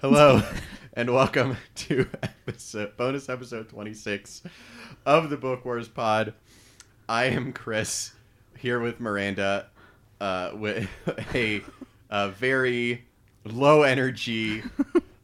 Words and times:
Hello 0.00 0.42
and 0.92 1.12
welcome 1.12 1.56
to 1.74 2.08
episode, 2.22 2.96
bonus 2.96 3.28
episode 3.28 3.68
26 3.68 4.42
of 5.04 5.28
the 5.28 5.36
Book 5.36 5.64
Wars 5.64 5.88
Pod. 5.88 6.34
I 7.08 7.24
am 7.24 7.52
Chris 7.52 8.12
here 8.56 8.78
with 8.78 9.00
Miranda 9.00 9.70
uh, 10.20 10.52
with 10.54 10.88
a, 11.34 11.62
a 12.08 12.28
very 12.28 13.06
low 13.44 13.82
energy, 13.82 14.62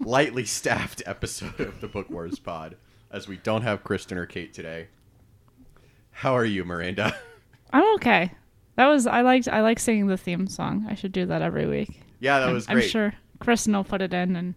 lightly 0.00 0.44
staffed 0.44 1.04
episode 1.06 1.60
of 1.60 1.80
the 1.80 1.86
Book 1.86 2.10
Wars 2.10 2.40
Pod 2.40 2.76
as 3.12 3.28
we 3.28 3.36
don't 3.36 3.62
have 3.62 3.84
Kristen 3.84 4.18
or 4.18 4.26
Kate 4.26 4.52
today. 4.52 4.88
How 6.10 6.36
are 6.36 6.44
you, 6.44 6.64
Miranda? 6.64 7.14
I'm 7.72 7.94
okay. 7.94 8.32
That 8.82 8.88
was 8.88 9.06
I 9.06 9.20
liked 9.20 9.46
I 9.46 9.60
like 9.60 9.78
singing 9.78 10.08
the 10.08 10.16
theme 10.16 10.48
song. 10.48 10.86
I 10.90 10.96
should 10.96 11.12
do 11.12 11.24
that 11.26 11.40
every 11.40 11.68
week. 11.68 12.00
Yeah, 12.18 12.40
that 12.40 12.46
I'm- 12.46 12.54
was 12.54 12.66
I'm 12.68 12.80
sure 12.80 13.14
Kristen 13.38 13.72
will 13.74 13.84
put 13.84 14.02
it 14.02 14.12
in 14.12 14.34
and 14.34 14.56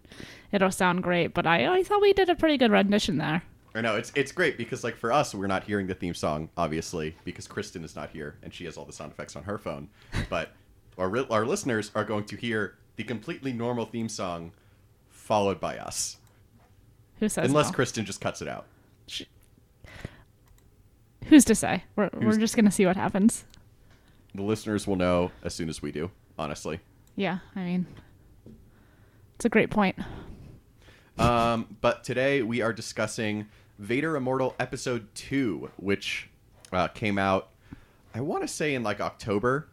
it'll 0.51 0.71
sound 0.71 1.03
great. 1.03 1.35
But 1.35 1.45
I, 1.45 1.77
I 1.77 1.83
thought 1.83 2.01
we 2.01 2.11
did 2.11 2.27
a 2.27 2.33
pretty 2.33 2.57
good 2.57 2.71
rendition 2.71 3.17
there. 3.19 3.43
Or 3.75 3.83
no, 3.83 3.95
it's 3.95 4.11
it's 4.15 4.31
great 4.31 4.57
because 4.57 4.83
like 4.83 4.95
for 4.95 5.13
us, 5.13 5.35
we're 5.35 5.45
not 5.45 5.63
hearing 5.63 5.85
the 5.85 5.93
theme 5.93 6.15
song 6.15 6.49
obviously 6.57 7.15
because 7.23 7.45
Kristen 7.47 7.83
is 7.83 7.95
not 7.95 8.09
here 8.09 8.37
and 8.41 8.51
she 8.51 8.65
has 8.65 8.77
all 8.77 8.85
the 8.85 8.93
sound 8.93 9.11
effects 9.11 9.35
on 9.35 9.43
her 9.43 9.59
phone. 9.59 9.89
But 10.31 10.53
our 10.97 11.15
our 11.31 11.45
listeners 11.45 11.91
are 11.93 12.03
going 12.03 12.25
to 12.25 12.35
hear 12.35 12.77
the 12.95 13.03
completely 13.03 13.53
normal 13.53 13.85
theme 13.85 14.09
song 14.09 14.53
followed 15.11 15.59
by 15.59 15.77
us, 15.77 16.17
Who 17.19 17.29
says 17.29 17.47
unless 17.47 17.67
no? 17.67 17.73
Kristen 17.73 18.05
just 18.05 18.21
cuts 18.21 18.41
it 18.41 18.47
out. 18.47 18.65
Who's 21.27 21.45
to 21.45 21.53
say? 21.53 21.83
We're 21.95 22.09
we're 22.13 22.39
just 22.39 22.55
gonna 22.55 22.71
see 22.71 22.87
what 22.87 22.95
happens. 22.95 23.45
The 24.35 24.43
listeners 24.43 24.85
will 24.85 24.97
know 24.97 25.31
as 25.43 25.53
soon 25.53 25.69
as 25.69 25.81
we 25.81 25.91
do. 25.93 26.11
Honestly, 26.37 26.81
Yeah, 27.15 27.39
I 27.55 27.59
mean, 27.63 27.85
it's 29.35 29.45
a 29.45 29.49
great 29.49 29.69
point. 29.69 29.97
um, 31.17 31.77
but 31.79 32.03
today 32.03 32.41
we 32.41 32.59
are 32.61 32.73
discussing 32.73 33.47
Vader 33.79 34.17
Immortal 34.17 34.53
Episode 34.59 35.07
Two, 35.15 35.71
which 35.77 36.29
uh, 36.73 36.89
came 36.89 37.17
out. 37.17 37.51
I 38.13 38.19
want 38.19 38.43
to 38.43 38.47
say 38.49 38.75
in 38.75 38.83
like 38.83 38.99
October, 38.99 39.69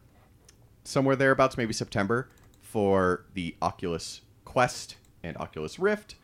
somewhere 0.85 1.17
thereabouts, 1.17 1.57
maybe 1.57 1.73
September, 1.73 2.29
for 2.61 3.25
the 3.33 3.55
Oculus 3.61 4.21
Quest 4.45 4.95
and 5.23 5.35
Oculus 5.37 5.77
Rift. 5.79 6.15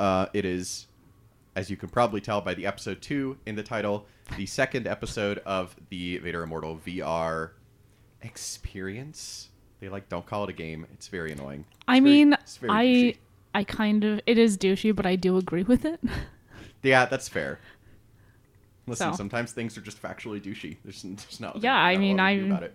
Uh, 0.00 0.26
it 0.34 0.44
is, 0.44 0.88
as 1.54 1.70
you 1.70 1.76
can 1.76 1.88
probably 1.88 2.20
tell 2.20 2.40
by 2.40 2.54
the 2.54 2.66
episode 2.66 3.00
two 3.00 3.38
in 3.46 3.54
the 3.54 3.62
title, 3.62 4.06
the 4.36 4.46
second 4.46 4.88
episode 4.88 5.38
of 5.46 5.76
the 5.90 6.18
Vader 6.18 6.42
Immortal 6.42 6.80
VR 6.84 7.50
experience. 8.26 9.48
They 9.80 9.88
like 9.88 10.08
don't 10.08 10.26
call 10.26 10.44
it 10.44 10.50
a 10.50 10.52
game. 10.52 10.86
It's 10.92 11.08
very 11.08 11.32
annoying. 11.32 11.64
I 11.88 12.00
very- 12.00 12.00
mean, 12.00 12.32
it's 12.34 12.58
I 12.68 12.84
douchey. 12.84 13.16
I 13.54 13.64
kind 13.64 14.04
of 14.04 14.20
it 14.26 14.36
is 14.38 14.58
douchey, 14.58 14.94
but 14.94 15.06
I 15.06 15.16
do 15.16 15.36
agree 15.38 15.62
with 15.62 15.84
it. 15.84 16.00
Yeah, 16.82 17.06
that's 17.06 17.28
fair. 17.28 17.58
Listen, 18.86 19.10
So. 19.12 19.16
sometimes 19.16 19.50
things 19.50 19.76
are 19.76 19.80
just 19.80 20.00
factually 20.00 20.40
douchey. 20.40 20.76
There's, 20.84 21.02
there's 21.02 21.40
not. 21.40 21.60
Yeah, 21.60 21.74
I 21.74 21.96
mean, 21.96 22.18
lot 22.18 22.30
we 22.30 22.36
can 22.36 22.38
do 22.38 22.42
I'm- 22.44 22.50
about 22.52 22.62
it. 22.62 22.74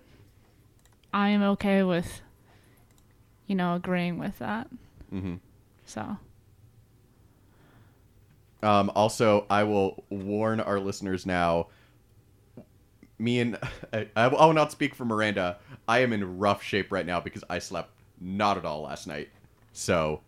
I 1.13 1.29
am 1.29 1.41
okay 1.43 1.83
with, 1.83 2.21
you 3.47 3.55
know, 3.55 3.75
agreeing 3.75 4.17
with 4.17 4.37
that. 4.39 4.67
Mhm. 5.13 5.39
So 5.85 6.17
Um, 8.63 8.91
also, 8.95 9.45
I 9.49 9.63
will 9.63 10.03
warn 10.09 10.59
our 10.59 10.79
listeners 10.79 11.25
now. 11.25 11.67
Me 13.21 13.39
and 13.39 13.57
I, 13.93 14.07
I 14.15 14.27
will 14.27 14.53
not 14.53 14.71
speak 14.71 14.95
for 14.95 15.05
Miranda. 15.05 15.59
I 15.87 15.99
am 15.99 16.11
in 16.13 16.39
rough 16.39 16.63
shape 16.63 16.91
right 16.91 17.05
now 17.05 17.19
because 17.19 17.43
I 17.49 17.59
slept 17.59 17.91
not 18.19 18.57
at 18.57 18.65
all 18.65 18.81
last 18.81 19.07
night. 19.07 19.29
So, 19.73 20.21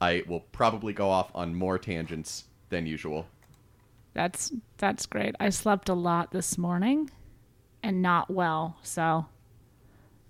I 0.00 0.22
will 0.28 0.40
probably 0.52 0.92
go 0.92 1.08
off 1.10 1.30
on 1.34 1.54
more 1.54 1.78
tangents 1.78 2.44
than 2.68 2.86
usual. 2.86 3.26
that's 4.14 4.52
that's 4.78 5.06
great. 5.06 5.34
I 5.40 5.48
slept 5.50 5.88
a 5.88 5.94
lot 5.94 6.30
this 6.32 6.58
morning, 6.58 7.10
and 7.82 8.02
not 8.02 8.30
well. 8.30 8.76
So 8.82 9.26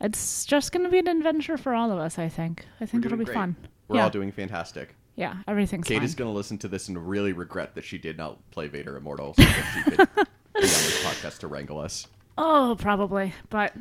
it's 0.00 0.44
just 0.44 0.72
gonna 0.72 0.88
be 0.88 0.98
an 0.98 1.08
adventure 1.08 1.56
for 1.56 1.74
all 1.74 1.90
of 1.90 1.98
us. 1.98 2.18
I 2.18 2.28
think. 2.28 2.64
I 2.80 2.86
think 2.86 3.04
it'll 3.04 3.18
be 3.18 3.24
great. 3.24 3.34
fun. 3.34 3.56
We're 3.88 3.96
yeah, 3.96 4.04
all 4.04 4.10
doing 4.10 4.32
fantastic. 4.32 4.94
yeah. 5.16 5.36
Everything's 5.46 5.86
Kate 5.86 5.98
fine. 5.98 6.04
is 6.04 6.14
going 6.14 6.30
to 6.30 6.34
listen 6.34 6.56
to 6.58 6.68
this 6.68 6.88
and 6.88 7.08
really 7.08 7.32
regret 7.32 7.74
that 7.74 7.84
she 7.84 7.98
did 7.98 8.16
not 8.16 8.38
play 8.50 8.68
Vader 8.68 8.96
Immortal 8.96 9.34
so 9.34 9.44
be 10.62 10.68
on 10.68 10.82
this 10.82 11.04
podcast 11.04 11.38
to 11.38 11.48
wrangle 11.48 11.80
us. 11.80 12.06
Oh, 12.38 12.76
probably, 12.78 13.34
but 13.50 13.74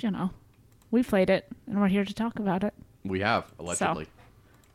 you 0.00 0.10
know, 0.10 0.30
we 0.90 1.02
played 1.02 1.28
it, 1.28 1.46
and 1.66 1.80
we're 1.80 1.88
here 1.88 2.04
to 2.04 2.14
talk 2.14 2.38
about 2.38 2.62
it. 2.62 2.72
We 3.04 3.20
have, 3.20 3.52
allegedly. 3.58 4.06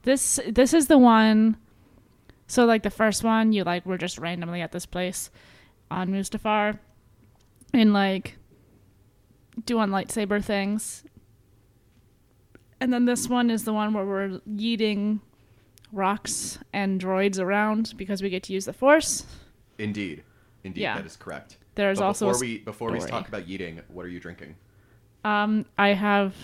This 0.03 0.39
this 0.47 0.73
is 0.73 0.87
the 0.87 0.97
one. 0.97 1.57
So 2.47 2.65
like 2.65 2.83
the 2.83 2.89
first 2.89 3.23
one, 3.23 3.53
you 3.53 3.63
like 3.63 3.85
were 3.85 3.97
just 3.97 4.17
randomly 4.17 4.61
at 4.61 4.73
this 4.73 4.85
place 4.85 5.31
on 5.89 6.09
Mustafar, 6.09 6.77
and 7.73 7.93
like 7.93 8.37
doing 9.65 9.89
lightsaber 9.89 10.43
things. 10.43 11.03
And 12.81 12.91
then 12.91 13.05
this 13.05 13.29
one 13.29 13.49
is 13.49 13.63
the 13.63 13.71
one 13.71 13.93
where 13.93 14.05
we're 14.05 14.39
yeeting 14.49 15.21
rocks 15.93 16.59
and 16.73 16.99
droids 16.99 17.39
around 17.39 17.93
because 17.95 18.21
we 18.21 18.29
get 18.29 18.43
to 18.43 18.53
use 18.53 18.65
the 18.65 18.73
Force. 18.73 19.25
Indeed. 19.77 20.23
Indeed, 20.63 20.81
Yeah. 20.81 20.95
that 20.95 21.05
is 21.05 21.15
correct. 21.17 21.57
There's 21.75 21.99
But 21.99 22.05
also 22.05 22.27
before 22.29 22.39
we 22.41 22.57
before 22.59 22.91
we 22.91 22.99
talk 22.99 23.27
about 23.27 23.47
eating, 23.47 23.81
what 23.87 24.05
are 24.05 24.09
you 24.09 24.19
drinking? 24.19 24.55
Um, 25.25 25.65
I 25.77 25.89
have 25.89 26.35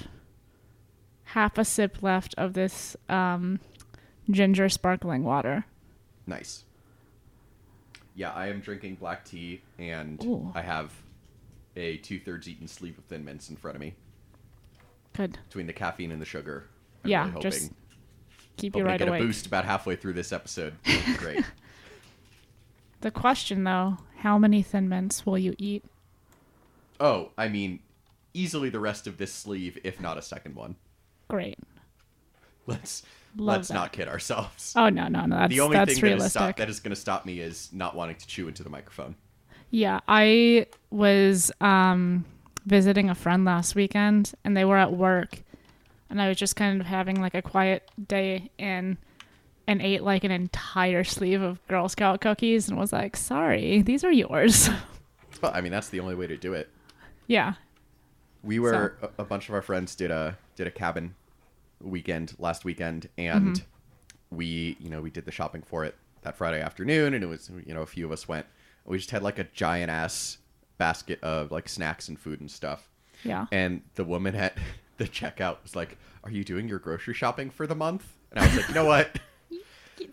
half 1.25 1.57
a 1.57 1.65
sip 1.65 2.01
left 2.01 2.33
of 2.37 2.53
this 2.53 2.95
um, 3.07 3.59
ginger 4.29 4.69
sparkling 4.69 5.23
water. 5.23 5.65
Nice. 6.25 6.63
Yeah, 8.15 8.31
I 8.33 8.47
am 8.47 8.59
drinking 8.59 8.95
black 8.95 9.23
tea, 9.23 9.61
and 9.77 10.23
Ooh. 10.25 10.51
I 10.55 10.61
have 10.61 10.91
a 11.75 11.97
two 11.97 12.19
thirds 12.19 12.47
eaten 12.49 12.67
sleeve 12.67 12.97
of 12.97 13.05
Thin 13.05 13.23
Mints 13.23 13.49
in 13.49 13.55
front 13.55 13.75
of 13.75 13.81
me. 13.81 13.93
Good. 15.13 15.37
Between 15.47 15.67
the 15.67 15.73
caffeine 15.73 16.11
and 16.11 16.21
the 16.21 16.25
sugar, 16.25 16.65
I'm 17.03 17.09
Yeah, 17.09 17.19
really 17.21 17.31
hoping, 17.33 17.51
just 17.51 17.71
Keep 18.57 18.75
you 18.75 18.83
right 18.83 18.93
to 18.97 18.99
get 18.99 19.07
awake. 19.07 19.21
a 19.21 19.25
boost 19.25 19.45
about 19.45 19.63
halfway 19.65 19.95
through 19.95 20.13
this 20.13 20.33
episode. 20.33 20.73
Great. 21.17 21.43
The 23.01 23.11
question 23.11 23.63
though, 23.63 23.97
how 24.17 24.37
many 24.37 24.61
thin 24.61 24.89
mints 24.89 25.25
will 25.25 25.37
you 25.37 25.55
eat? 25.57 25.83
oh, 26.99 27.29
I 27.37 27.47
mean, 27.47 27.79
easily 28.33 28.69
the 28.69 28.79
rest 28.79 29.07
of 29.07 29.17
this 29.17 29.33
sleeve, 29.33 29.77
if 29.83 29.99
not 30.01 30.17
a 30.17 30.21
second 30.21 30.55
one. 30.55 30.75
Great. 31.29 31.57
Let's 32.67 33.03
Love 33.37 33.57
let's 33.57 33.67
that. 33.69 33.73
not 33.75 33.91
kid 33.93 34.07
ourselves. 34.07 34.73
Oh 34.75 34.89
no, 34.89 35.07
no, 35.07 35.25
no. 35.25 35.37
That's 35.37 35.49
the 35.49 35.61
only 35.61 35.77
that's 35.77 35.99
thing 35.99 36.17
that 36.17 36.25
is, 36.25 36.31
stop, 36.31 36.57
that 36.57 36.69
is 36.69 36.79
going 36.79 36.93
to 36.93 36.99
stop 36.99 37.25
me 37.25 37.39
is 37.39 37.69
not 37.71 37.95
wanting 37.95 38.15
to 38.17 38.27
chew 38.27 38.47
into 38.47 38.63
the 38.63 38.69
microphone. 38.69 39.15
Yeah, 39.71 39.99
I 40.07 40.65
was 40.89 41.51
um, 41.61 42.25
visiting 42.65 43.09
a 43.09 43.15
friend 43.15 43.45
last 43.45 43.75
weekend, 43.75 44.33
and 44.43 44.57
they 44.57 44.65
were 44.65 44.77
at 44.77 44.91
work, 44.91 45.43
and 46.09 46.21
I 46.21 46.27
was 46.27 46.37
just 46.37 46.55
kind 46.55 46.81
of 46.81 46.87
having 46.87 47.21
like 47.21 47.35
a 47.35 47.41
quiet 47.41 47.89
day 48.07 48.49
in, 48.57 48.97
and 49.69 49.81
ate 49.81 50.03
like 50.03 50.23
an 50.23 50.31
entire 50.31 51.03
sleeve 51.03 51.41
of 51.41 51.65
Girl 51.67 51.87
Scout 51.87 52.19
cookies, 52.21 52.67
and 52.67 52.77
was 52.77 52.91
like, 52.91 53.15
"Sorry, 53.15 53.81
these 53.81 54.03
are 54.03 54.11
yours." 54.11 54.69
Well, 55.41 55.51
I 55.55 55.61
mean, 55.61 55.71
that's 55.71 55.87
the 55.89 55.99
only 56.01 56.15
way 56.15 56.27
to 56.27 56.35
do 56.35 56.53
it. 56.53 56.69
yeah, 57.27 57.53
We 58.43 58.59
were 58.59 58.97
a, 59.01 59.21
a 59.21 59.23
bunch 59.23 59.47
of 59.47 59.55
our 59.55 59.61
friends 59.61 59.95
did 59.95 60.11
a 60.11 60.37
did 60.57 60.67
a 60.67 60.71
cabin 60.71 61.15
weekend 61.79 62.33
last 62.39 62.65
weekend, 62.65 63.07
and 63.17 63.55
Mm-hmm. 63.55 64.35
we 64.35 64.75
you 64.81 64.89
know 64.89 65.01
we 65.01 65.11
did 65.11 65.23
the 65.25 65.31
shopping 65.31 65.61
for 65.61 65.85
it 65.85 65.95
that 66.23 66.35
Friday 66.35 66.59
afternoon, 66.61 67.13
and 67.13 67.23
it 67.23 67.27
was 67.27 67.49
you 67.65 67.73
know 67.73 67.83
a 67.83 67.85
few 67.85 68.05
of 68.05 68.11
us 68.11 68.27
went. 68.27 68.47
We 68.85 68.97
just 68.97 69.11
had 69.11 69.23
like 69.23 69.39
a 69.39 69.45
giant 69.45 69.89
ass 69.91 70.39
basket 70.77 71.23
of 71.23 71.51
like 71.51 71.69
snacks 71.69 72.09
and 72.09 72.19
food 72.19 72.41
and 72.41 72.49
stuff, 72.51 72.89
yeah. 73.23 73.45
and 73.51 73.81
the 73.95 74.03
woman 74.03 74.35
at 74.35 74.57
the 74.97 75.05
checkout 75.05 75.57
was 75.63 75.75
like, 75.75 75.97
"Are 76.23 76.31
you 76.31 76.43
doing 76.43 76.67
your 76.67 76.79
grocery 76.79 77.13
shopping 77.13 77.49
for 77.49 77.65
the 77.67 77.75
month?" 77.75 78.05
And 78.31 78.39
I 78.39 78.45
was 78.47 78.57
like, 78.57 78.67
"You 78.67 78.73
know 78.75 78.85
what? 78.85 79.19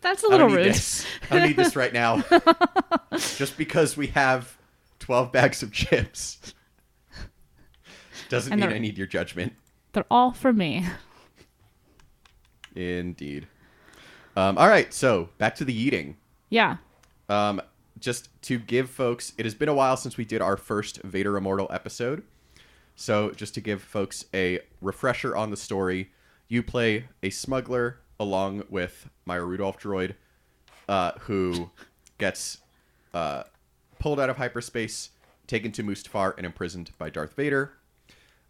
That's 0.01 0.23
a 0.25 0.29
little 0.29 0.49
don't 0.49 0.57
rude. 0.57 0.67
this. 0.67 1.07
I 1.31 1.39
don't 1.39 1.49
need 1.49 1.57
this 1.57 1.77
right 1.77 1.93
now. 1.93 2.25
Just 3.17 3.57
because 3.57 3.97
we 3.97 4.09
have 4.09 4.57
12 5.01 5.33
bags 5.33 5.63
of 5.63 5.73
chips 5.73 6.55
Doesn't 8.29 8.53
And 8.53 8.61
mean 8.61 8.73
I 8.73 8.79
need 8.79 8.99
your 8.99 9.07
judgment. 9.07 9.53
They're 9.93 10.07
all 10.11 10.33
for 10.33 10.53
me. 10.53 10.85
Indeed. 12.75 13.47
Um, 14.37 14.59
all 14.59 14.69
right, 14.69 14.93
so 14.93 15.31
back 15.39 15.55
to 15.57 15.65
the 15.65 15.75
eating. 15.75 16.17
Yeah. 16.51 16.77
Um, 17.29 17.63
just 17.99 18.29
to 18.43 18.59
give 18.59 18.91
folks, 18.91 19.33
it 19.39 19.47
has 19.47 19.55
been 19.55 19.69
a 19.69 19.75
while 19.75 19.97
since 19.97 20.17
we 20.17 20.25
did 20.25 20.43
our 20.43 20.57
first 20.57 21.03
Vader 21.03 21.37
Immortal 21.37 21.69
episode. 21.71 22.23
So, 22.95 23.31
just 23.31 23.55
to 23.55 23.61
give 23.61 23.83
folks 23.83 24.25
a 24.35 24.61
refresher 24.81 25.37
on 25.37 25.51
the 25.51 25.57
story, 25.57 26.11
you 26.49 26.63
play 26.63 27.09
a 27.23 27.31
smuggler 27.31 27.99
along 28.19 28.65
with 28.69 29.09
Maya 29.25 29.45
Rudolph 29.45 29.79
droid, 29.79 30.15
uh, 30.89 31.13
who 31.21 31.71
gets 32.19 32.59
uh, 33.15 33.45
pulled 33.99 34.21
out 34.21 34.31
of 34.31 34.37
hyperspace, 34.37 35.11
taken 35.47 35.73
to 35.73 35.83
Mustafar, 35.83 36.37
and 36.37 36.47
imprisoned 36.47 36.91
by 36.99 37.11
Darth 37.11 37.35
Vader. 37.35 37.73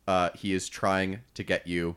Uh, 0.07 0.31
he 0.35 0.53
is 0.53 0.69
trying 0.69 1.21
to 1.35 1.43
get 1.43 1.67
you 1.67 1.97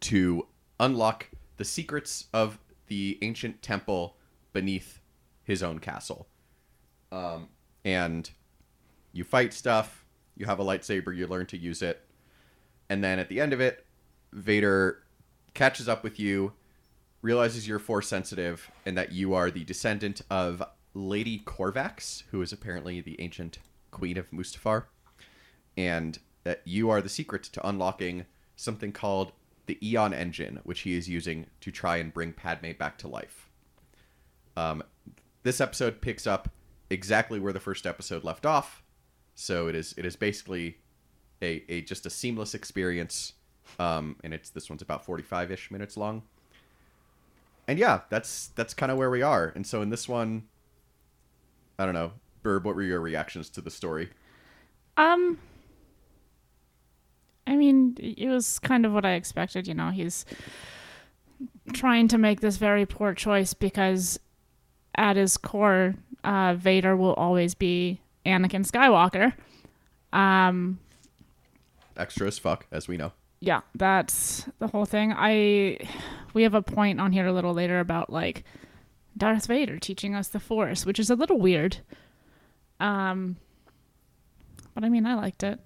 to 0.00 0.46
unlock 0.78 1.28
the 1.56 1.64
secrets 1.64 2.26
of 2.32 2.58
the 2.86 3.18
ancient 3.22 3.62
temple 3.62 4.16
beneath 4.52 5.00
his 5.44 5.62
own 5.62 5.78
castle. 5.78 6.26
Um, 7.12 7.48
and 7.84 8.30
you 9.12 9.24
fight 9.24 9.52
stuff, 9.52 10.04
you 10.36 10.46
have 10.46 10.60
a 10.60 10.64
lightsaber, 10.64 11.14
you 11.14 11.26
learn 11.26 11.46
to 11.46 11.56
use 11.56 11.82
it, 11.82 12.04
and 12.88 13.02
then 13.02 13.18
at 13.18 13.28
the 13.28 13.40
end 13.40 13.52
of 13.52 13.60
it, 13.60 13.86
Vader 14.32 15.02
catches 15.54 15.88
up 15.88 16.02
with 16.02 16.18
you, 16.18 16.52
realizes 17.22 17.68
you're 17.68 17.78
force 17.78 18.08
sensitive, 18.08 18.70
and 18.86 18.96
that 18.96 19.12
you 19.12 19.34
are 19.34 19.50
the 19.50 19.64
descendant 19.64 20.22
of 20.30 20.62
Lady 20.94 21.38
Corvax, 21.44 22.24
who 22.30 22.40
is 22.42 22.52
apparently 22.52 23.00
the 23.00 23.20
ancient 23.20 23.58
queen 23.90 24.16
of 24.16 24.30
Mustafar, 24.30 24.84
and 25.76 26.18
that 26.44 26.62
you 26.64 26.90
are 26.90 27.02
the 27.02 27.08
secret 27.08 27.42
to 27.44 27.68
unlocking 27.68 28.26
something 28.56 28.92
called 28.92 29.32
the 29.66 29.78
Eon 29.86 30.12
Engine, 30.12 30.60
which 30.64 30.80
he 30.80 30.96
is 30.96 31.08
using 31.08 31.46
to 31.60 31.70
try 31.70 31.98
and 31.98 32.12
bring 32.12 32.32
Padme 32.32 32.72
back 32.78 32.98
to 32.98 33.08
life. 33.08 33.48
Um, 34.56 34.82
this 35.42 35.60
episode 35.60 36.00
picks 36.00 36.26
up 36.26 36.48
exactly 36.88 37.38
where 37.38 37.52
the 37.52 37.60
first 37.60 37.86
episode 37.86 38.24
left 38.24 38.44
off, 38.44 38.82
so 39.34 39.68
it 39.68 39.74
is 39.74 39.94
it 39.96 40.04
is 40.04 40.16
basically 40.16 40.78
a, 41.40 41.62
a 41.68 41.82
just 41.82 42.04
a 42.04 42.10
seamless 42.10 42.54
experience, 42.54 43.34
um, 43.78 44.16
and 44.24 44.34
it's 44.34 44.50
this 44.50 44.68
one's 44.68 44.82
about 44.82 45.04
forty 45.04 45.22
five 45.22 45.52
ish 45.52 45.70
minutes 45.70 45.96
long. 45.96 46.22
And 47.70 47.78
yeah, 47.78 48.00
that's 48.08 48.48
that's 48.56 48.74
kind 48.74 48.90
of 48.90 48.98
where 48.98 49.10
we 49.10 49.22
are. 49.22 49.52
And 49.54 49.64
so 49.64 49.80
in 49.80 49.90
this 49.90 50.08
one, 50.08 50.48
I 51.78 51.84
don't 51.84 51.94
know, 51.94 52.14
Burb, 52.42 52.64
what 52.64 52.74
were 52.74 52.82
your 52.82 52.98
reactions 52.98 53.48
to 53.50 53.60
the 53.60 53.70
story? 53.70 54.10
Um 54.96 55.38
I 57.46 57.54
mean, 57.54 57.96
it 58.00 58.26
was 58.26 58.58
kind 58.58 58.84
of 58.84 58.92
what 58.92 59.04
I 59.04 59.12
expected, 59.12 59.68
you 59.68 59.74
know. 59.74 59.90
He's 59.90 60.24
trying 61.72 62.08
to 62.08 62.18
make 62.18 62.40
this 62.40 62.56
very 62.56 62.86
poor 62.86 63.14
choice 63.14 63.54
because 63.54 64.18
at 64.96 65.14
his 65.14 65.36
core, 65.36 65.94
uh, 66.24 66.54
Vader 66.54 66.96
will 66.96 67.14
always 67.14 67.54
be 67.54 68.00
Anakin 68.26 68.68
Skywalker. 68.68 69.32
Um 70.12 70.80
Extra 71.96 72.26
as 72.26 72.36
fuck, 72.36 72.66
as 72.72 72.88
we 72.88 72.96
know. 72.96 73.12
Yeah, 73.40 73.60
that's 73.74 74.46
the 74.58 74.68
whole 74.68 74.84
thing. 74.84 75.12
I 75.16 75.78
we 76.34 76.42
have 76.44 76.54
a 76.54 76.62
point 76.62 77.00
on 77.00 77.12
here 77.12 77.26
a 77.26 77.32
little 77.32 77.54
later 77.54 77.80
about 77.80 78.10
like 78.10 78.44
Darth 79.16 79.46
Vader 79.46 79.78
teaching 79.78 80.14
us 80.14 80.28
the 80.28 80.40
Force, 80.40 80.86
which 80.86 80.98
is 80.98 81.10
a 81.10 81.14
little 81.16 81.38
weird. 81.38 81.78
Um 82.78 83.36
but 84.74 84.84
I 84.84 84.88
mean, 84.88 85.06
I 85.06 85.14
liked 85.14 85.42
it. 85.42 85.58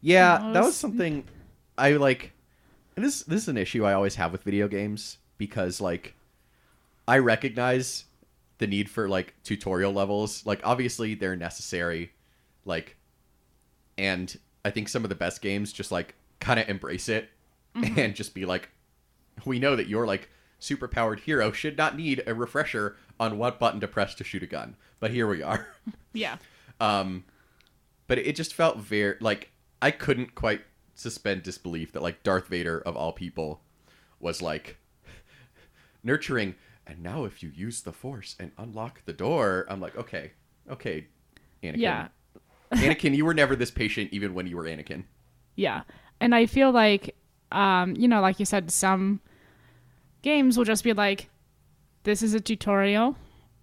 Yeah, 0.00 0.50
it 0.50 0.52
that 0.54 0.60
was 0.60 0.66
was- 0.68 0.76
something 0.76 1.24
I 1.76 1.92
like. 1.92 2.32
And 2.96 3.04
this 3.04 3.22
this 3.22 3.42
is 3.42 3.48
an 3.48 3.56
issue 3.56 3.84
I 3.84 3.92
always 3.92 4.16
have 4.16 4.32
with 4.32 4.42
video 4.42 4.66
games 4.66 5.18
because 5.36 5.80
like 5.80 6.14
I 7.06 7.18
recognize 7.18 8.04
the 8.58 8.66
need 8.66 8.90
for 8.90 9.08
like 9.08 9.34
tutorial 9.44 9.92
levels. 9.92 10.44
Like 10.44 10.60
obviously 10.64 11.14
they're 11.14 11.36
necessary, 11.36 12.10
like, 12.64 12.96
and 13.96 14.36
I 14.64 14.70
think 14.70 14.88
some 14.88 15.04
of 15.04 15.08
the 15.08 15.14
best 15.14 15.40
games 15.40 15.72
just 15.72 15.92
like 15.92 16.16
kind 16.40 16.60
of 16.60 16.68
embrace 16.68 17.08
it 17.08 17.30
and 17.74 18.14
just 18.14 18.34
be 18.34 18.44
like, 18.44 18.70
we 19.44 19.58
know 19.58 19.76
that 19.76 19.88
your 19.88 20.06
like 20.06 20.28
super 20.58 20.88
powered 20.88 21.20
hero 21.20 21.52
should 21.52 21.76
not 21.76 21.96
need 21.96 22.22
a 22.26 22.34
refresher 22.34 22.96
on 23.20 23.38
what 23.38 23.58
button 23.58 23.80
to 23.80 23.88
press 23.88 24.14
to 24.16 24.24
shoot 24.24 24.42
a 24.42 24.46
gun, 24.46 24.76
but 25.00 25.10
here 25.10 25.26
we 25.28 25.42
are. 25.42 25.68
Yeah. 26.12 26.36
Um, 26.80 27.24
but 28.06 28.18
it 28.18 28.36
just 28.36 28.54
felt 28.54 28.78
very 28.78 29.16
like 29.20 29.50
I 29.82 29.90
couldn't 29.90 30.36
quite 30.36 30.60
suspend 30.94 31.42
disbelief 31.42 31.90
that 31.92 32.02
like 32.02 32.22
Darth 32.22 32.46
Vader 32.46 32.80
of 32.80 32.96
all 32.96 33.12
people 33.12 33.62
was 34.20 34.40
like 34.40 34.78
nurturing. 36.04 36.54
And 36.86 37.02
now, 37.02 37.24
if 37.24 37.42
you 37.42 37.50
use 37.54 37.82
the 37.82 37.92
Force 37.92 38.36
and 38.38 38.52
unlock 38.58 39.04
the 39.04 39.12
door, 39.12 39.66
I'm 39.68 39.80
like, 39.80 39.96
okay, 39.96 40.32
okay, 40.70 41.08
Anakin. 41.62 41.78
Yeah. 41.78 42.08
Anakin, 42.72 43.16
you 43.16 43.24
were 43.24 43.34
never 43.34 43.56
this 43.56 43.70
patient, 43.72 44.10
even 44.12 44.34
when 44.34 44.46
you 44.46 44.56
were 44.56 44.64
Anakin. 44.64 45.04
Yeah. 45.56 45.82
And 46.20 46.34
I 46.34 46.46
feel 46.46 46.70
like, 46.70 47.14
um, 47.52 47.94
you 47.96 48.08
know, 48.08 48.20
like 48.20 48.40
you 48.40 48.46
said, 48.46 48.70
some 48.70 49.20
games 50.22 50.56
will 50.56 50.64
just 50.64 50.84
be 50.84 50.92
like, 50.92 51.28
this 52.04 52.22
is 52.22 52.34
a 52.34 52.40
tutorial. 52.40 53.16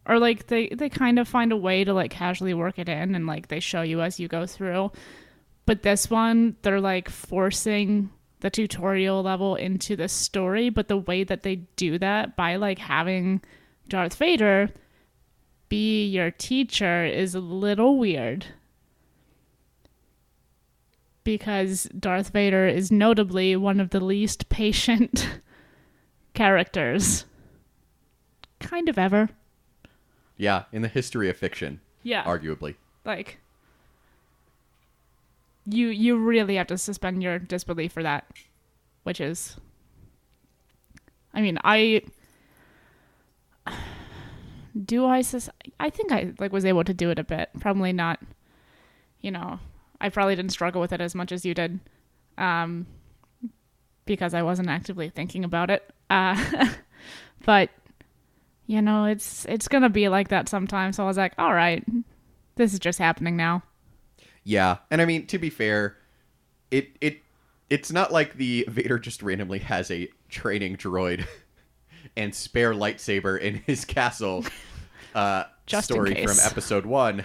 Or 0.08 0.20
like 0.20 0.48
they, 0.48 0.68
they 0.70 0.90
kind 0.90 1.18
of 1.18 1.28
find 1.28 1.52
a 1.52 1.58
way 1.58 1.84
to 1.84 1.94
like 1.94 2.12
casually 2.12 2.54
work 2.54 2.78
it 2.78 2.88
in 2.88 3.16
and 3.16 3.26
like 3.26 3.48
they 3.48 3.60
show 3.60 3.82
you 3.82 4.02
as 4.02 4.20
you 4.20 4.28
go 4.28 4.46
through. 4.46 4.92
But 5.66 5.82
this 5.82 6.10
one, 6.10 6.56
they're 6.62 6.80
like 6.80 7.10
forcing 7.10 8.12
the 8.42 8.52
tutorial 8.52 9.24
level 9.24 9.56
into 9.56 9.96
the 9.96 10.08
story. 10.08 10.70
But 10.70 10.88
the 10.88 10.98
way 10.98 11.24
that 11.24 11.42
they 11.42 11.56
do 11.76 11.98
that 11.98 12.36
by 12.36 12.56
like 12.58 12.78
having 12.78 13.42
Darth 13.90 14.16
Vader 14.16 14.70
be 15.70 16.06
your 16.06 16.30
teacher 16.30 17.04
is 17.04 17.34
a 17.34 17.40
little 17.40 17.98
weird 17.98 18.46
because 21.26 21.84
Darth 22.00 22.30
Vader 22.30 22.66
is 22.68 22.90
notably 22.92 23.58
one 23.58 23.82
of 23.82 23.90
the 23.90 24.00
least 24.00 24.48
patient 24.48 25.42
characters 26.34 27.26
kind 28.60 28.88
of 28.88 28.98
ever. 28.98 29.30
Yeah, 30.38 30.64
in 30.72 30.82
the 30.82 30.88
history 30.88 31.30
of 31.30 31.36
fiction, 31.36 31.82
Yeah. 32.04 32.24
arguably. 32.24 32.76
like 33.04 33.40
you 35.68 35.88
you 35.88 36.16
really 36.18 36.56
have 36.56 36.68
to 36.68 36.78
suspend 36.78 37.24
your 37.24 37.40
disbelief 37.40 37.92
for 37.92 38.04
that, 38.04 38.26
which 39.04 39.20
is 39.20 39.58
I 41.34 41.42
mean, 41.42 41.58
I 41.64 42.04
do 44.86 45.06
I 45.06 45.22
sus- 45.22 45.50
I 45.80 45.90
think 45.90 46.12
I 46.12 46.34
like 46.40 46.52
was 46.54 46.66
able 46.66 46.84
to 46.84 46.94
do 46.94 47.10
it 47.10 47.20
a 47.20 47.24
bit. 47.24 47.50
Probably 47.60 47.94
not 47.94 48.20
you 49.22 49.32
know, 49.32 49.60
I 50.06 50.10
probably 50.10 50.36
didn't 50.36 50.52
struggle 50.52 50.82
with 50.82 50.94
it 50.94 51.02
as 51.02 51.16
much 51.16 51.32
as 51.32 51.46
you 51.46 51.54
did. 51.54 51.80
Um 52.38 52.88
because 54.06 54.34
I 54.34 54.44
wasn't 54.44 54.70
actively 54.70 55.10
thinking 55.10 55.44
about 55.44 55.70
it. 55.70 55.90
Uh 56.10 56.70
but 57.46 57.70
you 58.68 58.82
know, 58.82 59.06
it's 59.06 59.46
it's 59.46 59.68
going 59.68 59.84
to 59.84 59.90
be 59.90 60.10
like 60.10 60.30
that 60.30 60.50
sometimes. 60.50 60.96
So 60.96 61.04
I 61.04 61.08
was 61.08 61.18
like, 61.18 61.34
"All 61.38 61.54
right. 61.54 61.84
This 62.56 62.74
is 62.74 62.80
just 62.80 62.98
happening 63.00 63.36
now." 63.36 63.64
Yeah, 64.44 64.78
and 64.90 65.02
I 65.02 65.06
mean 65.06 65.28
to 65.28 65.38
be 65.38 65.50
fair, 65.50 65.98
it 66.72 66.90
it 67.02 67.20
it's 67.70 67.92
not 67.92 68.12
like 68.12 68.36
the 68.36 68.66
Vader 68.68 69.00
just 69.00 69.22
randomly 69.22 69.60
has 69.60 69.92
a 69.92 70.10
training 70.30 70.78
droid 70.78 71.28
and 72.18 72.34
spare 72.34 72.74
lightsaber 72.74 73.40
in 73.40 73.56
his 73.66 73.86
castle. 73.86 74.46
Uh, 75.14 75.46
story 75.80 76.14
from 76.26 76.36
episode 76.44 76.86
one 76.86 77.24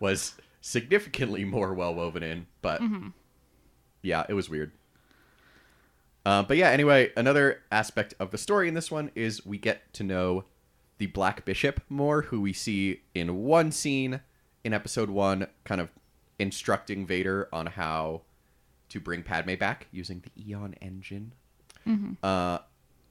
was 0.00 0.34
significantly 0.60 1.44
more 1.44 1.72
well 1.74 1.94
woven 1.94 2.22
in, 2.22 2.46
but 2.62 2.80
Mm-hmm. 2.80 3.08
yeah, 4.02 4.24
it 4.28 4.34
was 4.34 4.48
weird. 4.50 4.72
Uh, 6.26 6.42
but 6.42 6.56
yeah, 6.56 6.68
anyway, 6.70 7.10
another 7.16 7.62
aspect 7.72 8.12
of 8.20 8.30
the 8.30 8.38
story 8.38 8.68
in 8.68 8.74
this 8.74 8.90
one 8.90 9.10
is 9.14 9.46
we 9.46 9.56
get 9.56 9.92
to 9.94 10.02
know 10.04 10.44
the 10.98 11.06
Black 11.06 11.44
Bishop 11.44 11.80
more, 11.88 12.22
who 12.22 12.40
we 12.40 12.52
see 12.52 13.00
in 13.14 13.36
one 13.44 13.70
scene 13.72 14.20
in 14.64 14.74
episode 14.74 15.08
one, 15.08 15.46
kind 15.64 15.80
of 15.80 15.88
instructing 16.38 17.06
Vader 17.06 17.48
on 17.52 17.66
how 17.66 18.22
to 18.90 19.00
bring 19.00 19.22
Padme 19.22 19.54
back 19.54 19.86
using 19.92 20.22
the 20.22 20.50
Eon 20.50 20.74
engine, 20.82 21.32
uh, 22.22 22.58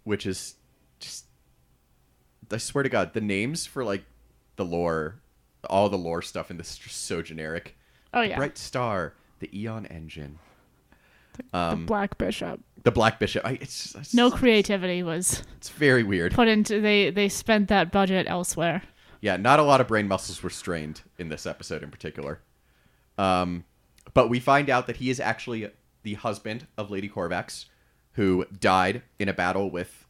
which 0.03 0.25
is 0.25 0.55
just. 0.99 1.25
I 2.51 2.57
swear 2.57 2.83
to 2.83 2.89
God, 2.89 3.13
the 3.13 3.21
names 3.21 3.65
for 3.65 3.83
like 3.83 4.03
the 4.57 4.65
lore, 4.65 5.15
all 5.67 5.89
the 5.89 5.97
lore 5.97 6.21
stuff 6.21 6.50
in 6.51 6.57
this 6.57 6.71
is 6.71 6.77
just 6.77 7.05
so 7.05 7.21
generic. 7.21 7.75
Oh 8.13 8.21
The 8.21 8.29
yeah. 8.29 8.38
Bright 8.38 8.57
Star, 8.57 9.13
the 9.39 9.50
Eon 9.57 9.86
engine, 9.88 10.39
the 11.51 11.57
um, 11.57 11.86
Black 11.86 12.17
Bishop. 12.17 12.59
the 12.83 12.91
Black 12.91 13.19
Bishop. 13.19 13.45
I, 13.45 13.51
it's, 13.62 13.93
it's 13.95 14.13
No 14.13 14.31
creativity 14.31 15.03
was 15.03 15.43
It's 15.57 15.69
very 15.69 16.03
weird. 16.03 16.33
put 16.33 16.47
into 16.47 16.81
they 16.81 17.09
they 17.12 17.29
spent 17.29 17.67
that 17.69 17.91
budget 17.91 18.27
elsewhere. 18.29 18.81
Yeah, 19.21 19.38
not 19.38 19.59
a 19.59 19.63
lot 19.63 19.81
of 19.81 19.88
brain 19.88 20.07
muscles 20.07 20.41
were 20.43 20.50
strained 20.50 21.01
in 21.17 21.29
this 21.29 21.45
episode 21.45 21.83
in 21.83 21.89
particular. 21.91 22.39
Um, 23.17 23.63
but 24.13 24.29
we 24.29 24.39
find 24.39 24.69
out 24.69 24.88
that 24.88 24.97
he 24.97 25.09
is 25.09 25.19
actually 25.19 25.69
the 26.03 26.13
husband 26.15 26.67
of 26.77 26.91
Lady 26.91 27.09
Corvax, 27.09 27.65
who 28.13 28.45
died 28.59 29.01
in 29.19 29.27
a 29.27 29.33
battle 29.33 29.69
with 29.71 30.05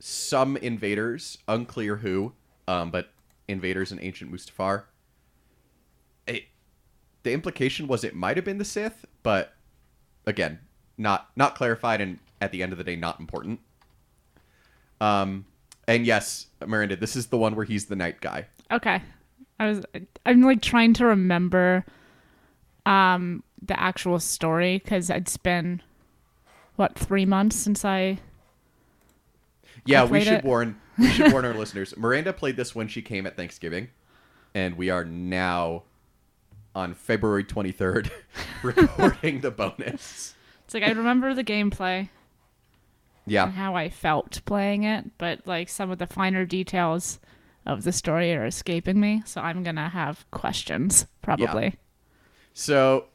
some 0.00 0.56
invaders, 0.56 1.38
unclear 1.46 1.96
who, 1.96 2.32
um, 2.66 2.90
but 2.90 3.10
invaders 3.48 3.92
in 3.92 4.00
ancient 4.00 4.32
Mustafar. 4.32 4.84
It, 6.26 6.44
the 7.22 7.32
implication 7.32 7.86
was 7.86 8.04
it 8.04 8.14
might 8.14 8.36
have 8.36 8.44
been 8.44 8.58
the 8.58 8.64
Sith, 8.64 9.04
but 9.22 9.54
again, 10.26 10.60
not 10.98 11.30
not 11.36 11.54
clarified, 11.54 12.00
and 12.00 12.18
at 12.40 12.52
the 12.52 12.62
end 12.62 12.72
of 12.72 12.78
the 12.78 12.84
day, 12.84 12.96
not 12.96 13.20
important. 13.20 13.60
Um, 15.00 15.46
and 15.88 16.06
yes, 16.06 16.46
Miranda, 16.64 16.96
this 16.96 17.16
is 17.16 17.26
the 17.26 17.36
one 17.36 17.56
where 17.56 17.64
he's 17.64 17.86
the 17.86 17.96
night 17.96 18.20
guy. 18.20 18.46
Okay. 18.70 19.02
I 19.58 19.66
was 19.68 19.84
I'm 20.24 20.42
like 20.42 20.62
trying 20.62 20.94
to 20.94 21.06
remember 21.06 21.84
um 22.86 23.44
the 23.60 23.78
actual 23.78 24.18
story 24.18 24.80
cuz 24.80 25.08
it's 25.08 25.36
been 25.36 25.82
what 26.74 26.98
3 26.98 27.26
months 27.26 27.56
since 27.56 27.84
I 27.84 28.18
Yeah, 29.84 30.04
we 30.04 30.20
should 30.22 30.34
it. 30.34 30.44
warn 30.44 30.80
we 30.98 31.08
should 31.10 31.32
warn 31.32 31.44
our 31.44 31.54
listeners. 31.58 31.96
Miranda 31.96 32.32
played 32.32 32.56
this 32.56 32.74
when 32.74 32.88
she 32.88 33.02
came 33.02 33.26
at 33.26 33.36
Thanksgiving, 33.36 33.88
and 34.54 34.76
we 34.76 34.90
are 34.90 35.04
now 35.04 35.84
on 36.74 36.94
February 36.94 37.44
23rd 37.44 38.10
recording 38.62 39.40
the 39.40 39.50
bonus. 39.50 40.34
It's 40.64 40.74
like 40.74 40.82
I 40.84 40.90
remember 40.92 41.34
the 41.34 41.44
gameplay 41.44 42.08
Yeah. 43.26 43.44
and 43.44 43.52
how 43.54 43.74
I 43.76 43.88
felt 43.90 44.40
playing 44.46 44.84
it, 44.84 45.18
but 45.18 45.46
like 45.46 45.68
some 45.68 45.90
of 45.90 45.98
the 45.98 46.06
finer 46.06 46.44
details 46.46 47.18
of 47.66 47.84
the 47.84 47.92
story 47.92 48.32
are 48.34 48.46
escaping 48.46 48.98
me, 48.98 49.22
so 49.26 49.40
I'm 49.40 49.62
going 49.62 49.76
to 49.76 49.88
have 49.88 50.28
questions 50.30 51.06
probably. 51.20 51.74
So 52.54 53.06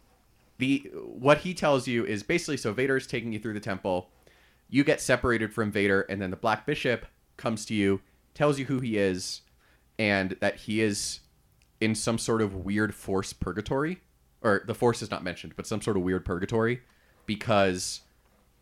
the 0.57 0.89
what 0.93 1.39
he 1.39 1.53
tells 1.53 1.87
you 1.87 2.05
is 2.05 2.23
basically 2.23 2.57
so 2.57 2.73
Vader 2.73 2.97
is 2.97 3.07
taking 3.07 3.31
you 3.33 3.39
through 3.39 3.53
the 3.53 3.59
temple. 3.59 4.09
You 4.69 4.83
get 4.83 5.01
separated 5.01 5.53
from 5.53 5.71
Vader, 5.71 6.01
and 6.01 6.21
then 6.21 6.31
the 6.31 6.37
Black 6.37 6.65
Bishop 6.65 7.05
comes 7.37 7.65
to 7.65 7.73
you, 7.73 8.01
tells 8.33 8.59
you 8.59 8.65
who 8.65 8.79
he 8.79 8.97
is, 8.97 9.41
and 9.97 10.35
that 10.39 10.57
he 10.57 10.81
is 10.81 11.21
in 11.79 11.95
some 11.95 12.17
sort 12.17 12.41
of 12.41 12.65
weird 12.65 12.93
force 12.93 13.33
purgatory, 13.33 14.01
or 14.41 14.63
the 14.65 14.75
force 14.75 15.01
is 15.01 15.11
not 15.11 15.23
mentioned, 15.23 15.53
but 15.55 15.67
some 15.67 15.81
sort 15.81 15.97
of 15.97 16.03
weird 16.03 16.25
purgatory, 16.25 16.81
because 17.25 18.01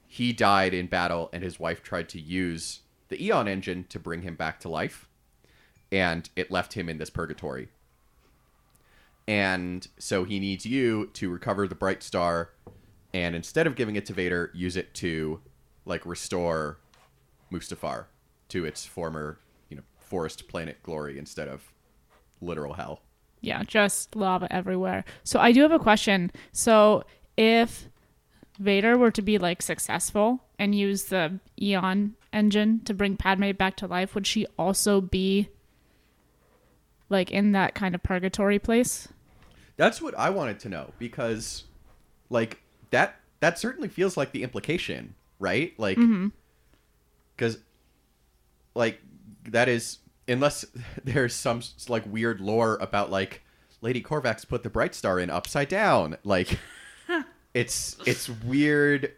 he 0.07 0.31
died 0.31 0.73
in 0.73 0.87
battle, 0.87 1.29
and 1.33 1.43
his 1.43 1.59
wife 1.59 1.81
tried 1.81 2.09
to 2.09 2.19
use 2.19 2.81
the 3.09 3.23
Eon 3.23 3.47
engine 3.47 3.85
to 3.89 3.99
bring 3.99 4.21
him 4.21 4.35
back 4.35 4.59
to 4.59 4.69
life, 4.69 5.07
and 5.91 6.29
it 6.35 6.51
left 6.51 6.73
him 6.73 6.87
in 6.89 6.97
this 6.97 7.09
purgatory. 7.09 7.69
And 9.27 9.87
so 9.97 10.23
he 10.23 10.39
needs 10.39 10.65
you 10.65 11.07
to 11.13 11.31
recover 11.31 11.67
the 11.67 11.75
bright 11.75 12.03
star 12.03 12.51
and 13.15 13.33
instead 13.33 13.65
of 13.65 13.75
giving 13.75 13.95
it 13.95 14.05
to 14.05 14.13
Vader 14.13 14.51
use 14.53 14.75
it 14.75 14.93
to 14.95 15.39
like 15.85 16.05
restore 16.05 16.77
Mustafar 17.51 18.05
to 18.49 18.65
its 18.65 18.85
former 18.85 19.39
you 19.69 19.77
know 19.77 19.83
forest 19.99 20.47
planet 20.47 20.81
glory 20.83 21.17
instead 21.17 21.47
of 21.47 21.71
literal 22.41 22.73
hell 22.73 23.01
Yeah, 23.41 23.63
just 23.63 24.15
lava 24.15 24.47
everywhere. 24.51 25.05
So 25.23 25.39
I 25.39 25.51
do 25.51 25.61
have 25.61 25.71
a 25.71 25.79
question. 25.79 26.31
So 26.51 27.03
if 27.37 27.87
Vader 28.59 28.97
were 28.97 29.11
to 29.11 29.21
be 29.21 29.37
like 29.37 29.61
successful 29.61 30.41
and 30.57 30.73
use 30.73 31.05
the 31.05 31.39
Eon 31.61 32.15
engine 32.33 32.81
to 32.85 32.93
bring 32.93 33.17
Padme 33.17 33.51
back 33.51 33.75
to 33.77 33.87
life, 33.87 34.15
would 34.15 34.25
she 34.25 34.45
also 34.57 35.01
be 35.01 35.49
like 37.09 37.29
in 37.31 37.51
that 37.51 37.75
kind 37.75 37.93
of 37.93 38.01
purgatory 38.03 38.59
place? 38.59 39.07
that's 39.77 40.01
what 40.01 40.17
I 40.17 40.29
wanted 40.29 40.59
to 40.61 40.69
know 40.69 40.91
because 40.99 41.65
like 42.29 42.61
that 42.91 43.19
that 43.41 43.59
certainly 43.59 43.89
feels 43.89 44.15
like 44.15 44.31
the 44.31 44.43
implication 44.43 45.15
right? 45.39 45.73
Like 45.77 45.97
mm-hmm. 45.97 46.27
because 47.35 47.57
like 48.73 49.01
that 49.49 49.69
is 49.69 49.99
unless 50.27 50.65
there's 51.03 51.33
some 51.33 51.61
like 51.87 52.05
weird 52.05 52.41
lore 52.41 52.77
about 52.81 53.11
like 53.11 53.41
lady 53.81 54.01
corvax 54.01 54.47
put 54.47 54.63
the 54.63 54.69
bright 54.69 54.95
star 54.95 55.19
in 55.19 55.29
upside 55.29 55.67
down. 55.67 56.17
Like 56.23 56.59
it's 57.53 57.97
it's 58.05 58.29
weird 58.29 59.13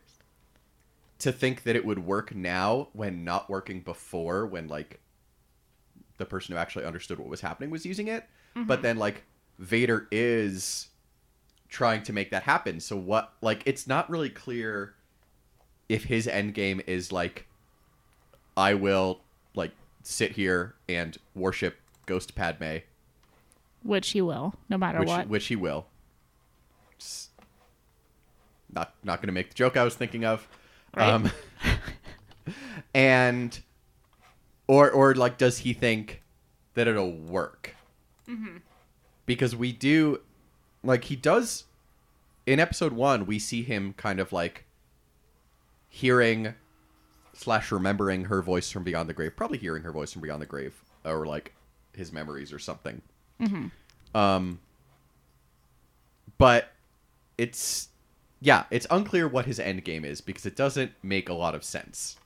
to 1.20 1.32
think 1.32 1.64
that 1.64 1.76
it 1.76 1.84
would 1.84 2.00
work 2.00 2.36
now 2.36 2.90
when 2.94 3.24
not 3.24 3.50
working 3.50 3.82
before 3.82 4.46
when 4.46 4.68
like 4.68 5.00
the 6.18 6.26
person 6.26 6.54
who 6.54 6.60
actually 6.60 6.86
understood 6.86 7.20
what 7.20 7.28
was 7.28 7.42
happening 7.42 7.70
was 7.70 7.86
using 7.86 8.08
it. 8.08 8.26
But 8.56 8.66
mm-hmm. 8.66 8.82
then 8.82 8.98
like 8.98 9.24
vader 9.60 10.08
is 10.12 10.88
trying 11.70 12.04
to 12.04 12.14
make 12.14 12.32
that 12.32 12.44
happen. 12.44 12.80
So 12.80 12.96
what 12.96 13.34
like 13.42 13.64
it's 13.66 13.88
not 13.88 14.10
really 14.10 14.30
clear 14.30 14.96
if 15.89 16.06
his 16.06 16.27
end 16.27 16.53
game 16.53 16.82
is 16.88 17.12
like 17.12 17.48
i 18.56 18.74
will 18.74 19.22
like 19.56 19.72
sit 20.03 20.34
here 20.34 20.75
and 20.88 21.17
worship 21.36 21.77
ghost 22.06 22.34
padme. 22.34 22.77
Which 23.84 24.10
he 24.10 24.22
will, 24.22 24.56
no 24.70 24.77
matter 24.77 25.00
which 25.00 25.08
what. 25.08 25.27
which 25.27 25.48
he 25.48 25.56
will. 25.56 25.86
Not 28.74 28.94
not 29.03 29.22
going 29.22 29.27
to 29.27 29.34
make 29.34 29.50
the 29.50 29.56
joke 29.56 29.77
i 29.77 29.84
was 29.84 29.96
thinking 29.96 30.25
of. 30.25 30.48
Right. 30.96 31.10
um 31.10 31.32
and 32.96 33.60
or 34.67 34.89
or 34.89 35.13
like 35.13 35.38
does 35.38 35.60
he 35.60 35.74
think 35.74 36.24
that 36.74 36.88
it'll 36.88 37.12
work? 37.12 37.75
Because 39.25 39.56
we 39.56 39.72
do 39.72 40.22
like 40.84 41.06
he 41.06 41.15
does 41.15 41.65
in 42.46 42.60
episode 42.60 42.94
one 42.94 43.25
we 43.25 43.39
see 43.39 43.62
him 43.62 43.94
kind 43.94 44.20
of 44.20 44.32
like 44.32 44.65
hearing 45.98 46.54
slash 47.34 47.72
remembering 47.72 48.25
her 48.25 48.42
voice 48.42 48.70
from 48.72 48.84
beyond 48.84 49.10
the 49.10 49.13
grave 49.13 49.36
probably 49.36 49.58
hearing 49.58 49.84
her 49.84 49.92
voice 49.92 50.12
from 50.13 50.22
beyond 50.22 50.42
the 50.42 50.46
grave 50.46 50.74
or 51.06 51.25
like 51.25 51.54
his 51.94 52.12
memories 52.12 52.54
or 52.54 52.60
something. 52.60 53.01
Um 54.13 54.60
but 56.38 56.72
it's 57.38 57.89
yeah 58.42 58.63
it's 58.70 58.86
unclear 58.92 59.27
what 59.27 59.46
his 59.46 59.60
end 59.60 59.84
game 59.84 60.06
is 60.06 60.22
because 60.22 60.46
it 60.46 60.56
doesn't 60.56 60.92
make 61.01 61.30
a 61.30 61.34
lot 61.34 61.56
of 61.56 61.63
sense. 61.63 62.18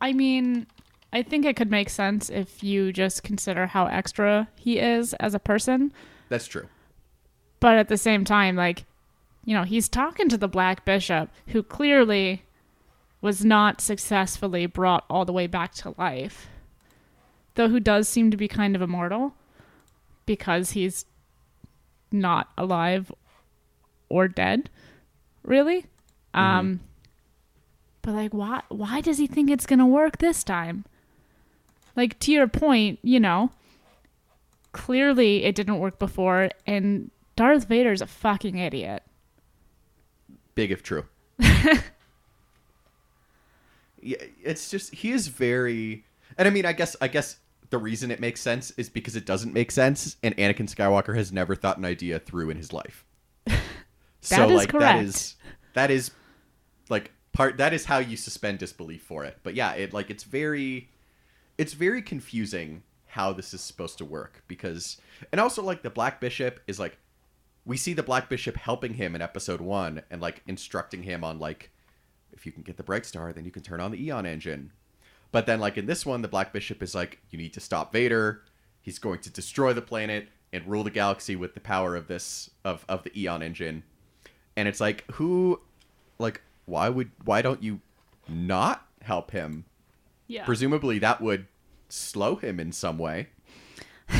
I 0.00 0.12
mean, 0.12 0.66
I 1.12 1.22
think 1.22 1.44
it 1.44 1.56
could 1.56 1.70
make 1.70 1.90
sense 1.90 2.30
if 2.30 2.62
you 2.64 2.92
just 2.92 3.22
consider 3.22 3.66
how 3.66 3.86
extra 3.86 4.48
he 4.56 4.78
is 4.78 5.14
as 5.14 5.34
a 5.34 5.38
person. 5.38 5.92
that's 6.28 6.46
true. 6.46 6.68
But 7.60 7.76
at 7.76 7.88
the 7.88 7.98
same 7.98 8.24
time, 8.24 8.56
like, 8.56 8.84
you 9.44 9.54
know, 9.54 9.64
he's 9.64 9.88
talking 9.88 10.28
to 10.28 10.38
the 10.38 10.48
Black 10.48 10.84
Bishop, 10.84 11.30
who 11.48 11.62
clearly 11.62 12.42
was 13.20 13.44
not 13.44 13.80
successfully 13.80 14.66
brought 14.66 15.04
all 15.10 15.24
the 15.24 15.32
way 15.32 15.46
back 15.46 15.72
to 15.74 15.94
life. 15.98 16.48
Though 17.54 17.68
who 17.68 17.80
does 17.80 18.08
seem 18.08 18.30
to 18.30 18.36
be 18.36 18.48
kind 18.48 18.74
of 18.74 18.82
immortal 18.82 19.34
because 20.24 20.70
he's 20.70 21.04
not 22.12 22.50
alive 22.56 23.12
or 24.08 24.28
dead, 24.28 24.70
really. 25.42 25.86
Um 26.32 26.80
but 28.02 28.12
like 28.12 28.32
why 28.32 28.62
why 28.68 29.00
does 29.00 29.18
he 29.18 29.26
think 29.26 29.50
it's 29.50 29.66
going 29.66 29.78
to 29.78 29.86
work 29.86 30.18
this 30.18 30.42
time? 30.42 30.84
Like 31.96 32.18
to 32.20 32.32
your 32.32 32.48
point, 32.48 32.98
you 33.02 33.20
know, 33.20 33.50
clearly 34.72 35.44
it 35.44 35.54
didn't 35.54 35.80
work 35.80 35.98
before 35.98 36.50
and 36.66 37.10
Darth 37.36 37.66
Vader's 37.66 38.00
a 38.00 38.06
fucking 38.06 38.56
idiot. 38.58 39.02
Big 40.60 40.70
if 40.70 40.82
true. 40.82 41.04
Yeah 44.02 44.16
it's 44.42 44.70
just 44.70 44.94
he 44.94 45.10
is 45.10 45.28
very 45.28 46.04
and 46.38 46.48
i 46.48 46.50
mean 46.50 46.64
i 46.64 46.72
guess 46.72 46.96
i 47.02 47.08
guess 47.08 47.36
the 47.68 47.76
reason 47.76 48.10
it 48.10 48.18
makes 48.18 48.40
sense 48.40 48.70
is 48.72 48.88
because 48.88 49.14
it 49.14 49.26
doesn't 49.26 49.52
make 49.52 49.70
sense 49.70 50.16
and 50.22 50.34
anakin 50.38 50.68
skywalker 50.74 51.14
has 51.14 51.32
never 51.32 51.54
thought 51.54 51.76
an 51.78 51.84
idea 51.84 52.18
through 52.18 52.50
in 52.50 52.56
his 52.56 52.72
life. 52.72 53.04
So 53.46 54.36
That 54.36 54.50
is 54.50 54.56
like 54.56 54.72
that 54.72 54.78
correct. 54.78 55.02
is 55.02 55.34
that 55.74 55.90
is 55.90 56.10
like 56.88 57.12
part 57.32 57.58
that 57.58 57.72
is 57.72 57.84
how 57.84 57.98
you 57.98 58.16
suspend 58.16 58.58
disbelief 58.58 59.02
for 59.02 59.24
it. 59.24 59.38
But 59.42 59.54
yeah 59.54 59.72
it 59.72 59.92
like 59.92 60.10
it's 60.10 60.24
very 60.24 60.88
it's 61.58 61.74
very 61.74 62.02
confusing 62.02 62.82
how 63.06 63.32
this 63.32 63.52
is 63.54 63.60
supposed 63.60 63.98
to 63.98 64.04
work 64.04 64.42
because 64.48 64.96
and 65.30 65.40
also 65.40 65.62
like 65.62 65.82
the 65.82 65.90
black 65.90 66.20
bishop 66.20 66.60
is 66.66 66.80
like 66.80 66.96
we 67.64 67.76
see 67.76 67.92
the 67.92 68.02
black 68.02 68.28
bishop 68.28 68.56
helping 68.56 68.94
him 68.94 69.14
in 69.14 69.22
episode 69.22 69.60
one 69.60 70.02
and 70.10 70.20
like 70.20 70.42
instructing 70.46 71.02
him 71.02 71.22
on 71.22 71.38
like 71.38 71.70
if 72.32 72.46
you 72.46 72.52
can 72.52 72.62
get 72.62 72.76
the 72.76 72.82
bright 72.82 73.04
star 73.04 73.32
then 73.32 73.44
you 73.44 73.50
can 73.50 73.62
turn 73.62 73.80
on 73.80 73.90
the 73.90 74.04
eon 74.04 74.26
engine. 74.26 74.72
But 75.32 75.46
then 75.46 75.60
like 75.60 75.78
in 75.78 75.86
this 75.86 76.04
one 76.04 76.22
the 76.22 76.28
black 76.28 76.52
bishop 76.52 76.82
is 76.82 76.94
like 76.94 77.18
you 77.30 77.38
need 77.38 77.52
to 77.54 77.60
stop 77.60 77.92
vader. 77.92 78.42
He's 78.80 78.98
going 78.98 79.20
to 79.20 79.30
destroy 79.30 79.72
the 79.72 79.82
planet 79.82 80.28
and 80.52 80.66
rule 80.66 80.82
the 80.82 80.90
galaxy 80.90 81.36
with 81.36 81.54
the 81.54 81.60
power 81.60 81.94
of 81.94 82.08
this 82.08 82.50
of, 82.64 82.84
of 82.88 83.02
the 83.04 83.20
eon 83.20 83.42
engine. 83.42 83.82
And 84.56 84.66
it's 84.66 84.80
like 84.80 85.04
who 85.12 85.60
like 86.18 86.42
why 86.66 86.88
would 86.88 87.10
why 87.24 87.42
don't 87.42 87.62
you 87.62 87.80
not 88.28 88.86
help 89.02 89.30
him? 89.30 89.64
Yeah. 90.26 90.44
presumably 90.44 91.00
that 91.00 91.20
would 91.20 91.48
slow 91.88 92.36
him 92.36 92.60
in 92.60 92.70
some 92.70 92.98
way. 92.98 93.30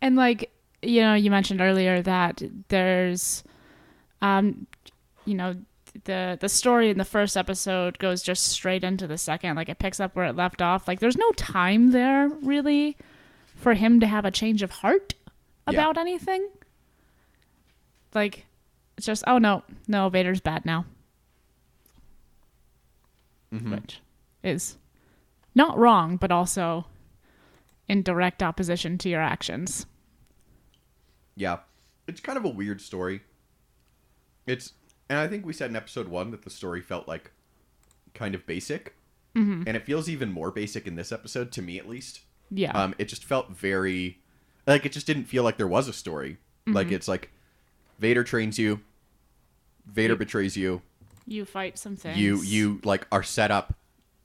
And 0.00 0.16
like 0.16 0.52
you 0.82 1.00
know, 1.02 1.14
you 1.14 1.30
mentioned 1.30 1.60
earlier 1.60 2.02
that 2.02 2.42
there's 2.68 3.42
Um, 4.22 4.66
you 5.24 5.34
know, 5.34 5.56
the 6.04 6.36
the 6.40 6.48
story 6.48 6.90
in 6.90 6.98
the 6.98 7.04
first 7.04 7.36
episode 7.36 7.98
goes 7.98 8.22
just 8.22 8.44
straight 8.48 8.84
into 8.84 9.06
the 9.06 9.18
second. 9.18 9.56
Like 9.56 9.68
it 9.68 9.78
picks 9.78 10.00
up 10.00 10.14
where 10.16 10.26
it 10.26 10.36
left 10.36 10.60
off. 10.62 10.86
Like 10.88 11.00
there's 11.00 11.16
no 11.16 11.30
time 11.32 11.90
there 11.92 12.28
really 12.28 12.96
for 13.56 13.74
him 13.74 13.98
to 14.00 14.06
have 14.06 14.24
a 14.24 14.30
change 14.30 14.62
of 14.62 14.70
heart 14.70 15.14
Yeah. 15.68 15.74
about 15.74 15.98
anything. 15.98 16.48
Like 18.14 18.46
it's 18.96 19.06
just 19.06 19.24
oh 19.26 19.38
no, 19.38 19.62
no, 19.86 20.08
Vader's 20.08 20.40
bad 20.40 20.64
now. 20.64 20.84
Mhm. 23.52 23.70
Which 23.80 24.00
is 24.42 24.76
not 25.54 25.78
wrong, 25.78 26.16
but 26.16 26.30
also 26.30 26.86
in 27.88 28.02
direct 28.02 28.42
opposition 28.42 28.98
to 28.98 29.08
your 29.08 29.22
actions. 29.22 29.86
Yeah. 31.38 31.58
It's 32.06 32.20
kind 32.20 32.36
of 32.36 32.44
a 32.44 32.48
weird 32.48 32.80
story. 32.80 33.22
It's 34.46 34.72
and 35.08 35.18
I 35.18 35.26
think 35.28 35.46
we 35.46 35.52
said 35.52 35.70
in 35.70 35.76
episode 35.76 36.08
1 36.08 36.30
that 36.32 36.42
the 36.42 36.50
story 36.50 36.80
felt 36.82 37.06
like 37.08 37.30
kind 38.14 38.34
of 38.34 38.46
basic. 38.46 38.94
Mm-hmm. 39.34 39.62
And 39.66 39.76
it 39.76 39.84
feels 39.84 40.08
even 40.08 40.32
more 40.32 40.50
basic 40.50 40.86
in 40.86 40.96
this 40.96 41.12
episode 41.12 41.52
to 41.52 41.62
me 41.62 41.78
at 41.78 41.88
least. 41.88 42.20
Yeah. 42.50 42.72
Um 42.72 42.94
it 42.98 43.06
just 43.06 43.24
felt 43.24 43.50
very 43.50 44.18
like 44.66 44.84
it 44.84 44.92
just 44.92 45.06
didn't 45.06 45.24
feel 45.24 45.42
like 45.44 45.56
there 45.56 45.68
was 45.68 45.88
a 45.88 45.92
story. 45.92 46.38
Like 46.66 46.92
it's 46.92 47.08
like 47.08 47.30
Vader 47.98 48.22
trains 48.24 48.58
you, 48.58 48.80
Vader 49.86 50.12
You- 50.12 50.18
betrays 50.18 50.54
you, 50.56 50.82
you 51.26 51.44
fight 51.46 51.78
some 51.78 51.96
things. 51.96 52.18
you 52.18 52.42
you 52.42 52.80
like 52.84 53.06
are 53.10 53.22
set 53.22 53.50
up 53.50 53.74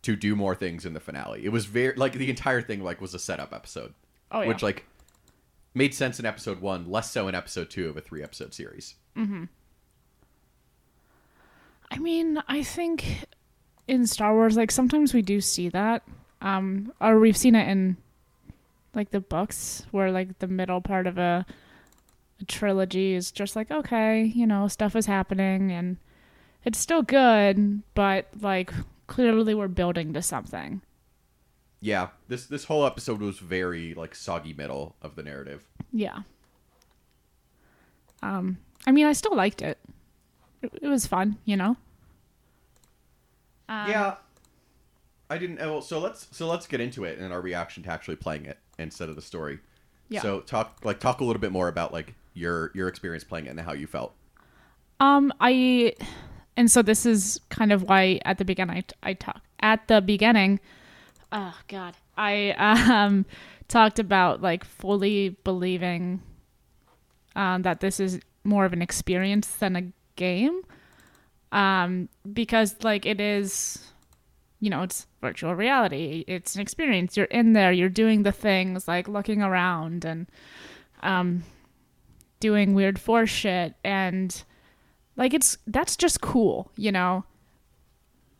to 0.01 0.15
do 0.17 0.36
more 0.36 0.53
things 0.55 0.86
in 0.86 0.93
the 0.93 1.00
finale. 1.00 1.46
It 1.46 1.50
was 1.53 1.65
very 1.65 1.96
like 1.96 2.13
the 2.13 2.29
entire 2.29 2.62
thing 2.62 2.84
like 2.84 3.00
was 3.00 3.13
a 3.13 3.20
setup 3.20 3.53
episode, 3.53 3.93
oh 4.32 4.41
yeah. 4.41 4.48
which 4.50 4.62
like 4.62 4.86
made 5.74 5.94
sense 5.94 6.20
in 6.20 6.25
episode 6.25 6.62
1, 6.62 6.89
less 6.89 7.12
so 7.12 7.27
in 7.27 7.36
episode 7.36 7.70
2 7.70 7.89
of 7.89 7.98
a 7.98 8.01
3 8.01 8.24
episode 8.24 8.53
series. 8.53 8.96
I 11.92 12.00
mean, 12.00 12.42
I 12.48 12.63
think 12.63 13.27
in 13.88 14.08
Star 14.08 14.34
Wars, 14.34 14.58
like 14.58 14.72
sometimes 14.72 15.13
we 15.13 15.22
do 15.22 15.42
see 15.42 15.70
that, 15.70 16.03
um, 16.42 16.92
or 17.00 17.20
we've 17.20 17.38
seen 17.38 17.56
it 17.56 17.68
in 17.68 17.98
like 18.96 19.12
the 19.12 19.20
books, 19.20 19.86
where 19.92 20.12
like 20.12 20.39
the 20.39 20.48
middle 20.48 20.82
part 20.82 21.08
of 21.08 21.18
a, 21.18 21.46
a 22.42 22.46
trilogy 22.46 23.13
is 23.13 23.32
just 23.32 23.56
like 23.56 23.70
okay, 23.72 24.24
you 24.24 24.48
know, 24.48 24.68
stuff 24.68 24.96
is 24.96 25.06
happening 25.06 25.72
and 25.72 25.98
it's 26.65 26.80
still 26.80 27.03
good, 27.03 27.84
but 27.94 28.27
like 28.42 28.72
clearly 29.08 29.53
we're 29.53 29.68
building 29.68 30.13
to 30.13 30.22
something. 30.22 30.82
Yeah, 31.84 32.08
this 32.30 32.46
this 32.46 32.63
whole 32.63 32.86
episode 32.86 33.20
was 33.20 33.40
very 33.40 33.94
like 33.94 34.16
soggy 34.16 34.54
middle 34.54 34.96
of 35.02 35.18
the 35.18 35.24
narrative. 35.24 35.68
Yeah. 35.92 36.20
Um, 38.22 38.58
I 38.88 38.92
mean, 38.92 39.06
I 39.06 39.12
still 39.12 39.36
liked 39.36 39.62
it. 39.62 39.78
It, 40.62 40.72
it 40.82 40.88
was 40.88 41.06
fun, 41.06 41.38
you 41.44 41.58
know. 41.58 41.75
Um, 43.68 43.90
yeah, 43.90 44.16
I 45.30 45.38
didn't. 45.38 45.60
oh, 45.60 45.74
Well, 45.74 45.82
so 45.82 46.00
let's 46.00 46.25
so 46.32 46.48
let's 46.48 46.68
get 46.68 46.80
into 46.80 47.04
it 47.04 47.20
and 47.20 47.34
our 47.34 47.42
reaction 47.42 47.84
to 47.84 47.90
actually 47.92 48.16
playing 48.16 48.46
it 48.46 48.60
instead 48.80 49.10
of 49.10 49.18
the 49.18 49.22
story. 49.22 49.60
Yeah. 50.08 50.22
So 50.22 50.40
talk 50.40 50.78
like 50.86 51.02
talk 51.02 51.20
a 51.20 51.25
little 51.25 51.42
bit 51.42 51.52
more 51.52 51.68
about 51.68 51.92
like 51.92 52.16
your 52.34 52.72
your 52.74 52.88
experience 52.88 53.25
playing 53.25 53.48
it 53.48 53.50
and 53.50 53.60
how 53.60 53.74
you 53.74 53.88
felt. 53.88 54.13
Um, 55.02 55.34
I, 55.42 55.96
and 56.56 56.72
so 56.72 56.82
this 56.82 57.06
is 57.06 57.42
kind 57.50 57.74
of 57.74 57.84
why 57.84 58.22
at 58.24 58.38
the 58.38 58.46
beginning 58.46 58.86
I, 59.04 59.10
I 59.10 59.13
talk 59.16 59.42
at 59.60 59.86
the 59.90 60.00
beginning. 60.00 60.62
Oh 61.34 61.56
God, 61.68 61.96
I 62.16 62.52
um 62.52 63.25
talked 63.68 64.00
about 64.00 64.42
like 64.42 64.63
fully 64.63 65.30
believing 65.44 66.22
um, 67.36 67.63
that 67.63 67.80
this 67.80 68.00
is 68.00 68.20
more 68.44 68.66
of 68.66 68.74
an 68.74 68.81
experience 68.81 69.48
than 69.48 69.75
a 69.75 69.92
game. 70.16 70.62
Um, 71.51 72.10
because 72.31 72.75
like 72.84 73.05
it 73.05 73.20
is, 73.20 73.92
you 74.60 74.70
know, 74.70 74.84
it's 74.84 75.07
virtual 75.22 75.55
reality. 75.55 76.24
It's 76.27 76.55
an 76.55 76.62
experience. 76.62 77.18
You're 77.18 77.25
in 77.27 77.53
there. 77.53 77.72
You're 77.72 77.90
doing 77.90 78.24
the 78.24 78.31
things 78.31 78.88
like 78.88 79.07
looking 79.07 79.42
around 79.42 80.05
and 80.05 80.27
um, 81.01 81.44
doing 82.40 82.74
weird 82.74 83.00
force 83.00 83.29
shit 83.29 83.74
and 83.86 84.44
like 85.16 85.34
it's 85.34 85.57
that's 85.66 85.96
just 85.96 86.20
cool 86.20 86.70
you 86.75 86.92
know 86.92 87.24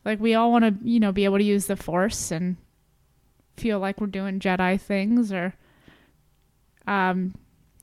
like 0.04 0.20
we 0.20 0.34
all 0.34 0.52
want 0.52 0.62
to 0.62 0.86
you 0.86 1.00
know 1.00 1.10
be 1.10 1.24
able 1.24 1.38
to 1.38 1.44
use 1.44 1.68
the 1.68 1.76
force 1.76 2.30
and 2.30 2.56
feel 3.56 3.78
like 3.78 4.00
we're 4.00 4.06
doing 4.06 4.40
jedi 4.40 4.80
things 4.80 5.32
or 5.32 5.54
um 6.86 7.34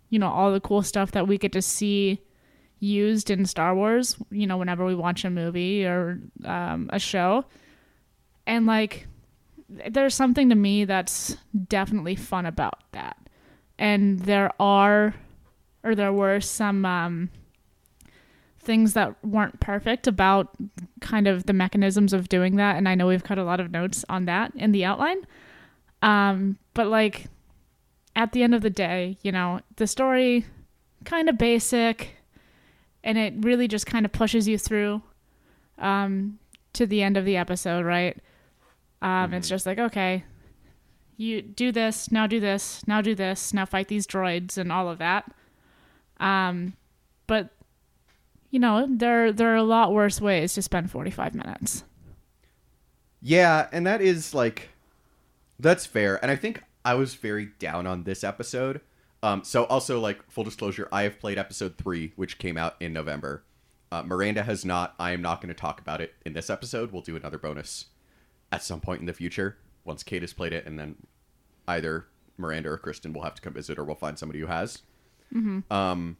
you 0.09 0.19
know 0.19 0.29
all 0.29 0.51
the 0.51 0.59
cool 0.59 0.83
stuff 0.83 1.11
that 1.11 1.27
we 1.27 1.37
get 1.37 1.51
to 1.51 1.61
see 1.61 2.21
used 2.81 3.29
in 3.29 3.45
star 3.45 3.75
wars 3.75 4.17
you 4.31 4.45
know 4.47 4.57
whenever 4.57 4.85
we 4.85 4.95
watch 4.95 5.23
a 5.23 5.29
movie 5.29 5.85
or 5.85 6.19
um, 6.43 6.89
a 6.91 6.99
show. 6.99 7.45
And 8.47 8.65
like 8.65 9.07
there's 9.69 10.15
something 10.15 10.49
to 10.49 10.55
me 10.55 10.83
that's 10.85 11.37
definitely 11.67 12.15
fun 12.15 12.45
about 12.45 12.79
that. 12.91 13.17
And 13.79 14.19
there 14.19 14.51
are 14.59 15.15
or 15.83 15.95
there 15.95 16.11
were 16.11 16.41
some 16.41 16.85
um 16.85 17.29
things 18.59 18.93
that 18.93 19.15
weren't 19.23 19.59
perfect 19.59 20.05
about 20.05 20.49
kind 20.99 21.27
of 21.27 21.45
the 21.45 21.53
mechanisms 21.53 22.13
of 22.13 22.29
doing 22.29 22.55
that. 22.55 22.75
And 22.77 22.89
i 22.89 22.95
know 22.95 23.07
we've 23.07 23.23
cut 23.23 23.37
a 23.37 23.43
lot 23.43 23.59
of 23.59 23.71
notes 23.71 24.03
on 24.09 24.25
that 24.25 24.51
in 24.55 24.71
the 24.71 24.85
outline 24.85 25.25
um 26.01 26.57
but 26.73 26.87
like 26.87 27.25
at 28.15 28.31
the 28.31 28.43
end 28.43 28.53
of 28.55 28.61
the 28.61 28.69
day 28.69 29.17
you 29.21 29.31
know 29.31 29.59
the 29.75 29.87
story 29.87 30.45
kind 31.05 31.29
of 31.29 31.37
basic 31.37 32.17
and 33.03 33.17
it 33.17 33.33
really 33.39 33.67
just 33.67 33.85
kind 33.85 34.05
of 34.05 34.11
pushes 34.11 34.47
you 34.47 34.57
through 34.57 35.01
um 35.79 36.37
to 36.73 36.85
the 36.85 37.01
end 37.01 37.17
of 37.17 37.25
the 37.25 37.37
episode 37.37 37.85
right? 37.85 38.17
Um 39.01 39.33
it's 39.33 39.49
just 39.49 39.65
like 39.65 39.79
okay 39.79 40.23
you 41.17 41.41
do 41.41 41.71
this 41.71 42.11
now 42.11 42.27
do 42.27 42.39
this 42.39 42.83
now 42.87 43.01
do 43.01 43.15
this 43.15 43.53
now 43.53 43.65
fight 43.65 43.87
these 43.87 44.07
droids 44.07 44.57
and 44.57 44.71
all 44.71 44.89
of 44.89 44.99
that. 44.99 45.31
Um 46.19 46.73
but 47.27 47.49
you 48.51 48.59
know, 48.59 48.85
there 48.89 49.31
there 49.31 49.53
are 49.53 49.55
a 49.55 49.63
lot 49.63 49.93
worse 49.93 50.19
ways 50.19 50.53
to 50.53 50.61
spend 50.61 50.91
45 50.91 51.33
minutes. 51.33 51.83
Yeah, 53.21 53.67
and 53.71 53.87
that 53.87 54.01
is 54.01 54.33
like 54.33 54.69
that's 55.61 55.85
fair. 55.85 56.19
And 56.21 56.31
I 56.31 56.35
think 56.35 56.63
I 56.83 56.95
was 56.95 57.15
very 57.15 57.49
down 57.59 57.87
on 57.87 58.03
this 58.03 58.23
episode. 58.23 58.81
Um, 59.23 59.43
so 59.43 59.65
also 59.65 59.99
like 59.99 60.29
full 60.31 60.43
disclosure, 60.43 60.87
I 60.91 61.03
have 61.03 61.19
played 61.19 61.37
episode 61.37 61.77
three, 61.77 62.13
which 62.15 62.37
came 62.39 62.57
out 62.57 62.75
in 62.79 62.91
November. 62.93 63.43
Uh, 63.91 64.01
Miranda 64.03 64.43
has 64.43 64.65
not. 64.65 64.95
I 64.99 65.11
am 65.11 65.21
not 65.21 65.41
going 65.41 65.53
to 65.53 65.59
talk 65.59 65.79
about 65.79 66.01
it 66.01 66.13
in 66.25 66.33
this 66.33 66.49
episode. 66.49 66.91
We'll 66.91 67.01
do 67.01 67.15
another 67.15 67.37
bonus 67.37 67.85
at 68.51 68.63
some 68.63 68.79
point 68.81 69.01
in 69.01 69.05
the 69.05 69.13
future 69.13 69.57
once 69.85 70.01
Kate 70.03 70.21
has 70.23 70.33
played 70.33 70.53
it, 70.53 70.65
and 70.65 70.79
then 70.79 70.95
either 71.67 72.07
Miranda 72.37 72.69
or 72.69 72.77
Kristen 72.77 73.13
will 73.13 73.23
have 73.23 73.35
to 73.35 73.41
come 73.41 73.53
visit, 73.53 73.77
or 73.77 73.83
we'll 73.83 73.95
find 73.95 74.17
somebody 74.17 74.39
who 74.39 74.47
has. 74.47 74.81
Um, 75.69 76.17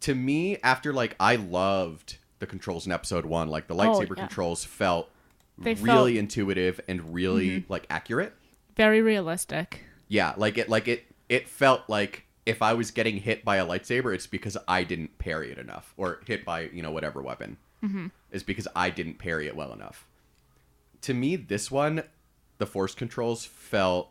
to 0.00 0.14
me, 0.14 0.58
after 0.62 0.92
like 0.92 1.14
I 1.20 1.36
loved 1.36 2.18
the 2.38 2.46
controls 2.46 2.86
in 2.86 2.92
episode 2.92 3.24
one, 3.26 3.48
like 3.48 3.68
the 3.68 3.74
Oh, 3.74 3.78
lightsaber 3.78 4.16
yeah. 4.16 4.26
controls 4.26 4.64
felt 4.64 5.10
They 5.58 5.74
really 5.74 6.14
felt- 6.14 6.22
intuitive 6.22 6.80
and 6.88 7.14
really 7.14 7.64
like 7.68 7.86
accurate. 7.90 8.34
Very 8.76 9.00
realistic. 9.00 9.84
Yeah, 10.08 10.34
like 10.36 10.58
it 10.58 10.68
like 10.68 10.88
it 10.88 11.06
it 11.28 11.48
felt 11.48 11.82
like 11.88 12.26
if 12.44 12.62
I 12.62 12.74
was 12.74 12.90
getting 12.90 13.16
hit 13.18 13.44
by 13.44 13.56
a 13.56 13.66
lightsaber, 13.66 14.14
it's 14.14 14.26
because 14.26 14.56
I 14.68 14.84
didn't 14.84 15.18
parry 15.18 15.50
it 15.50 15.58
enough, 15.58 15.92
or 15.96 16.20
hit 16.26 16.44
by 16.44 16.62
you 16.72 16.82
know 16.82 16.92
whatever 16.92 17.22
weapon, 17.22 17.56
mm-hmm. 17.82 18.06
is 18.30 18.42
because 18.42 18.68
I 18.76 18.90
didn't 18.90 19.18
parry 19.18 19.46
it 19.46 19.56
well 19.56 19.72
enough. 19.72 20.06
To 21.02 21.14
me, 21.14 21.36
this 21.36 21.70
one, 21.70 22.02
the 22.58 22.66
force 22.66 22.94
controls 22.94 23.44
felt 23.44 24.10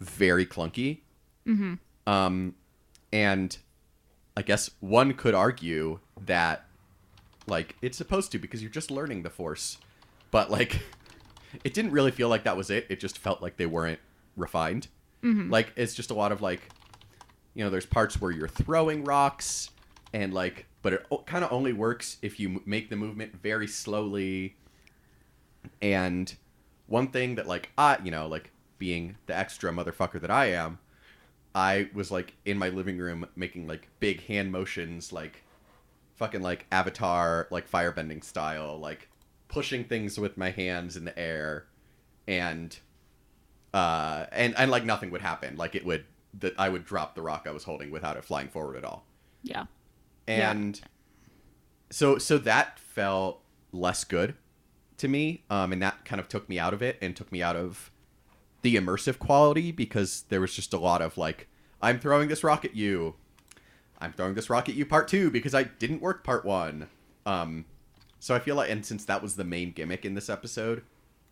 very 0.00 0.46
clunky. 0.46 1.00
Mm-hmm. 1.46 1.74
Um, 2.10 2.54
and 3.12 3.56
I 4.36 4.42
guess 4.42 4.70
one 4.80 5.14
could 5.14 5.34
argue 5.34 6.00
that 6.24 6.64
like 7.46 7.76
it's 7.82 7.96
supposed 7.96 8.32
to 8.32 8.38
because 8.38 8.62
you're 8.62 8.70
just 8.70 8.90
learning 8.90 9.22
the 9.22 9.30
force, 9.30 9.78
but 10.30 10.50
like 10.50 10.80
it 11.64 11.74
didn't 11.74 11.92
really 11.92 12.10
feel 12.10 12.28
like 12.28 12.44
that 12.44 12.56
was 12.56 12.70
it. 12.70 12.86
It 12.88 13.00
just 13.00 13.18
felt 13.18 13.42
like 13.42 13.56
they 13.56 13.66
weren't 13.66 14.00
refined. 14.36 14.88
Mm-hmm. 15.22 15.50
Like 15.50 15.72
it's 15.76 15.94
just 15.94 16.10
a 16.10 16.14
lot 16.14 16.32
of 16.32 16.40
like, 16.40 16.68
you 17.54 17.64
know, 17.64 17.70
there's 17.70 17.86
parts 17.86 18.20
where 18.20 18.30
you're 18.30 18.48
throwing 18.48 19.04
rocks 19.04 19.70
and 20.12 20.32
like, 20.32 20.66
but 20.82 20.92
it 20.92 21.06
kind 21.26 21.44
of 21.44 21.52
only 21.52 21.72
works 21.72 22.16
if 22.22 22.40
you 22.40 22.48
m- 22.48 22.62
make 22.64 22.88
the 22.90 22.96
movement 22.96 23.40
very 23.42 23.66
slowly. 23.66 24.56
And 25.82 26.34
one 26.86 27.08
thing 27.08 27.34
that 27.34 27.46
like 27.46 27.70
I, 27.76 27.98
you 28.02 28.10
know, 28.10 28.26
like 28.26 28.50
being 28.78 29.16
the 29.26 29.36
extra 29.36 29.72
motherfucker 29.72 30.20
that 30.20 30.30
I 30.30 30.46
am, 30.46 30.78
I 31.54 31.90
was 31.92 32.10
like 32.10 32.34
in 32.44 32.56
my 32.58 32.68
living 32.68 32.96
room 32.96 33.26
making 33.36 33.66
like 33.66 33.88
big 33.98 34.24
hand 34.24 34.52
motions, 34.52 35.12
like 35.12 35.42
fucking 36.14 36.42
like 36.42 36.66
Avatar, 36.72 37.48
like 37.50 37.70
firebending 37.70 38.24
style, 38.24 38.78
like 38.78 39.09
pushing 39.50 39.84
things 39.84 40.18
with 40.18 40.36
my 40.36 40.50
hands 40.50 40.96
in 40.96 41.04
the 41.04 41.18
air, 41.18 41.66
and 42.26 42.78
uh, 43.74 44.26
and 44.32 44.56
and 44.56 44.70
like 44.70 44.84
nothing 44.84 45.10
would 45.10 45.22
happen. 45.22 45.56
Like 45.56 45.74
it 45.74 45.84
would 45.84 46.04
that 46.38 46.54
I 46.58 46.68
would 46.68 46.84
drop 46.84 47.14
the 47.14 47.22
rock 47.22 47.46
I 47.46 47.50
was 47.50 47.64
holding 47.64 47.90
without 47.90 48.16
it 48.16 48.24
flying 48.24 48.48
forward 48.48 48.76
at 48.76 48.84
all. 48.84 49.04
Yeah. 49.42 49.66
Yeah. 50.28 50.52
And 50.52 50.80
so 51.90 52.18
so 52.18 52.38
that 52.38 52.78
felt 52.78 53.42
less 53.72 54.04
good 54.04 54.34
to 54.96 55.08
me 55.08 55.42
um 55.50 55.72
and 55.72 55.82
that 55.82 56.04
kind 56.04 56.20
of 56.20 56.28
took 56.28 56.48
me 56.48 56.58
out 56.58 56.74
of 56.74 56.82
it 56.82 56.96
and 57.00 57.16
took 57.16 57.30
me 57.32 57.42
out 57.42 57.56
of 57.56 57.90
the 58.62 58.76
immersive 58.76 59.18
quality 59.18 59.72
because 59.72 60.24
there 60.28 60.40
was 60.40 60.54
just 60.54 60.72
a 60.72 60.78
lot 60.78 61.00
of 61.00 61.16
like 61.16 61.48
i'm 61.80 61.98
throwing 61.98 62.28
this 62.28 62.44
rock 62.44 62.64
at 62.64 62.76
you 62.76 63.14
i'm 63.98 64.12
throwing 64.12 64.34
this 64.34 64.50
rock 64.50 64.68
at 64.68 64.74
you 64.74 64.84
part 64.84 65.08
two 65.08 65.30
because 65.30 65.54
i 65.54 65.62
didn't 65.62 66.02
work 66.02 66.22
part 66.22 66.44
one 66.44 66.88
um 67.26 67.64
so 68.20 68.34
i 68.34 68.38
feel 68.38 68.54
like 68.54 68.70
and 68.70 68.86
since 68.86 69.04
that 69.04 69.20
was 69.20 69.34
the 69.34 69.44
main 69.44 69.72
gimmick 69.72 70.04
in 70.04 70.14
this 70.14 70.30
episode 70.30 70.82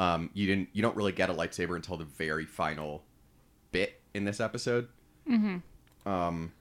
um 0.00 0.30
you 0.34 0.46
didn't 0.46 0.68
you 0.72 0.82
don't 0.82 0.96
really 0.96 1.12
get 1.12 1.30
a 1.30 1.34
lightsaber 1.34 1.76
until 1.76 1.96
the 1.96 2.04
very 2.04 2.44
final 2.44 3.04
bit 3.70 4.00
in 4.14 4.24
this 4.24 4.40
episode 4.40 4.88
mm-hmm. 5.28 5.58
um 6.08 6.52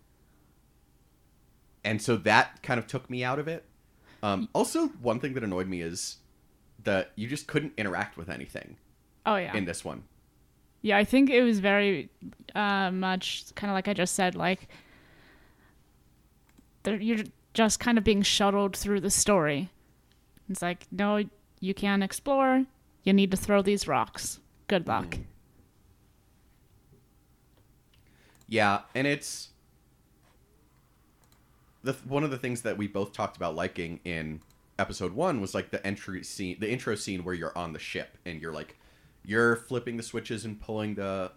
and 1.84 2.02
so 2.02 2.18
that 2.18 2.62
kind 2.62 2.80
of 2.80 2.86
took 2.86 3.10
me 3.10 3.24
out 3.24 3.40
of 3.40 3.48
it 3.48 3.66
um, 4.24 4.50
also, 4.54 4.88
one 5.02 5.20
thing 5.20 5.34
that 5.34 5.44
annoyed 5.44 5.68
me 5.68 5.82
is 5.82 6.18
that 6.84 7.12
you 7.16 7.28
just 7.28 7.48
couldn't 7.48 7.74
interact 7.78 8.18
with 8.18 8.30
anything 8.30 8.78
Oh 9.26 9.36
yeah. 9.36 9.56
in 9.56 9.66
this 9.66 9.84
one. 9.84 10.04
Yeah, 10.82 10.98
I 10.98 11.04
think 11.04 11.30
it 11.30 11.42
was 11.42 11.60
very 11.60 12.10
uh, 12.56 12.92
much 12.92 13.46
kind 13.56 13.70
of 13.70 13.76
like 13.76 13.88
I 13.88 13.94
just 13.94 14.16
said, 14.16 14.36
like 14.36 14.68
you're 16.86 17.26
just 17.54 17.80
kind 17.80 17.98
of 17.98 18.04
being 18.04 18.22
shuttled 18.22 18.76
through 18.76 19.02
the 19.02 19.10
story. 19.10 19.70
It's 20.50 20.62
like, 20.62 20.88
no, 20.92 21.24
you 21.60 21.74
can't 21.74 22.04
explore. 22.04 22.66
You 23.04 23.14
need 23.14 23.32
to 23.32 23.38
throw 23.38 23.62
these 23.62 23.88
rocks. 23.88 24.40
Good 24.68 24.86
mm-hmm. 24.86 24.92
luck. 24.92 25.18
Yeah, 28.50 28.82
and 28.96 29.06
it's 29.06 29.50
the 31.84 31.94
one 32.08 32.24
of 32.24 32.32
the 32.32 32.38
things 32.38 32.62
that 32.62 32.78
we 32.78 32.88
both 32.88 33.12
talked 33.12 33.36
about 33.36 33.56
liking 33.56 34.00
in 34.06 34.42
episode 34.80 35.14
one 35.14 35.42
was 35.42 35.54
like 35.54 35.72
the 35.72 35.86
entry 35.86 36.24
scene, 36.24 36.58
the 36.60 36.70
intro 36.70 36.96
scene 36.96 37.24
where 37.24 37.36
you're 37.36 37.58
on 37.58 37.74
the 37.74 37.80
ship 37.80 38.18
and 38.26 38.42
you're 38.42 38.54
like 38.54 38.78
you're 39.26 39.58
flipping 39.58 39.98
the 39.98 40.04
switches 40.04 40.46
and 40.46 40.62
pulling 40.62 40.96
the 40.96 41.32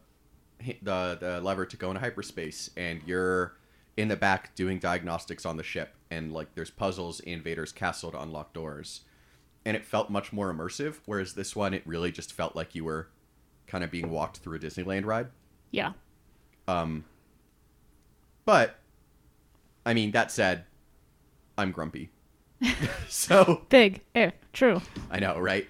the 0.82 1.18
the 1.20 1.40
lever 1.42 1.66
to 1.66 1.76
go 1.76 1.88
into 1.88 2.00
hyperspace, 2.00 2.70
and 2.76 3.00
you're 3.06 3.56
in 3.96 4.08
the 4.08 4.16
back 4.16 4.54
doing 4.54 4.78
diagnostics 4.78 5.44
on 5.44 5.56
the 5.56 5.62
ship, 5.62 5.94
and 6.10 6.32
like 6.32 6.54
there's 6.54 6.70
puzzles 6.70 7.20
in 7.20 7.42
Vader's 7.42 7.72
castle 7.72 8.10
to 8.12 8.20
unlock 8.20 8.52
doors, 8.52 9.02
and 9.64 9.76
it 9.76 9.84
felt 9.84 10.10
much 10.10 10.32
more 10.32 10.52
immersive. 10.52 10.96
Whereas 11.06 11.34
this 11.34 11.54
one, 11.54 11.74
it 11.74 11.82
really 11.86 12.12
just 12.12 12.32
felt 12.32 12.56
like 12.56 12.74
you 12.74 12.84
were 12.84 13.08
kind 13.66 13.84
of 13.84 13.90
being 13.90 14.10
walked 14.10 14.38
through 14.38 14.56
a 14.56 14.60
Disneyland 14.60 15.04
ride. 15.04 15.28
Yeah. 15.70 15.92
Um, 16.66 17.04
but 18.44 18.78
I 19.84 19.94
mean, 19.94 20.10
that 20.12 20.30
said, 20.30 20.64
I'm 21.56 21.72
grumpy. 21.72 22.10
so 23.08 23.62
Big 23.68 24.02
if 24.14 24.34
true. 24.52 24.80
I 25.10 25.18
know, 25.18 25.38
right? 25.38 25.66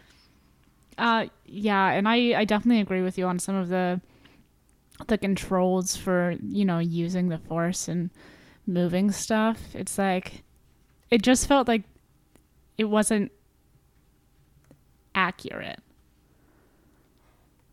Uh, 0.98 1.26
yeah, 1.46 1.90
and 1.90 2.09
I, 2.09 2.40
I 2.40 2.44
definitely 2.44 2.80
agree 2.80 3.02
with 3.02 3.16
you 3.16 3.26
on 3.26 3.38
some 3.38 3.54
of 3.54 3.68
the 3.68 4.00
the 5.08 5.18
controls 5.18 5.96
for 5.96 6.36
you 6.42 6.64
know 6.64 6.78
using 6.78 7.28
the 7.28 7.38
force 7.38 7.88
and 7.88 8.10
moving 8.66 9.10
stuff. 9.10 9.58
It's 9.74 9.98
like 9.98 10.42
it 11.10 11.22
just 11.22 11.46
felt 11.46 11.68
like 11.68 11.82
it 12.78 12.84
wasn't 12.84 13.32
accurate. 15.14 15.80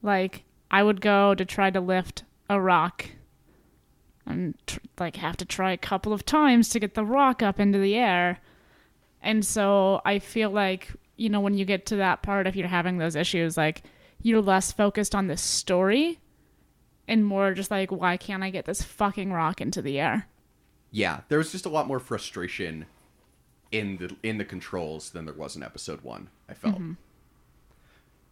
Like 0.02 0.44
I 0.70 0.84
would 0.84 1.02
go 1.02 1.36
to 1.36 1.46
try 1.46 1.70
to 1.70 1.80
lift 1.80 2.24
a 2.50 2.60
rock 2.60 3.06
and 4.26 4.56
tr- 4.68 4.80
like 5.00 5.16
have 5.18 5.38
to 5.38 5.46
try 5.46 5.72
a 5.72 5.78
couple 5.78 6.14
of 6.14 6.26
times 6.26 6.70
to 6.70 6.80
get 6.80 6.94
the 6.94 7.06
rock 7.06 7.42
up 7.42 7.60
into 7.60 7.80
the 7.80 7.96
air. 7.96 8.40
And 9.22 9.46
so 9.46 10.02
I 10.06 10.20
feel 10.20 10.50
like, 10.50 10.94
you 11.16 11.30
know, 11.30 11.40
when 11.40 11.58
you 11.58 11.66
get 11.66 11.86
to 11.88 11.96
that 11.98 12.22
part, 12.22 12.48
if 12.48 12.56
you're 12.56 12.68
having 12.68 12.98
those 12.98 13.16
issues, 13.16 13.58
like 13.58 13.84
you're 14.22 14.42
less 14.42 14.72
focused 14.72 15.16
on 15.16 15.28
the 15.28 15.38
story 15.38 16.20
and 17.08 17.26
more 17.26 17.54
just 17.54 17.72
like, 17.72 17.92
why 17.92 18.18
can't 18.18 18.44
I 18.44 18.50
get 18.50 18.66
this 18.66 18.82
fucking 18.84 19.32
rock 19.32 19.62
into 19.62 19.82
the 19.82 20.00
air? 20.00 20.28
Yeah, 20.92 21.22
there 21.30 21.38
was 21.38 21.52
just 21.52 21.66
a 21.66 21.70
lot 21.70 21.88
more 21.88 22.00
frustration 22.00 22.86
in 23.72 23.98
the 23.98 24.16
in 24.24 24.38
the 24.38 24.46
controls 24.46 25.10
than 25.10 25.26
there 25.26 25.34
was 25.34 25.56
in 25.56 25.64
episode 25.64 26.02
one. 26.02 26.30
I 26.50 26.54
felt. 26.54 26.76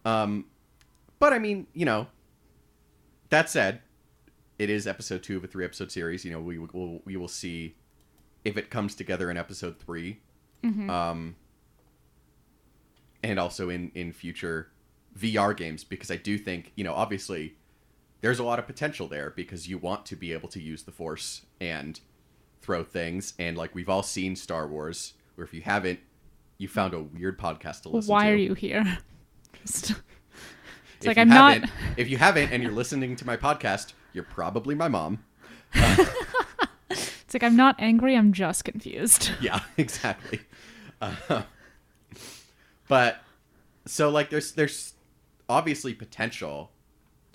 Um, 0.04 0.44
but 1.18 1.32
I 1.32 1.38
mean, 1.38 1.66
you 1.74 1.84
know, 1.84 2.06
that 3.30 3.50
said, 3.50 3.80
it 4.58 4.70
is 4.70 4.86
episode 4.86 5.22
two 5.22 5.36
of 5.36 5.44
a 5.44 5.46
three 5.46 5.64
episode 5.64 5.90
series. 5.92 6.24
You 6.24 6.32
know, 6.32 6.40
we 6.40 6.58
will 6.58 7.02
we 7.04 7.16
will 7.16 7.28
see 7.28 7.74
if 8.44 8.56
it 8.56 8.70
comes 8.70 8.94
together 8.94 9.30
in 9.30 9.36
episode 9.36 9.76
3 9.80 10.20
Um, 10.88 11.34
and 13.22 13.38
also 13.40 13.68
in 13.68 13.90
in 13.94 14.12
future 14.12 14.70
VR 15.18 15.56
games 15.56 15.82
because 15.84 16.10
I 16.10 16.16
do 16.16 16.38
think 16.38 16.72
you 16.76 16.84
know 16.84 16.94
obviously 16.94 17.56
there's 18.20 18.38
a 18.38 18.44
lot 18.44 18.58
of 18.58 18.66
potential 18.66 19.06
there 19.08 19.30
because 19.30 19.68
you 19.68 19.78
want 19.78 20.06
to 20.06 20.16
be 20.16 20.32
able 20.32 20.48
to 20.48 20.60
use 20.60 20.82
the 20.82 20.92
force 20.92 21.42
and 21.60 22.00
throw 22.62 22.82
things 22.82 23.34
and 23.38 23.56
like 23.56 23.74
we've 23.74 23.88
all 23.88 24.02
seen 24.02 24.34
Star 24.34 24.66
Wars 24.66 25.12
or 25.38 25.44
if 25.44 25.54
you 25.54 25.60
haven't 25.60 26.00
you 26.58 26.66
found 26.68 26.94
a 26.94 27.00
weird 27.00 27.38
podcast 27.38 27.82
to 27.82 27.88
listen 27.90 28.10
Why 28.10 28.24
to. 28.24 28.26
Why 28.28 28.32
are 28.32 28.36
you 28.36 28.54
here? 28.54 28.98
Just, 29.64 29.90
it's 29.90 30.00
If 31.02 31.06
like 31.06 31.16
you 31.16 31.20
I'm 31.22 31.28
not. 31.28 31.52
haven't- 31.54 31.70
if 31.96 32.08
you 32.08 32.16
haven't 32.16 32.50
and 32.52 32.62
you're 32.62 32.72
listening 32.72 33.14
to 33.16 33.26
my 33.26 33.36
podcast, 33.36 33.92
you're 34.12 34.24
probably 34.24 34.74
my 34.74 34.88
mom. 34.88 35.22
It's 36.88 37.34
like 37.34 37.42
I'm 37.42 37.56
not 37.56 37.74
angry. 37.80 38.16
I'm 38.16 38.32
just 38.32 38.64
confused. 38.64 39.30
Yeah, 39.40 39.58
exactly. 39.76 40.40
Uh, 41.00 41.42
but 42.88 43.18
so 43.84 44.08
like 44.10 44.30
there's 44.30 44.52
there's 44.52 44.94
obviously 45.48 45.92
potential 45.92 46.70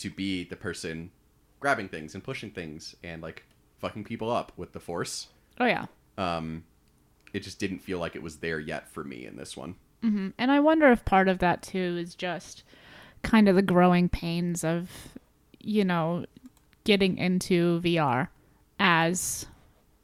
to 0.02 0.10
be 0.10 0.44
the 0.44 0.56
person 0.56 1.12
grabbing 1.60 1.90
things 1.90 2.16
and 2.16 2.24
pushing 2.24 2.52
things 2.52 2.96
and 3.04 3.22
like 3.22 3.44
fucking 3.80 4.04
people 4.04 4.32
up 4.32 4.52
with 4.58 4.74
the 4.74 4.80
force. 4.80 5.28
Oh 5.60 5.66
yeah. 5.66 5.86
Um 6.18 6.64
it 7.34 7.42
just 7.42 7.60
didn't 7.60 7.80
feel 7.80 8.00
like 8.00 8.16
it 8.16 8.24
was 8.24 8.38
there 8.38 8.60
yet 8.60 8.90
for 8.90 9.04
me 9.04 9.26
in 9.26 9.38
this 9.38 9.56
one. 9.56 9.76
And 10.04 10.52
I 10.52 10.60
wonder 10.60 10.92
if 10.92 11.06
part 11.06 11.28
of 11.28 11.40
that 11.40 11.62
too 11.62 11.98
is 12.00 12.16
just 12.16 12.64
kind 13.22 13.48
of 13.48 13.56
the 13.56 13.62
growing 13.62 14.10
pains 14.10 14.64
of, 14.64 14.90
you 15.60 15.86
know, 15.86 16.26
getting 16.84 17.20
into 17.20 17.80
VR 17.82 18.30
as, 18.80 19.46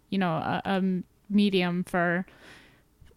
you 0.09 0.19
know, 0.19 0.33
a, 0.33 0.61
a 0.65 1.01
medium 1.29 1.83
for 1.83 2.27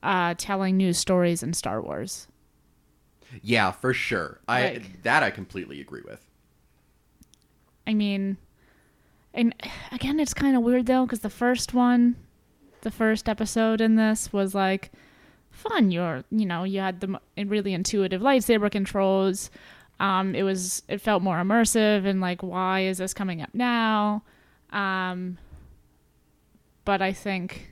uh, 0.02 0.34
telling 0.38 0.78
news 0.78 0.96
stories 0.96 1.42
in 1.42 1.52
Star 1.52 1.82
Wars. 1.82 2.28
Yeah, 3.42 3.72
for 3.72 3.92
sure. 3.92 4.40
I 4.48 4.80
that 5.02 5.22
I 5.22 5.30
completely 5.30 5.80
agree 5.80 6.02
with. 6.02 6.26
I 7.86 7.94
mean, 7.94 8.36
and 9.34 9.54
again, 9.92 10.20
it's 10.20 10.34
kind 10.34 10.56
of 10.56 10.62
weird 10.62 10.86
though, 10.86 11.04
because 11.04 11.20
the 11.20 11.30
first 11.30 11.74
one, 11.74 12.16
the 12.82 12.90
first 12.90 13.28
episode 13.28 13.80
in 13.80 13.96
this 13.96 14.32
was 14.32 14.54
like 14.54 14.90
fun. 15.50 15.90
You're, 15.90 16.24
you 16.30 16.46
know, 16.46 16.64
you 16.64 16.80
had 16.80 17.00
the 17.00 17.20
really 17.36 17.74
intuitive 17.74 18.22
lightsaber 18.22 18.70
controls. 18.70 19.50
Um, 19.98 20.34
it 20.34 20.42
was, 20.42 20.82
it 20.88 21.00
felt 21.00 21.22
more 21.22 21.36
immersive 21.36 22.06
and 22.06 22.20
like, 22.20 22.42
why 22.42 22.80
is 22.80 22.98
this 22.98 23.12
coming 23.12 23.42
up 23.42 23.50
now? 23.52 24.22
Um, 24.70 25.38
but 26.84 27.02
I 27.02 27.12
think 27.12 27.70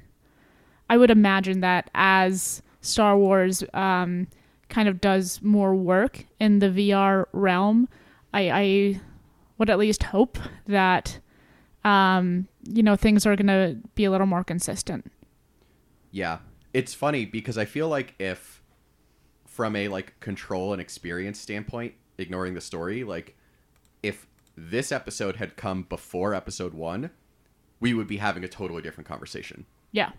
I 0.90 0.96
would 0.96 1.10
imagine 1.10 1.60
that 1.60 1.90
as 1.94 2.62
Star 2.80 3.16
Wars 3.16 3.64
um, 3.74 4.28
kind 4.68 4.88
of 4.88 5.00
does 5.00 5.40
more 5.42 5.74
work 5.74 6.24
in 6.38 6.58
the 6.58 6.68
VR 6.68 7.26
realm, 7.32 7.88
I, 8.32 8.50
I 8.50 9.00
would 9.58 9.70
at 9.70 9.78
least 9.78 10.04
hope 10.04 10.38
that 10.66 11.18
um, 11.84 12.48
you 12.64 12.82
know 12.82 12.96
things 12.96 13.26
are 13.26 13.36
going 13.36 13.46
to 13.46 13.76
be 13.94 14.04
a 14.04 14.10
little 14.10 14.26
more 14.26 14.44
consistent. 14.44 15.10
Yeah. 16.10 16.38
It's 16.74 16.94
funny 16.94 17.24
because 17.24 17.58
I 17.58 17.64
feel 17.64 17.88
like 17.88 18.14
if 18.18 18.62
from 19.46 19.74
a 19.74 19.88
like 19.88 20.18
control 20.20 20.72
and 20.72 20.80
experience 20.80 21.40
standpoint, 21.40 21.94
ignoring 22.18 22.54
the 22.54 22.60
story, 22.60 23.04
like 23.04 23.36
if 24.02 24.26
this 24.56 24.92
episode 24.92 25.36
had 25.36 25.56
come 25.56 25.82
before 25.82 26.34
episode 26.34 26.74
1, 26.74 27.10
we 27.80 27.94
would 27.94 28.06
be 28.06 28.18
having 28.18 28.44
a 28.44 28.48
totally 28.48 28.82
different 28.82 29.08
conversation. 29.08 29.66
Yeah. 29.92 30.10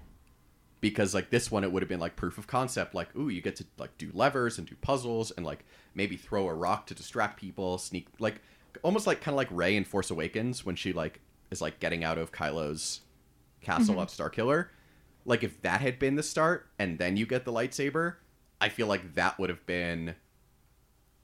Because 0.82 1.14
like 1.14 1.30
this 1.30 1.52
one 1.52 1.64
it 1.64 1.72
would 1.72 1.84
have 1.84 1.90
been 1.90 2.00
like 2.00 2.16
proof 2.16 2.38
of 2.38 2.48
concept 2.48 2.96
like 2.96 3.16
ooh, 3.16 3.30
you 3.30 3.42
get 3.42 3.56
to 3.58 3.66
like 3.78 3.98
do 3.98 4.10
levers 4.14 4.58
and 4.58 4.68
do 4.68 4.76
puzzles 4.82 5.32
and 5.32 5.46
like 5.46 5.66
maybe 5.94 6.16
throw 6.16 6.48
a 6.48 6.54
rock 6.54 6.88
to 6.88 6.96
distract 6.96 7.40
people, 7.40 7.78
sneak 7.78 8.08
like 8.20 8.42
almost 8.84 9.08
like 9.08 9.22
kind 9.22 9.34
of 9.34 9.38
like 9.38 9.50
Rey 9.52 9.76
in 9.76 9.84
Force 9.84 10.12
Awakens 10.12 10.66
when 10.66 10.76
she 10.76 10.94
like 10.94 11.20
is 11.52 11.62
like 11.62 11.80
getting 11.80 12.04
out 12.04 12.18
of 12.18 12.32
Kylo's 12.32 13.02
castle 13.62 13.96
mm-hmm. 13.96 14.04
at 14.04 14.08
Starkiller. 14.10 14.68
Like 15.26 15.44
if 15.44 15.62
that 15.62 15.82
had 15.82 16.00
been 16.00 16.16
the 16.16 16.24
start 16.24 16.68
and 16.80 16.98
then 16.98 17.18
you 17.18 17.26
get 17.26 17.46
the 17.46 17.52
lightsaber, 17.52 18.16
I 18.62 18.70
feel 18.70 18.88
like 18.88 19.16
that 19.16 19.40
would 19.40 19.50
have 19.50 19.66
been 19.66 20.16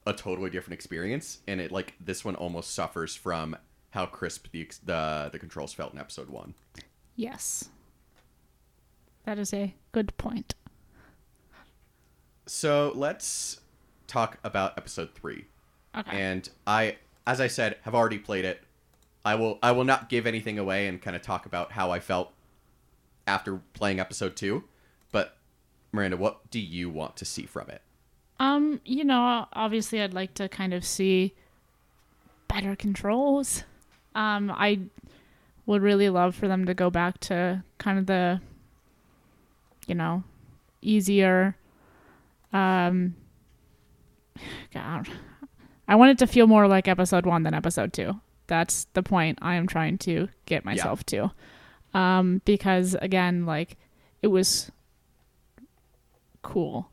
a 0.05 0.13
totally 0.13 0.49
different 0.49 0.75
experience 0.75 1.39
and 1.47 1.59
it 1.59 1.71
like 1.71 1.95
this 1.99 2.23
one 2.23 2.35
almost 2.35 2.73
suffers 2.75 3.15
from 3.15 3.57
how 3.91 4.05
crisp 4.05 4.47
the 4.51 4.61
ex- 4.61 4.77
the 4.77 5.29
the 5.31 5.39
controls 5.39 5.73
felt 5.73 5.93
in 5.93 5.99
episode 5.99 6.29
1. 6.29 6.53
Yes. 7.15 7.69
That 9.23 9.39
is 9.39 9.53
a 9.53 9.73
good 9.91 10.15
point. 10.17 10.53
So 12.45 12.91
let's 12.95 13.61
talk 14.07 14.37
about 14.43 14.77
episode 14.77 15.09
three. 15.15 15.45
Okay. 15.97 16.17
And 16.17 16.47
I, 16.67 16.97
as 17.27 17.41
I 17.41 17.47
said, 17.47 17.77
have 17.83 17.95
already 17.95 18.17
played 18.17 18.45
it. 18.45 18.63
I 19.23 19.35
will 19.35 19.57
I 19.63 19.71
will 19.71 19.83
not 19.83 20.09
give 20.09 20.27
anything 20.27 20.59
away 20.59 20.87
and 20.87 21.01
kind 21.01 21.15
of 21.15 21.21
talk 21.21 21.45
about 21.45 21.71
how 21.71 21.91
I 21.91 21.99
felt 21.99 22.31
after 23.25 23.61
playing 23.73 23.99
episode 23.99 24.35
two. 24.35 24.63
But 25.11 25.37
Miranda, 25.91 26.17
what 26.17 26.49
do 26.51 26.59
you 26.59 26.89
want 26.89 27.15
to 27.17 27.25
see 27.25 27.45
from 27.45 27.69
it? 27.69 27.81
Um, 28.39 28.81
you 28.85 29.03
know, 29.03 29.47
obviously 29.53 30.01
I'd 30.01 30.13
like 30.13 30.33
to 30.35 30.47
kind 30.49 30.73
of 30.73 30.85
see 30.85 31.33
better 32.47 32.75
controls. 32.75 33.63
Um, 34.13 34.51
I 34.51 34.81
would 35.65 35.81
really 35.81 36.09
love 36.09 36.35
for 36.35 36.47
them 36.47 36.65
to 36.65 36.73
go 36.73 36.89
back 36.89 37.19
to 37.21 37.63
kind 37.79 37.97
of 37.97 38.05
the 38.05 38.41
you 39.87 39.95
know, 39.95 40.23
easier 40.81 41.55
um 42.53 43.15
God. 44.73 45.07
I 45.87 45.95
want 45.95 46.11
it 46.11 46.17
to 46.19 46.27
feel 46.27 46.47
more 46.47 46.67
like 46.67 46.87
episode 46.87 47.25
1 47.25 47.43
than 47.43 47.53
episode 47.53 47.93
2. 47.93 48.19
That's 48.47 48.85
the 48.93 49.03
point 49.03 49.39
I 49.41 49.55
am 49.55 49.67
trying 49.67 49.97
to 49.99 50.29
get 50.45 50.65
myself 50.65 51.05
to. 51.07 51.31
Um 51.93 52.41
because 52.45 52.95
again, 53.01 53.45
like 53.45 53.77
it 54.21 54.27
was 54.27 54.71
cool. 56.45 56.89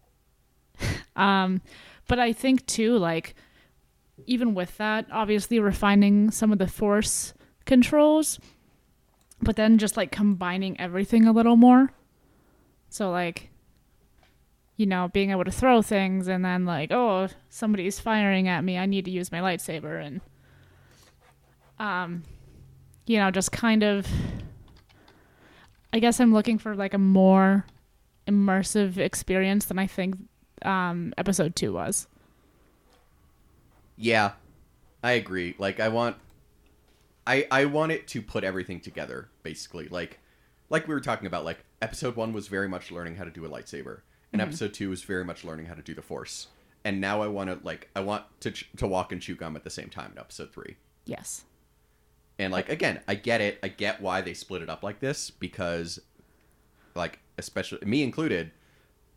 um, 1.16 1.60
but 2.08 2.18
I 2.18 2.32
think 2.32 2.66
too, 2.66 2.98
like 2.98 3.34
even 4.26 4.54
with 4.54 4.76
that, 4.78 5.06
obviously 5.12 5.60
refining 5.60 6.30
some 6.30 6.52
of 6.52 6.58
the 6.58 6.66
force 6.66 7.34
controls, 7.64 8.40
but 9.40 9.56
then 9.56 9.78
just 9.78 9.96
like 9.96 10.10
combining 10.10 10.78
everything 10.80 11.26
a 11.26 11.32
little 11.32 11.56
more. 11.56 11.92
So 12.88 13.10
like, 13.10 13.50
you 14.76 14.86
know, 14.86 15.08
being 15.12 15.30
able 15.30 15.44
to 15.44 15.50
throw 15.50 15.82
things 15.82 16.28
and 16.28 16.44
then 16.44 16.64
like, 16.64 16.90
oh, 16.90 17.28
somebody's 17.48 18.00
firing 18.00 18.48
at 18.48 18.64
me, 18.64 18.78
I 18.78 18.86
need 18.86 19.04
to 19.04 19.10
use 19.10 19.30
my 19.30 19.40
lightsaber 19.40 20.04
and 20.04 20.20
um 21.78 22.22
you 23.06 23.18
know, 23.18 23.30
just 23.30 23.50
kind 23.52 23.82
of 23.82 24.06
I 25.92 25.98
guess 25.98 26.20
I'm 26.20 26.32
looking 26.32 26.58
for 26.58 26.74
like 26.74 26.94
a 26.94 26.98
more 26.98 27.66
immersive 28.26 28.96
experience 28.96 29.66
than 29.66 29.78
I 29.78 29.86
think 29.86 30.16
um, 30.62 31.12
episode 31.18 31.54
two 31.54 31.72
was. 31.74 32.06
Yeah, 33.96 34.32
I 35.02 35.12
agree. 35.12 35.54
Like 35.58 35.80
I 35.80 35.88
want, 35.88 36.16
I 37.26 37.46
I 37.50 37.66
want 37.66 37.92
it 37.92 38.08
to 38.08 38.22
put 38.22 38.42
everything 38.42 38.80
together. 38.80 39.28
Basically, 39.42 39.88
like 39.88 40.18
like 40.70 40.88
we 40.88 40.94
were 40.94 41.00
talking 41.00 41.26
about. 41.26 41.44
Like 41.44 41.64
episode 41.82 42.16
one 42.16 42.32
was 42.32 42.48
very 42.48 42.68
much 42.68 42.90
learning 42.90 43.16
how 43.16 43.24
to 43.24 43.30
do 43.30 43.44
a 43.44 43.48
lightsaber, 43.50 44.00
and 44.32 44.40
mm-hmm. 44.40 44.48
episode 44.48 44.74
two 44.74 44.90
was 44.90 45.02
very 45.02 45.24
much 45.24 45.44
learning 45.44 45.66
how 45.66 45.74
to 45.74 45.82
do 45.82 45.94
the 45.94 46.02
Force. 46.02 46.48
And 46.84 47.00
now 47.00 47.22
I 47.22 47.28
want 47.28 47.50
to 47.50 47.64
like 47.64 47.90
I 47.94 48.00
want 48.00 48.24
to 48.40 48.50
ch- 48.50 48.68
to 48.76 48.86
walk 48.86 49.12
and 49.12 49.20
chew 49.20 49.36
gum 49.36 49.56
at 49.56 49.64
the 49.64 49.70
same 49.70 49.88
time 49.88 50.12
in 50.12 50.18
episode 50.18 50.52
three. 50.52 50.76
Yes. 51.04 51.44
And 52.38 52.52
like 52.52 52.68
again, 52.68 53.00
I 53.06 53.14
get 53.14 53.40
it. 53.40 53.58
I 53.62 53.68
get 53.68 54.00
why 54.00 54.20
they 54.20 54.34
split 54.34 54.62
it 54.62 54.70
up 54.70 54.82
like 54.82 55.00
this 55.00 55.30
because 55.30 56.00
like 56.94 57.20
especially 57.38 57.86
me 57.86 58.02
included, 58.02 58.50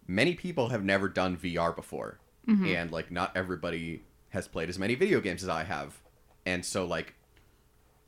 many 0.07 0.35
people 0.35 0.69
have 0.69 0.83
never 0.83 1.09
done 1.09 1.37
VR 1.37 1.75
before. 1.75 2.19
Mm-hmm. 2.47 2.67
And 2.67 2.91
like 2.91 3.11
not 3.11 3.35
everybody 3.35 4.03
has 4.29 4.47
played 4.47 4.69
as 4.69 4.77
many 4.77 4.95
video 4.95 5.21
games 5.21 5.41
as 5.41 5.49
I 5.49 5.63
have. 5.63 5.99
And 6.45 6.63
so 6.63 6.85
like 6.85 7.15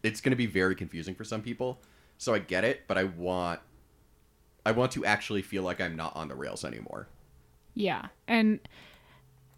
it's 0.04 0.22
going 0.22 0.32
to 0.32 0.38
be 0.38 0.46
very 0.46 0.76
confusing 0.76 1.16
for 1.16 1.24
some 1.24 1.42
people. 1.42 1.82
So 2.20 2.34
I 2.34 2.40
get 2.40 2.64
it, 2.64 2.84
but 2.88 2.98
I 2.98 3.06
want 3.06 3.60
I 4.68 4.72
want 4.72 4.92
to 4.92 5.06
actually 5.06 5.44
feel 5.44 5.64
like 5.64 5.80
I'm 5.80 5.96
not 5.96 6.14
on 6.14 6.28
the 6.28 6.36
rails 6.36 6.66
anymore. 6.66 7.08
Yeah. 7.74 8.08
And 8.28 8.60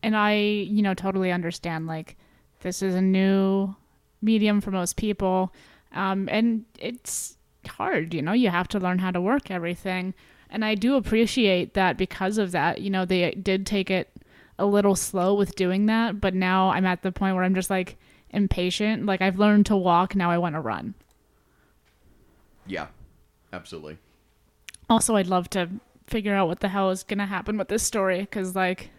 and 0.04 0.15
I, 0.15 0.36
you 0.36 0.84
know, 0.84 0.93
totally 0.93 1.32
understand 1.32 1.88
like 1.88 2.15
this 2.60 2.84
is 2.84 2.93
a 2.93 3.02
new 3.02 3.76
medium 4.22 4.62
for 4.62 4.69
most 4.69 4.98
people. 4.98 5.52
Um 5.93 6.30
and 6.32 6.63
it's 6.78 7.38
hard, 7.65 8.13
you 8.13 8.22
know, 8.22 8.34
you 8.34 8.52
have 8.52 8.67
to 8.67 8.80
learn 8.80 9.00
how 9.00 9.10
to 9.10 9.19
work 9.19 9.50
everything. 9.50 10.13
And 10.52 10.63
I 10.63 10.76
do 10.76 10.95
appreciate 10.95 11.74
that 11.74 11.98
because 11.98 12.38
of 12.38 12.52
that, 12.52 12.82
you 12.82 12.91
know, 12.91 13.04
they 13.04 13.32
did 13.32 13.65
take 13.65 13.89
it 13.89 14.12
a 14.60 14.67
little 14.67 14.95
slow 14.95 15.34
with 15.34 15.56
doing 15.56 15.88
that, 15.88 16.22
but 16.22 16.36
now 16.36 16.69
I'm 16.69 16.86
at 16.86 17.02
the 17.02 17.12
point 17.12 17.34
where 17.34 17.43
I'm 17.43 17.56
just 17.56 17.72
like 17.72 17.98
impatient. 18.30 19.08
Like 19.08 19.24
I've 19.24 19.39
learned 19.39 19.65
to 19.65 19.76
walk, 19.76 20.13
now 20.13 20.30
I 20.30 20.38
want 20.38 20.54
to 20.54 20.62
run. 20.62 20.93
Yeah. 22.67 22.89
Absolutely. 23.52 23.98
Also, 24.89 25.15
I'd 25.15 25.28
love 25.28 25.49
to 25.52 25.69
figure 26.08 26.34
out 26.34 26.47
what 26.47 26.60
the 26.62 26.69
hell 26.69 26.89
is 26.89 27.04
going 27.04 27.19
to 27.19 27.25
happen 27.25 27.58
with 27.58 27.67
this 27.67 27.84
story 27.84 28.21
because, 28.21 28.56
like, 28.56 28.89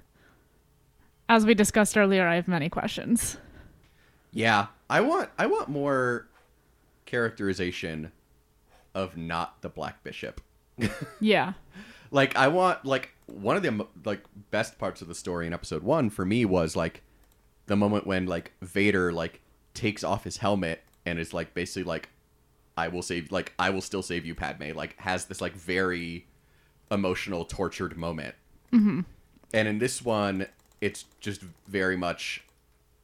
as 1.29 1.45
we 1.45 1.55
discussed 1.55 1.97
earlier, 1.97 2.27
I 2.27 2.37
have 2.37 2.49
many 2.49 2.69
questions. 2.69 3.37
Yeah, 4.33 4.67
I 4.89 5.01
want 5.01 5.29
I 5.39 5.47
want 5.47 5.69
more 5.69 6.29
characterization 7.07 8.13
of 8.95 9.17
not 9.17 9.61
the 9.63 9.69
Black 9.69 10.03
Bishop. 10.05 10.41
Yeah. 11.21 11.53
like 12.11 12.37
I 12.37 12.49
want 12.49 12.85
like 12.85 13.11
one 13.27 13.57
of 13.57 13.63
the 13.63 13.87
like 14.05 14.23
best 14.51 14.79
parts 14.79 15.03
of 15.03 15.09
the 15.09 15.15
story 15.15 15.47
in 15.47 15.53
episode 15.53 15.83
1 15.83 16.11
for 16.11 16.25
me 16.25 16.45
was 16.45 16.75
like 16.75 17.03
the 17.67 17.77
moment 17.77 18.07
when 18.07 18.27
like 18.27 18.53
Vader 18.63 19.13
like 19.13 19.41
takes 19.75 20.03
off 20.03 20.25
his 20.25 20.39
helmet 20.39 20.83
and 21.05 21.19
is 21.19 21.35
like 21.35 21.53
basically 21.55 21.85
like 21.85 22.09
I 22.77 22.89
will 22.89 23.03
save 23.03 23.31
like 23.33 23.53
I 23.59 23.71
will 23.71 23.81
still 23.81 24.03
save 24.03 24.25
you 24.25 24.35
Padme 24.35 24.73
like 24.75 24.99
has 25.01 25.27
this 25.27 25.41
like 25.41 25.53
very 25.55 26.27
emotional 26.91 27.45
tortured 27.45 27.97
moment. 27.97 28.35
Mm-hmm. 28.73 29.01
And 29.53 29.69
in 29.69 29.79
this 29.79 30.03
one 30.05 30.47
it's 30.81 31.05
just 31.21 31.43
very 31.69 31.97
much 31.97 32.43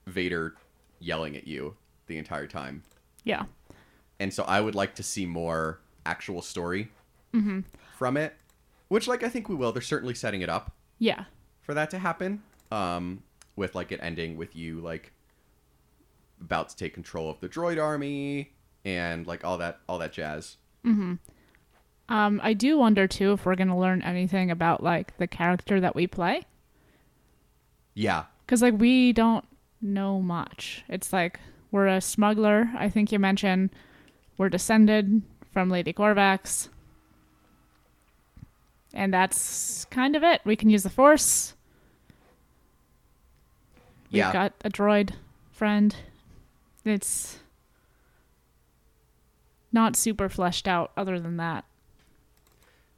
Vader 0.07 0.55
yelling 0.99 1.37
at 1.37 1.47
you 1.47 1.77
the 2.07 2.17
entire 2.17 2.47
time. 2.47 2.83
Yeah. 3.25 3.45
And 4.19 4.33
so 4.33 4.45
I 4.45 4.61
would 4.61 4.75
like 4.75 4.95
to 4.95 5.03
see 5.03 5.27
more 5.27 5.81
actual 6.07 6.41
story 6.41 6.89
from 7.99 8.17
it, 8.17 8.35
which 8.89 9.07
like 9.07 9.23
I 9.23 9.29
think 9.29 9.49
we 9.51 9.55
will. 9.55 9.73
They're 9.73 9.83
certainly 9.83 10.15
setting 10.15 10.41
it 10.41 10.49
up 10.49 10.73
Yeah. 10.99 11.25
for 11.61 11.75
that 11.75 11.91
to 11.91 11.99
happen. 11.99 12.43
Um, 12.73 13.23
with 13.57 13.75
like 13.75 13.93
it 13.93 14.01
ending 14.03 14.37
with 14.39 14.57
you 14.57 14.81
like 14.81 15.13
about 16.41 16.69
to 16.71 16.77
take 16.77 16.95
control 16.95 17.29
of 17.31 17.41
the 17.41 17.49
droid 17.49 17.83
army 17.83 18.53
and 18.87 19.27
like 19.27 19.45
all 19.45 19.59
that 19.59 19.81
all 19.89 19.99
that 19.99 20.13
jazz. 20.13 20.57
Um, 22.09 22.41
I 22.43 22.53
do 22.53 22.79
wonder, 22.79 23.09
too, 23.09 23.33
if 23.33 23.45
we're 23.45 23.57
going 23.57 23.67
to 23.67 23.75
learn 23.75 24.01
anything 24.01 24.49
about, 24.53 24.81
like, 24.81 25.17
the 25.19 25.27
character 25.27 25.81
that 25.81 25.97
we 25.97 26.07
play. 26.07 26.45
Yeah. 27.95 28.27
Because, 28.47 28.63
like, 28.63 28.79
we 28.79 29.13
don't 29.13 29.45
know 29.83 30.21
much. 30.23 30.85
It's 30.89 31.13
like 31.13 31.41
we're 31.73 31.89
a 31.89 32.01
smuggler. 32.01 32.71
I 32.79 32.89
think 32.89 33.11
you 33.11 33.19
mentioned 33.19 33.71
we're 34.39 34.49
descended 34.49 35.23
from 35.53 35.69
Lady 35.69 35.93
Corvax. 35.93 36.69
And 38.95 39.13
that's 39.13 39.85
kind 39.87 40.15
of 40.15 40.23
it. 40.23 40.43
We 40.45 40.55
can 40.55 40.71
use 40.71 40.85
the 40.85 40.91
Force. 40.91 41.55
We've 44.13 44.19
Yeah. 44.19 44.33
got 44.33 44.53
a 44.65 44.71
droid 44.71 45.11
friend. 45.51 45.97
It's 46.85 47.41
not 49.77 49.95
super 49.95 50.29
fleshed 50.29 50.67
out 50.67 50.91
other 50.97 51.21
than 51.21 51.37
that. 51.37 51.65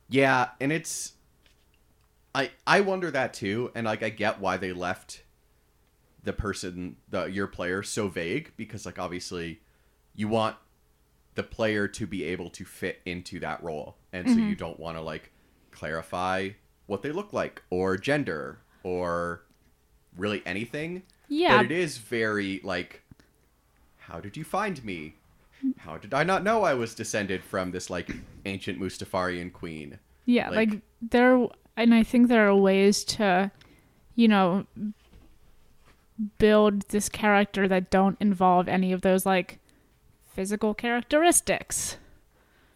Yeah, 0.09 0.51
and 0.61 0.73
it's 0.73 1.12
I 2.35 2.53
I 2.67 2.81
wonder 2.81 3.11
that 3.11 3.35
too, 3.35 3.71
and 3.75 3.85
like 3.85 4.03
I 4.03 4.09
get 4.09 4.41
why 4.41 4.57
they 4.57 4.73
left 4.73 5.25
the 6.23 6.33
person 6.33 6.97
the 7.11 7.27
your 7.27 7.47
player 7.47 7.83
so 7.83 8.09
vague 8.09 8.53
because 8.57 8.87
like 8.87 8.99
obviously 8.99 9.61
you 10.14 10.29
want 10.29 10.57
the 11.35 11.43
player 11.43 11.87
to 11.87 12.07
be 12.07 12.25
able 12.25 12.51
to 12.51 12.64
fit 12.64 13.01
into 13.05 13.38
that 13.41 13.62
role. 13.62 13.97
And 14.12 14.27
so 14.27 14.35
you 14.35 14.43
mm-hmm. 14.43 14.55
don't 14.55 14.81
want 14.81 14.97
to 14.97 15.01
like 15.01 15.31
clarify 15.71 16.51
what 16.87 17.03
they 17.03 17.12
look 17.12 17.33
like 17.33 17.62
or 17.71 17.97
gender 17.97 18.59
or 18.83 19.45
really 20.17 20.43
anything. 20.45 21.03
Yeah. 21.29 21.59
But 21.59 21.67
it 21.67 21.73
is 21.73 21.99
very 21.99 22.61
like 22.64 23.03
how 23.99 24.21
did 24.21 24.37
you 24.37 24.45
find 24.45 24.83
me? 24.85 25.17
How 25.79 25.97
did 25.99 26.14
I 26.14 26.23
not 26.25 26.42
know 26.44 26.62
I 26.62 26.75
was 26.75 26.94
descended 26.94 27.42
from 27.42 27.71
this 27.71 27.90
like 27.90 28.11
ancient 28.44 28.81
Mustafarian 28.81 29.53
queen? 29.53 29.99
Yeah, 30.27 30.51
Like- 30.51 30.71
like, 30.71 30.81
there, 31.01 31.47
and 31.77 31.94
I 31.94 32.03
think 32.03 32.29
there 32.29 32.49
are 32.49 32.55
ways 32.57 33.05
to, 33.05 33.51
you 34.14 34.29
know, 34.29 34.66
build 36.38 36.83
this 36.88 37.09
character 37.09 37.68
that 37.68 37.90
don't 37.90 38.16
involve 38.21 38.68
any 38.68 38.92
of 38.92 39.03
those 39.03 39.25
like 39.25 39.59
physical 40.27 40.75
characteristics. 40.75 41.97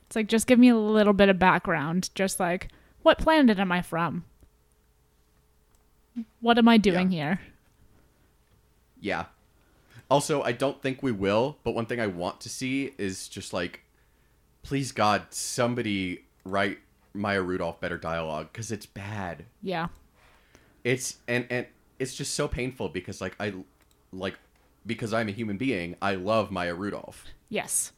It's 0.07 0.17
like 0.17 0.29
just 0.29 0.47
give 0.47 0.59
me 0.59 0.69
a 0.69 0.77
little 0.77 1.13
bit 1.13 1.29
of 1.29 1.39
background, 1.39 2.11
just 2.15 2.39
like 2.41 2.69
what 3.03 3.19
planet 3.19 3.59
am 3.59 3.73
I 3.73 3.83
from? 3.83 4.25
What 6.41 6.59
am 6.59 6.69
I 6.69 6.77
doing 6.77 7.11
here? 7.11 7.41
Yeah. 9.01 9.25
Also, 10.13 10.43
I 10.43 10.53
don't 10.53 10.83
think 10.83 11.03
we 11.03 11.11
will, 11.11 11.57
but 11.65 11.75
one 11.75 11.87
thing 11.87 11.99
I 11.99 12.07
want 12.07 12.39
to 12.43 12.51
see 12.51 12.93
is 12.99 13.29
just 13.29 13.55
like, 13.55 13.81
please 14.63 14.93
God, 14.93 15.23
somebody 15.31 16.27
write 16.45 16.81
Maya 17.15 17.41
Rudolph 17.41 17.81
better 17.81 17.97
dialogue 17.97 18.49
because 18.53 18.71
it's 18.71 18.85
bad. 18.85 19.47
Yeah. 19.63 19.89
It's 20.85 21.17
and 21.27 21.47
and 21.49 21.67
it's 21.99 22.15
just 22.15 22.35
so 22.35 22.47
painful 22.47 22.91
because 22.91 23.23
like 23.23 23.35
I 23.41 23.55
like 24.13 24.39
because 24.85 25.15
I'm 25.15 25.31
a 25.31 25.33
human 25.33 25.57
being, 25.57 25.97
I 26.03 26.17
love 26.17 26.51
Maya 26.51 26.75
Rudolph. 26.75 27.25
Yes. 27.49 27.93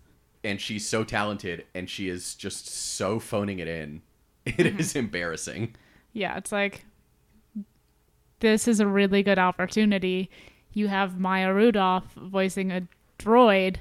And 0.44 0.60
she's 0.60 0.86
so 0.86 1.02
talented 1.02 1.64
and 1.74 1.90
she 1.90 2.08
is 2.08 2.36
just 2.36 2.68
so 2.68 3.18
phoning 3.18 3.58
it 3.58 3.66
in. 3.66 4.02
It 4.46 4.58
mm-hmm. 4.58 4.78
is 4.78 4.94
embarrassing. 4.94 5.74
Yeah, 6.12 6.36
it's 6.36 6.52
like 6.52 6.84
this 8.38 8.68
is 8.68 8.78
a 8.78 8.86
really 8.86 9.24
good 9.24 9.40
opportunity. 9.40 10.30
You 10.74 10.88
have 10.88 11.18
Maya 11.18 11.54
Rudolph 11.54 12.12
voicing 12.16 12.70
a 12.72 12.86
droid 13.18 13.76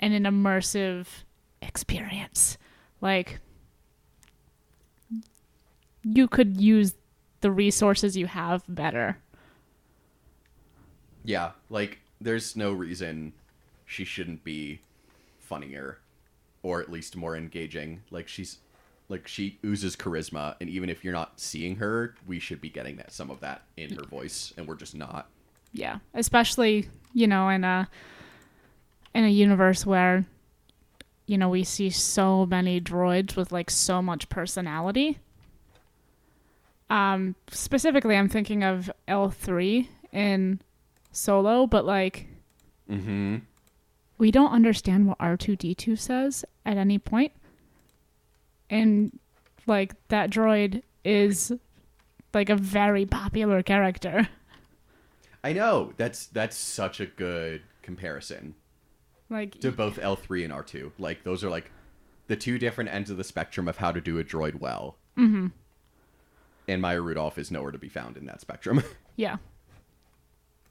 and 0.00 0.12
an 0.12 0.24
immersive 0.24 1.06
experience. 1.62 2.58
Like 3.00 3.38
you 6.02 6.28
could 6.28 6.60
use 6.60 6.94
the 7.40 7.50
resources 7.50 8.16
you 8.16 8.26
have 8.26 8.64
better. 8.68 9.18
Yeah, 11.24 11.52
like 11.70 12.00
there's 12.20 12.56
no 12.56 12.72
reason 12.72 13.32
she 13.84 14.04
shouldn't 14.04 14.42
be 14.42 14.80
funnier 15.38 15.98
or 16.62 16.80
at 16.80 16.90
least 16.90 17.16
more 17.16 17.36
engaging. 17.36 18.02
Like 18.10 18.26
she's 18.26 18.58
like 19.08 19.28
she 19.28 19.58
oozes 19.64 19.94
charisma 19.94 20.56
and 20.60 20.68
even 20.68 20.90
if 20.90 21.04
you're 21.04 21.12
not 21.12 21.38
seeing 21.38 21.76
her, 21.76 22.14
we 22.26 22.40
should 22.40 22.60
be 22.60 22.68
getting 22.68 22.96
that 22.96 23.12
some 23.12 23.30
of 23.30 23.40
that 23.40 23.62
in 23.76 23.94
her 23.94 24.04
voice 24.04 24.52
and 24.56 24.66
we're 24.66 24.74
just 24.74 24.94
not. 24.94 25.28
Yeah, 25.72 25.98
especially, 26.14 26.88
you 27.12 27.26
know, 27.26 27.48
in 27.48 27.64
a 27.64 27.88
in 29.14 29.24
a 29.24 29.28
universe 29.28 29.84
where 29.86 30.24
you 31.28 31.36
know, 31.36 31.48
we 31.48 31.64
see 31.64 31.90
so 31.90 32.46
many 32.46 32.80
droids 32.80 33.34
with 33.34 33.50
like 33.50 33.68
so 33.68 34.00
much 34.00 34.28
personality. 34.28 35.18
Um 36.88 37.34
specifically 37.50 38.16
I'm 38.16 38.28
thinking 38.28 38.62
of 38.62 38.90
L3 39.08 39.88
in 40.12 40.60
Solo, 41.10 41.66
but 41.66 41.84
like 41.84 42.28
Mhm. 42.88 43.42
we 44.18 44.30
don't 44.30 44.52
understand 44.52 45.08
what 45.08 45.18
R2D2 45.18 45.98
says 45.98 46.44
at 46.64 46.76
any. 46.76 47.00
And 48.70 49.18
like 49.66 49.94
that 50.08 50.30
droid 50.30 50.82
is 51.04 51.52
like 52.32 52.48
a 52.50 52.56
very 52.56 53.04
popular 53.04 53.62
character. 53.62 54.28
I 55.44 55.52
know. 55.52 55.92
That's 55.96 56.26
that's 56.26 56.56
such 56.56 57.00
a 57.00 57.06
good 57.06 57.62
comparison 57.82 58.54
Like 59.30 59.60
to 59.60 59.70
both 59.70 59.96
L3 59.98 60.44
and 60.44 60.52
R2. 60.52 60.92
Like 60.98 61.22
those 61.24 61.44
are 61.44 61.50
like 61.50 61.70
the 62.26 62.36
two 62.36 62.58
different 62.58 62.90
ends 62.90 63.10
of 63.10 63.16
the 63.16 63.24
spectrum 63.24 63.68
of 63.68 63.76
how 63.76 63.92
to 63.92 64.00
do 64.00 64.18
a 64.18 64.24
droid 64.24 64.58
well. 64.58 64.96
Mhm. 65.16 65.52
And 66.68 66.82
Maya 66.82 67.00
Rudolph 67.00 67.38
is 67.38 67.50
nowhere 67.52 67.70
to 67.70 67.78
be 67.78 67.88
found 67.88 68.16
in 68.16 68.26
that 68.26 68.40
spectrum. 68.40 68.82
Yeah. 69.18 69.36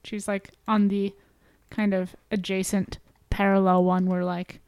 She's 0.04 0.28
like 0.28 0.52
on 0.68 0.86
the 0.88 1.12
kind 1.70 1.92
of 1.94 2.14
adjacent 2.30 2.98
parallel 3.30 3.82
one 3.82 4.06
where 4.06 4.24
like 4.24 4.60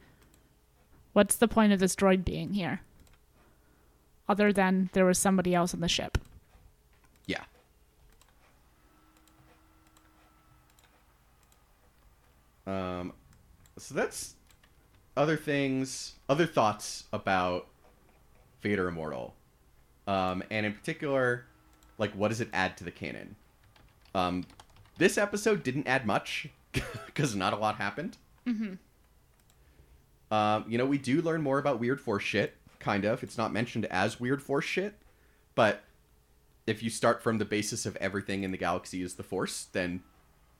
what's 1.13 1.37
the 1.37 1.47
point 1.47 1.71
of 1.71 1.79
this 1.79 1.95
droid 1.95 2.25
being 2.25 2.53
here? 2.55 2.81
Other 4.27 4.51
than 4.51 4.89
there 4.93 5.05
was 5.05 5.17
somebody 5.17 5.55
else 5.55 5.73
on 5.73 5.79
the 5.79 5.87
ship. 5.87 6.17
yeah. 7.25 7.43
Um 12.69 13.13
so 13.77 13.95
that's 13.95 14.35
other 15.17 15.37
things, 15.37 16.13
other 16.27 16.45
thoughts 16.45 17.05
about 17.11 17.67
Vader 18.61 18.87
Immortal. 18.87 19.35
Um, 20.07 20.43
and 20.49 20.65
in 20.65 20.73
particular, 20.73 21.45
like 21.97 22.11
what 22.13 22.29
does 22.29 22.41
it 22.41 22.49
add 22.53 22.77
to 22.77 22.83
the 22.83 22.91
canon? 22.91 23.35
Um, 24.15 24.45
this 24.97 25.17
episode 25.17 25.63
didn't 25.63 25.87
add 25.87 26.05
much 26.05 26.47
because 27.05 27.35
not 27.35 27.53
a 27.53 27.57
lot 27.57 27.75
happened. 27.75 28.17
Mm-hmm. 28.47 28.73
Um, 30.33 30.65
you 30.67 30.77
know, 30.77 30.85
we 30.85 30.97
do 30.97 31.21
learn 31.21 31.41
more 31.41 31.57
about 31.57 31.79
weird 31.79 31.99
force 31.99 32.23
shit, 32.23 32.55
kind 32.79 33.05
of. 33.05 33.23
It's 33.23 33.37
not 33.37 33.51
mentioned 33.51 33.85
as 33.85 34.19
weird 34.19 34.41
force 34.41 34.65
shit, 34.65 34.95
but 35.55 35.83
if 36.67 36.83
you 36.83 36.89
start 36.89 37.23
from 37.23 37.39
the 37.39 37.45
basis 37.45 37.85
of 37.85 37.95
everything 37.97 38.43
in 38.43 38.51
the 38.51 38.57
galaxy 38.57 39.01
is 39.01 39.15
the 39.15 39.23
force, 39.23 39.67
then 39.71 40.01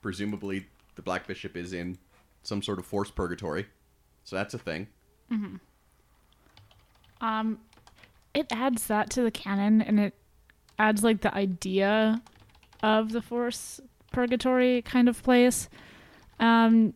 presumably 0.02 0.66
the 0.96 1.02
Black 1.02 1.26
Bishop 1.26 1.56
is 1.56 1.72
in 1.72 1.98
some 2.42 2.62
sort 2.62 2.78
of 2.78 2.86
force 2.86 3.10
purgatory. 3.10 3.66
So 4.24 4.36
that's 4.36 4.54
a 4.54 4.58
thing. 4.58 4.86
Um 7.20 7.58
it 8.34 8.46
adds 8.50 8.86
that 8.86 9.10
to 9.10 9.22
the 9.22 9.30
canon 9.30 9.82
and 9.82 9.98
it 10.00 10.14
adds 10.78 11.02
like 11.02 11.20
the 11.20 11.34
idea 11.34 12.22
of 12.82 13.12
the 13.12 13.20
force 13.20 13.80
purgatory 14.12 14.82
kind 14.82 15.08
of 15.08 15.22
place 15.22 15.68
um 16.38 16.94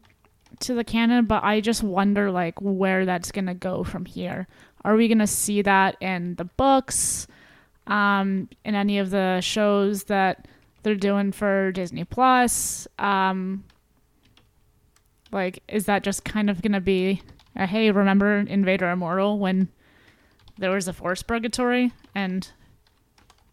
to 0.61 0.75
the 0.75 0.85
canon 0.85 1.27
but 1.27 1.43
i 1.45 1.61
just 1.61 1.83
wonder 1.83 2.31
like 2.31 2.61
where 2.61 3.05
that's 3.05 3.31
gonna 3.31 3.55
go 3.55 3.85
from 3.85 4.05
here 4.05 4.47
are 4.85 4.97
we 4.97 5.09
gonna 5.09 5.27
see 5.27 5.61
that 5.63 5.97
in 6.01 6.35
the 6.37 6.45
books 6.45 7.27
um 7.87 8.49
in 8.65 8.75
any 8.75 8.99
of 8.99 9.11
the 9.11 9.41
shows 9.41 10.05
that 10.05 10.49
they're 10.83 10.95
doing 10.95 11.31
for 11.33 11.71
disney 11.73 12.05
plus 12.05 12.89
um 12.99 13.65
like 15.35 15.63
is 15.69 15.85
that 15.85 16.03
just 16.05 16.25
kind 16.25 16.49
of 16.49 16.63
gonna 16.63 16.81
be 16.81 17.21
a, 17.57 17.67
hey 17.67 17.91
remember 17.91 18.39
invader 18.39 18.89
immortal 18.89 19.39
when 19.39 19.69
there 20.57 20.71
was 20.71 20.89
a 20.89 20.93
force 20.93 21.23
purgatory 21.23 21.93
and 22.15 22.53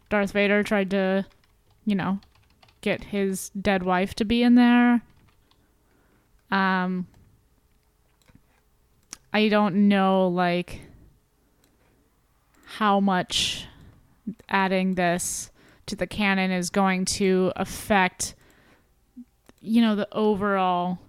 Darth 0.10 0.34
Vader 0.34 0.62
tried 0.62 0.90
to, 0.92 1.26
you 1.86 1.96
know, 1.96 2.20
get 2.82 3.06
his 3.06 3.50
dead 3.50 3.82
wife 3.82 4.14
to 4.16 4.26
be 4.26 4.44
in 4.44 4.56
there. 4.56 5.02
Um 6.52 7.08
I 9.34 9.48
don't 9.48 9.88
know 9.88 10.28
like 10.28 10.82
how 12.66 13.00
much 13.00 13.66
adding 14.48 14.96
this 14.96 15.50
to 15.88 15.96
the 15.96 16.08
canon 16.08 16.52
is 16.52 16.70
going 16.70 17.06
to 17.06 17.52
affect 17.56 18.36
you 19.62 19.82
know 19.82 19.96
the 19.96 20.08
overall 20.12 21.00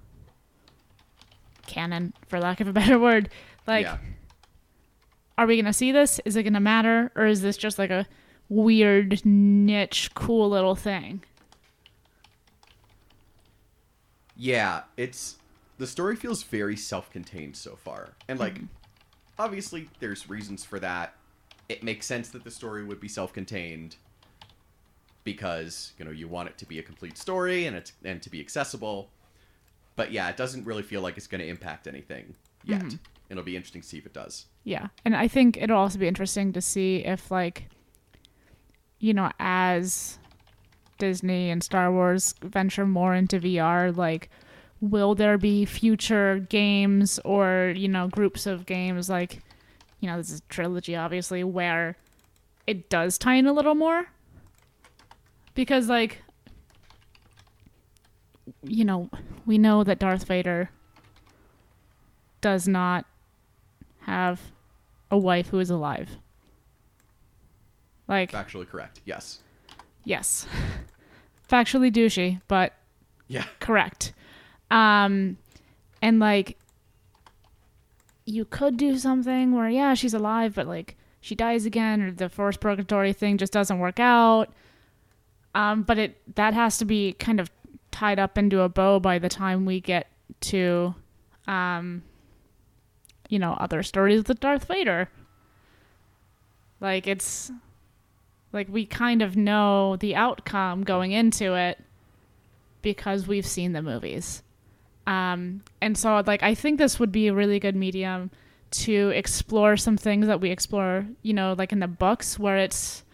canon 1.72 2.12
for 2.28 2.38
lack 2.38 2.60
of 2.60 2.68
a 2.68 2.72
better 2.80 2.98
word 2.98 3.28
like 3.66 3.86
yeah. 3.86 3.98
are 5.38 5.46
we 5.46 5.56
gonna 5.56 5.72
see 5.72 5.92
this? 5.92 6.20
Is 6.24 6.36
it 6.36 6.42
gonna 6.42 6.60
matter, 6.60 7.12
or 7.14 7.26
is 7.26 7.42
this 7.42 7.56
just 7.56 7.78
like 7.78 7.90
a 7.90 8.06
weird 8.48 9.24
niche, 9.24 10.10
cool 10.14 10.48
little 10.50 10.74
thing? 10.74 11.22
Yeah, 14.36 14.82
it's 14.96 15.36
the 15.78 15.86
story 15.86 16.16
feels 16.16 16.42
very 16.42 16.76
self-contained 16.76 17.56
so 17.56 17.76
far. 17.76 18.10
And 18.28 18.38
like 18.38 18.54
mm-hmm. 18.54 18.66
obviously 19.38 19.88
there's 20.00 20.28
reasons 20.28 20.64
for 20.64 20.78
that. 20.80 21.14
It 21.68 21.82
makes 21.82 22.06
sense 22.06 22.28
that 22.30 22.44
the 22.44 22.50
story 22.50 22.84
would 22.84 23.00
be 23.00 23.08
self-contained 23.08 23.96
because, 25.24 25.92
you 25.96 26.04
know, 26.04 26.10
you 26.10 26.28
want 26.28 26.48
it 26.48 26.58
to 26.58 26.66
be 26.66 26.78
a 26.78 26.82
complete 26.82 27.16
story 27.16 27.66
and 27.66 27.76
it's 27.76 27.92
and 28.04 28.20
to 28.22 28.30
be 28.30 28.40
accessible. 28.40 29.10
But 29.96 30.12
yeah, 30.12 30.28
it 30.28 30.36
doesn't 30.36 30.64
really 30.64 30.82
feel 30.82 31.00
like 31.00 31.16
it's 31.16 31.26
going 31.26 31.40
to 31.40 31.46
impact 31.46 31.86
anything 31.86 32.34
yet. 32.64 32.82
Mm-hmm. 32.82 32.96
It'll 33.28 33.42
be 33.42 33.56
interesting 33.56 33.82
to 33.82 33.88
see 33.88 33.98
if 33.98 34.06
it 34.06 34.12
does. 34.12 34.46
Yeah, 34.64 34.88
and 35.04 35.16
I 35.16 35.28
think 35.28 35.56
it'll 35.56 35.78
also 35.78 35.98
be 35.98 36.08
interesting 36.08 36.52
to 36.52 36.60
see 36.60 36.98
if 36.98 37.30
like, 37.30 37.68
you 38.98 39.14
know, 39.14 39.30
as 39.38 40.18
Disney 40.98 41.50
and 41.50 41.62
Star 41.62 41.90
Wars 41.90 42.34
venture 42.42 42.86
more 42.86 43.14
into 43.14 43.40
VR, 43.40 43.94
like, 43.96 44.30
will 44.80 45.14
there 45.14 45.38
be 45.38 45.64
future 45.64 46.40
games 46.48 47.18
or 47.24 47.72
you 47.76 47.88
know 47.88 48.08
groups 48.08 48.46
of 48.46 48.66
games 48.66 49.08
like, 49.08 49.40
you 50.00 50.08
know, 50.08 50.16
this 50.16 50.30
is 50.30 50.40
a 50.40 50.48
trilogy 50.48 50.96
obviously 50.96 51.42
where 51.42 51.96
it 52.66 52.88
does 52.88 53.18
tie 53.18 53.34
in 53.34 53.46
a 53.46 53.52
little 53.52 53.74
more 53.74 54.06
because 55.54 55.88
like 55.88 56.22
you 58.62 58.84
know 58.84 59.08
we 59.46 59.58
know 59.58 59.82
that 59.84 59.98
darth 59.98 60.24
vader 60.26 60.70
does 62.40 62.66
not 62.68 63.04
have 64.00 64.40
a 65.10 65.18
wife 65.18 65.48
who 65.48 65.58
is 65.58 65.70
alive 65.70 66.10
like 68.08 68.30
Factually 68.32 68.66
correct. 68.68 69.00
Yes. 69.04 69.40
yes 70.04 70.46
factually 71.48 71.92
douchey 71.92 72.40
but 72.48 72.72
Yeah. 73.28 73.44
correct 73.60 74.12
um 74.70 75.36
and 76.00 76.18
like 76.18 76.56
you 78.24 78.44
could 78.44 78.76
do 78.76 78.96
something 78.98 79.52
where 79.52 79.68
yeah 79.68 79.94
she's 79.94 80.14
alive 80.14 80.54
but 80.54 80.66
like 80.66 80.96
she 81.20 81.34
dies 81.34 81.66
again 81.66 82.02
or 82.02 82.10
the 82.10 82.28
force 82.28 82.56
purgatory 82.56 83.12
thing 83.12 83.38
just 83.38 83.52
doesn't 83.52 83.78
work 83.78 84.00
out 84.00 84.48
um 85.54 85.82
but 85.82 85.98
it 85.98 86.34
that 86.36 86.54
has 86.54 86.78
to 86.78 86.84
be 86.84 87.12
kind 87.14 87.38
of 87.40 87.50
tied 87.92 88.18
up 88.18 88.36
into 88.36 88.60
a 88.60 88.68
bow 88.68 88.98
by 88.98 89.18
the 89.18 89.28
time 89.28 89.64
we 89.64 89.80
get 89.80 90.08
to 90.40 90.94
um 91.46 92.02
you 93.28 93.38
know 93.38 93.52
other 93.60 93.82
stories 93.82 94.24
with 94.26 94.40
darth 94.40 94.66
vader 94.66 95.08
like 96.80 97.06
it's 97.06 97.52
Like 98.52 98.68
we 98.68 98.84
kind 98.84 99.22
of 99.22 99.36
know 99.36 99.96
the 99.96 100.14
outcome 100.14 100.84
going 100.84 101.12
into 101.12 101.54
it 101.54 101.78
because 102.82 103.26
we've 103.26 103.46
seen 103.46 103.72
the 103.72 103.82
movies. 103.82 104.42
Um, 105.06 105.62
and 105.80 105.96
so 105.96 106.22
like 106.26 106.42
I 106.42 106.54
think 106.54 106.78
this 106.78 107.00
would 107.00 107.12
be 107.12 107.28
a 107.28 107.34
really 107.34 107.58
good 107.58 107.76
medium 107.76 108.30
to 108.72 109.08
explore 109.10 109.76
some 109.76 109.96
things 109.96 110.26
that 110.26 110.40
we 110.40 110.50
explore, 110.50 111.06
you 111.22 111.32
know, 111.32 111.54
like 111.56 111.72
in 111.72 111.80
the 111.80 111.88
books 111.88 112.38
where 112.38 112.58
it's 112.58 113.04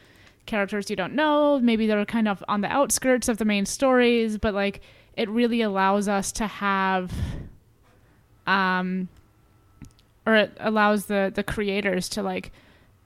characters 0.49 0.91
you 0.91 0.97
don't 0.97 1.15
know, 1.15 1.61
maybe 1.61 1.87
they're 1.87 2.05
kind 2.05 2.27
of 2.27 2.43
on 2.49 2.63
the 2.63 2.69
outskirts 2.69 3.29
of 3.29 3.39
the 3.39 3.45
main 3.45 3.67
stories, 3.67 4.37
but 4.37 4.55
like 4.55 4.81
it 5.17 5.29
really 5.29 5.63
allows 5.63 6.09
us 6.09 6.33
to 6.33 6.47
have 6.47 7.13
um 8.47 9.09
or 10.27 10.35
it 10.35 10.57
allows 10.59 11.07
the 11.07 11.31
the 11.33 11.45
creators 11.45 12.09
to 12.09 12.23
like 12.23 12.51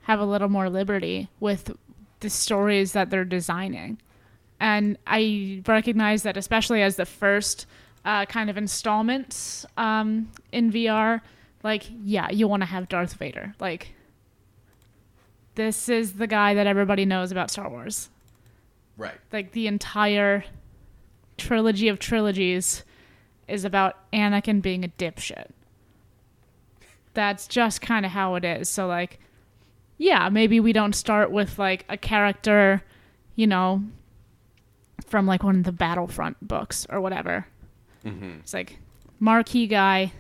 have 0.03 0.19
a 0.19 0.25
little 0.25 0.49
more 0.49 0.71
liberty 0.71 1.29
with 1.39 1.77
the 2.21 2.31
stories 2.31 2.93
that 2.93 3.11
they're 3.11 3.25
designing. 3.25 3.99
And 4.59 4.97
I 5.07 5.63
recognize 5.67 6.23
that 6.23 6.37
especially 6.37 6.83
as 6.83 6.97
the 6.97 7.07
first 7.07 7.67
uh, 8.05 8.27
kind 8.27 8.51
of 8.51 8.57
installments 8.57 9.67
um, 9.77 10.31
in 10.53 10.73
VR, 10.73 11.21
like 11.63 11.85
yeah, 12.03 12.31
you 12.31 12.49
want 12.49 12.63
to 12.63 12.67
have 12.67 12.89
Darth 12.89 13.15
Vader. 13.15 13.55
Like 13.61 13.95
this 15.55 15.89
is 15.89 16.15
the 16.15 16.27
guy 16.27 16.55
that 16.55 16.67
everybody 16.67 17.05
knows 17.05 17.33
about 17.33 17.51
Star 17.51 17.69
Wars. 17.69 18.09
Right. 18.97 19.19
Like 19.33 19.53
the 19.53 19.67
entire 19.67 20.45
trilogy 21.37 21.89
of 21.89 21.99
trilogies 21.99 22.85
is 23.49 23.65
about 23.65 24.11
Anakin 24.13 24.63
being 24.63 24.85
a 24.85 24.89
dipshit. 24.89 25.51
That's 27.15 27.47
just 27.47 27.81
kind 27.81 28.07
of 28.07 28.13
how 28.13 28.35
it 28.37 28.45
is. 28.45 28.69
So 28.69 28.87
like 28.87 29.19
yeah, 30.03 30.29
maybe 30.31 30.59
we 30.59 30.73
don't 30.73 30.95
start 30.95 31.31
with 31.31 31.61
like 31.61 31.85
a 31.89 31.97
character, 31.97 32.83
you 33.37 33.47
know, 33.47 33.85
from 35.07 35.27
like 35.27 35.45
one 35.45 35.57
of 35.57 35.65
the 35.65 35.73
Battlefront 35.73 36.37
books 36.47 36.87
or 36.91 37.01
whatever. 37.01 37.47
Mm-hmm. 38.05 38.41
It's 38.41 38.53
like 38.53 38.79
marquee 39.21 39.69
guy, 39.69 40.13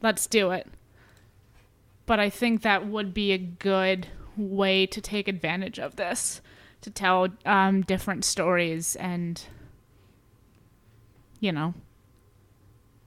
let's 0.00 0.28
do 0.28 0.52
it. 0.52 0.68
But 2.06 2.20
I 2.20 2.30
think 2.30 2.62
that 2.62 2.86
would 2.86 3.12
be 3.12 3.32
a 3.32 3.38
good 3.38 4.06
way 4.36 4.86
to 4.86 5.00
take 5.00 5.28
advantage 5.28 5.78
of 5.78 5.96
this 5.96 6.40
to 6.80 6.90
tell 6.90 7.28
um, 7.44 7.82
different 7.82 8.24
stories 8.24 8.96
and 8.96 9.42
you 11.40 11.52
know 11.52 11.74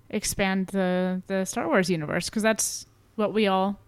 expand 0.10 0.68
the 0.68 1.22
the 1.28 1.46
Star 1.46 1.68
Wars 1.68 1.90
universe 1.90 2.30
because 2.30 2.44
that's 2.44 2.86
what 3.16 3.34
we 3.34 3.48
all 3.48 3.80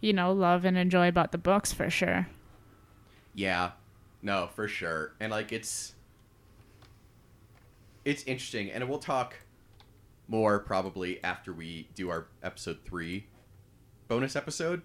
you 0.00 0.12
know 0.12 0.32
love 0.32 0.64
and 0.64 0.76
enjoy 0.76 1.08
about 1.08 1.32
the 1.32 1.38
books 1.38 1.72
for 1.72 1.88
sure. 1.88 2.28
Yeah. 3.34 3.72
No, 4.20 4.48
for 4.54 4.68
sure. 4.68 5.14
And 5.20 5.30
like 5.30 5.52
it's 5.52 5.94
it's 8.04 8.24
interesting 8.24 8.70
and 8.70 8.88
we'll 8.88 8.98
talk 8.98 9.36
more 10.28 10.58
probably 10.58 11.22
after 11.24 11.52
we 11.52 11.88
do 11.94 12.08
our 12.08 12.26
episode 12.42 12.78
3 12.84 13.26
bonus 14.08 14.36
episode. 14.36 14.82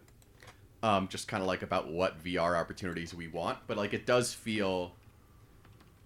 Um 0.84 1.08
just 1.08 1.28
kind 1.28 1.42
of 1.42 1.48
like 1.48 1.62
about 1.62 1.88
what 1.90 2.24
VR 2.24 2.60
opportunities 2.60 3.14
we 3.14 3.28
want, 3.28 3.58
but 3.68 3.78
like 3.78 3.94
it 3.94 4.06
does 4.06 4.34
feel 4.34 4.94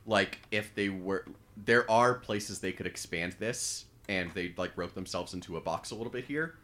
like 0.05 0.39
if 0.51 0.73
they 0.75 0.89
were 0.89 1.25
there 1.65 1.89
are 1.91 2.13
places 2.15 2.59
they 2.59 2.71
could 2.71 2.87
expand 2.87 3.35
this 3.39 3.85
and 4.09 4.31
they 4.31 4.53
like 4.57 4.71
wrote 4.75 4.95
themselves 4.95 5.33
into 5.33 5.57
a 5.57 5.61
box 5.61 5.91
a 5.91 5.95
little 5.95 6.11
bit 6.11 6.25
here. 6.25 6.55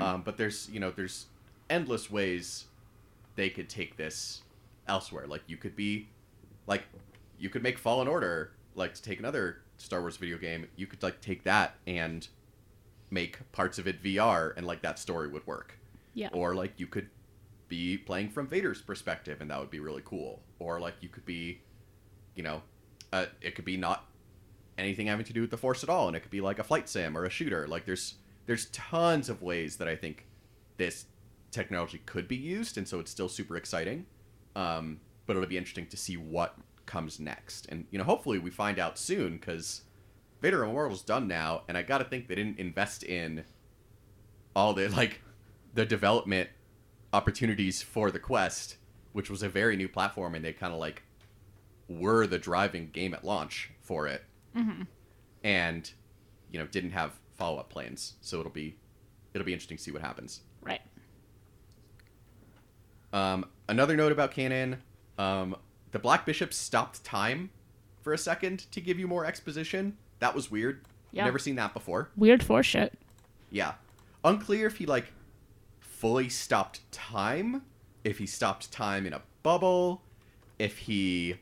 Um, 0.00 0.22
but 0.22 0.36
there's 0.36 0.68
you 0.72 0.80
know 0.80 0.90
there's 0.90 1.26
endless 1.68 2.10
ways 2.10 2.64
they 3.34 3.50
could 3.50 3.68
take 3.68 3.96
this 3.96 4.42
elsewhere. 4.88 5.26
Like 5.26 5.42
you 5.46 5.56
could 5.56 5.76
be 5.76 6.08
like 6.66 6.84
you 7.38 7.48
could 7.50 7.62
make 7.62 7.78
Fallen 7.78 8.08
Order 8.08 8.52
like 8.74 8.94
to 8.94 9.02
take 9.02 9.18
another 9.18 9.58
Star 9.78 10.00
Wars 10.00 10.16
video 10.16 10.38
game. 10.38 10.66
You 10.76 10.86
could 10.86 11.02
like 11.02 11.20
take 11.20 11.44
that 11.44 11.74
and 11.86 12.26
make 13.10 13.38
parts 13.52 13.78
of 13.78 13.86
it 13.86 14.02
VR 14.02 14.56
and 14.56 14.66
like 14.66 14.82
that 14.82 14.98
story 14.98 15.28
would 15.28 15.46
work. 15.46 15.78
Yeah. 16.14 16.28
Or 16.32 16.54
like 16.54 16.72
you 16.78 16.86
could 16.86 17.08
be 17.68 17.98
playing 17.98 18.30
from 18.30 18.46
Vader's 18.46 18.80
perspective 18.80 19.40
and 19.40 19.50
that 19.50 19.58
would 19.58 19.70
be 19.70 19.80
really 19.80 20.02
cool. 20.04 20.42
Or 20.58 20.80
like 20.80 20.94
you 21.00 21.08
could 21.08 21.24
be 21.24 21.62
you 22.34 22.42
know, 22.42 22.60
uh, 23.12 23.26
it 23.40 23.54
could 23.54 23.64
be 23.64 23.76
not 23.76 24.04
anything 24.76 25.06
having 25.06 25.24
to 25.24 25.32
do 25.32 25.40
with 25.40 25.50
the 25.50 25.56
force 25.56 25.82
at 25.82 25.88
all 25.88 26.06
and 26.06 26.16
it 26.16 26.20
could 26.20 26.30
be 26.30 26.40
like 26.40 26.58
a 26.58 26.64
flight 26.64 26.88
sim 26.88 27.16
or 27.16 27.24
a 27.24 27.30
shooter. 27.30 27.66
Like 27.66 27.86
there's 27.86 28.14
there's 28.46 28.66
tons 28.66 29.28
of 29.28 29.42
ways 29.42 29.76
that 29.76 29.88
I 29.88 29.96
think 29.96 30.26
this 30.76 31.06
technology 31.50 32.00
could 32.06 32.28
be 32.28 32.36
used, 32.36 32.78
and 32.78 32.86
so 32.86 33.00
it's 33.00 33.10
still 33.10 33.28
super 33.28 33.56
exciting. 33.56 34.06
Um, 34.54 35.00
but 35.26 35.36
it'll 35.36 35.48
be 35.48 35.58
interesting 35.58 35.86
to 35.88 35.96
see 35.96 36.16
what 36.16 36.56
comes 36.86 37.18
next, 37.18 37.66
and 37.68 37.86
you 37.90 37.98
know, 37.98 38.04
hopefully 38.04 38.38
we 38.38 38.50
find 38.50 38.78
out 38.78 38.98
soon 38.98 39.36
because 39.36 39.82
Vader 40.40 40.64
Immortal's 40.64 41.02
done 41.02 41.26
now, 41.26 41.62
and 41.68 41.76
I 41.76 41.82
got 41.82 41.98
to 41.98 42.04
think 42.04 42.28
they 42.28 42.36
didn't 42.36 42.58
invest 42.58 43.02
in 43.02 43.44
all 44.54 44.72
the 44.72 44.88
like 44.88 45.20
the 45.74 45.84
development 45.84 46.48
opportunities 47.16 47.82
for 47.82 48.10
the 48.10 48.18
Quest, 48.18 48.76
which 49.12 49.30
was 49.30 49.42
a 49.42 49.48
very 49.48 49.74
new 49.76 49.88
platform, 49.88 50.34
and 50.34 50.44
they 50.44 50.52
kind 50.52 50.72
of 50.72 50.78
like 50.78 51.02
were 51.88 52.26
the 52.26 52.38
driving 52.38 52.90
game 52.92 53.14
at 53.14 53.24
launch 53.24 53.70
for 53.80 54.06
it, 54.06 54.22
Mm-hmm. 54.56 54.82
and 55.44 55.90
you 56.50 56.58
know 56.58 56.66
didn't 56.66 56.90
have 56.92 57.12
follow 57.34 57.58
up 57.58 57.68
plans. 57.70 58.14
So 58.20 58.38
it'll 58.40 58.52
be 58.52 58.76
it'll 59.34 59.44
be 59.44 59.52
interesting 59.52 59.76
to 59.78 59.82
see 59.82 59.90
what 59.90 60.02
happens. 60.02 60.40
Right. 60.62 60.80
Um, 63.12 63.46
another 63.68 63.96
note 63.96 64.12
about 64.12 64.30
canon: 64.32 64.82
um, 65.18 65.56
the 65.92 65.98
Black 65.98 66.26
Bishop 66.26 66.52
stopped 66.52 67.04
time 67.04 67.50
for 68.02 68.12
a 68.12 68.18
second 68.18 68.70
to 68.72 68.80
give 68.80 68.98
you 68.98 69.06
more 69.08 69.24
exposition. 69.24 69.96
That 70.20 70.34
was 70.34 70.50
weird. 70.50 70.84
Yeah. 71.12 71.24
Never 71.24 71.38
seen 71.38 71.56
that 71.56 71.72
before. 71.74 72.10
Weird 72.16 72.42
for 72.42 72.62
shit. 72.62 72.92
Yeah, 73.50 73.74
unclear 74.24 74.66
if 74.66 74.76
he 74.76 74.86
like 74.86 75.06
fully 75.98 76.28
stopped 76.28 76.80
time, 76.92 77.62
if 78.04 78.18
he 78.18 78.26
stopped 78.26 78.70
time 78.70 79.06
in 79.06 79.12
a 79.12 79.22
bubble, 79.42 80.02
if 80.58 80.78
he 80.78 81.36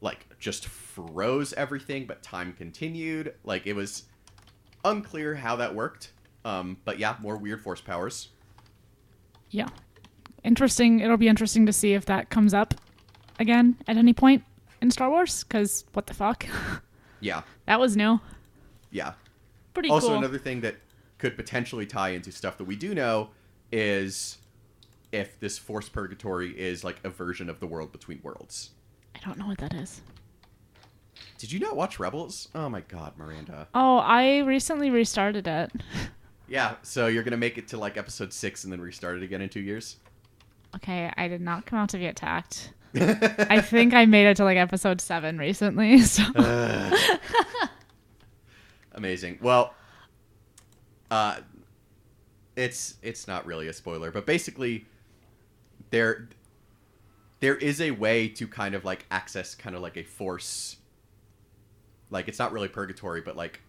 like 0.00 0.26
just 0.38 0.66
froze 0.66 1.52
everything 1.54 2.06
but 2.06 2.22
time 2.22 2.52
continued. 2.52 3.34
Like 3.44 3.66
it 3.66 3.74
was 3.74 4.04
unclear 4.84 5.34
how 5.34 5.56
that 5.56 5.74
worked. 5.74 6.12
Um, 6.44 6.78
but 6.84 6.98
yeah, 6.98 7.16
more 7.20 7.36
weird 7.36 7.60
force 7.60 7.80
powers. 7.80 8.28
Yeah. 9.50 9.68
Interesting. 10.42 11.00
It'll 11.00 11.18
be 11.18 11.28
interesting 11.28 11.66
to 11.66 11.72
see 11.72 11.92
if 11.92 12.06
that 12.06 12.30
comes 12.30 12.54
up 12.54 12.74
again 13.38 13.76
at 13.86 13.96
any 13.96 14.14
point 14.14 14.42
in 14.80 14.90
Star 14.90 15.10
Wars. 15.10 15.44
Because 15.44 15.84
what 15.92 16.06
the 16.06 16.14
fuck? 16.14 16.46
Yeah, 17.22 17.42
that 17.66 17.78
was 17.78 17.98
new. 17.98 18.18
yeah. 18.90 19.12
Pretty 19.74 19.90
also 19.90 20.06
cool. 20.08 20.16
another 20.16 20.38
thing 20.38 20.62
that 20.62 20.76
could 21.18 21.36
potentially 21.36 21.84
tie 21.84 22.08
into 22.08 22.32
stuff 22.32 22.56
that 22.56 22.64
we 22.64 22.76
do 22.76 22.94
know 22.94 23.28
is 23.72 24.38
if 25.12 25.38
this 25.40 25.58
force 25.58 25.88
purgatory 25.88 26.58
is 26.58 26.84
like 26.84 26.96
a 27.04 27.10
version 27.10 27.50
of 27.50 27.60
the 27.60 27.66
world 27.66 27.92
between 27.92 28.20
worlds. 28.22 28.70
I 29.14 29.18
don't 29.24 29.38
know 29.38 29.46
what 29.46 29.58
that 29.58 29.74
is. 29.74 30.00
Did 31.38 31.52
you 31.52 31.58
not 31.58 31.76
watch 31.76 31.98
Rebels? 31.98 32.48
Oh 32.54 32.68
my 32.68 32.80
god, 32.82 33.14
Miranda. 33.16 33.68
Oh, 33.74 33.98
I 33.98 34.38
recently 34.38 34.90
restarted 34.90 35.46
it. 35.46 35.72
Yeah, 36.50 36.74
so 36.82 37.06
you're 37.06 37.22
gonna 37.22 37.36
make 37.36 37.58
it 37.58 37.68
to 37.68 37.76
like 37.78 37.96
episode 37.96 38.32
six 38.32 38.64
and 38.64 38.72
then 38.72 38.80
restart 38.80 39.16
it 39.18 39.22
again 39.22 39.40
in 39.40 39.48
two 39.48 39.60
years. 39.60 39.98
Okay, 40.74 41.08
I 41.16 41.28
did 41.28 41.40
not 41.40 41.64
come 41.64 41.78
out 41.78 41.90
to 41.90 41.96
be 41.96 42.06
attacked. 42.06 42.72
I 42.96 43.60
think 43.60 43.94
I 43.94 44.04
made 44.04 44.26
it 44.26 44.36
to 44.38 44.44
like 44.44 44.56
episode 44.56 45.00
seven 45.00 45.38
recently. 45.38 46.00
So 46.04 46.24
Amazing. 48.92 49.38
Well, 49.40 49.74
uh, 51.12 51.36
it's 52.60 52.96
it's 53.02 53.26
not 53.26 53.46
really 53.46 53.68
a 53.68 53.72
spoiler, 53.72 54.10
but 54.10 54.26
basically, 54.26 54.86
there 55.90 56.28
there 57.40 57.56
is 57.56 57.80
a 57.80 57.90
way 57.92 58.28
to 58.28 58.46
kind 58.46 58.74
of 58.74 58.84
like 58.84 59.06
access 59.10 59.54
kind 59.54 59.74
of 59.74 59.82
like 59.82 59.96
a 59.96 60.02
force. 60.02 60.76
Like 62.10 62.28
it's 62.28 62.38
not 62.38 62.52
really 62.52 62.68
purgatory, 62.68 63.20
but 63.20 63.36
like 63.36 63.60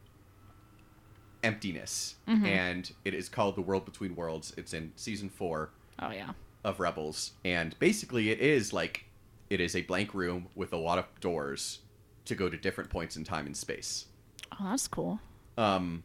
emptiness, 1.43 2.15
and 2.27 2.91
it 3.05 3.13
is 3.13 3.29
called 3.29 3.55
the 3.55 3.61
World 3.61 3.85
Between 3.85 4.15
Worlds. 4.15 4.53
It's 4.57 4.73
in 4.73 4.91
season 4.95 5.29
four 5.29 5.69
Oh 5.99 6.11
yeah. 6.11 6.31
of 6.63 6.79
Rebels, 6.79 7.31
and 7.45 7.77
basically 7.79 8.29
it 8.29 8.39
is 8.39 8.73
like 8.73 9.05
it 9.49 9.59
is 9.59 9.75
a 9.75 9.81
blank 9.83 10.13
room 10.13 10.47
with 10.55 10.73
a 10.73 10.77
lot 10.77 10.97
of 10.97 11.05
doors 11.19 11.79
to 12.25 12.35
go 12.35 12.49
to 12.49 12.57
different 12.57 12.89
points 12.89 13.15
in 13.15 13.23
time 13.23 13.45
and 13.45 13.55
space. 13.55 14.05
Oh, 14.53 14.65
that's 14.69 14.87
cool. 14.87 15.19
Um, 15.57 16.03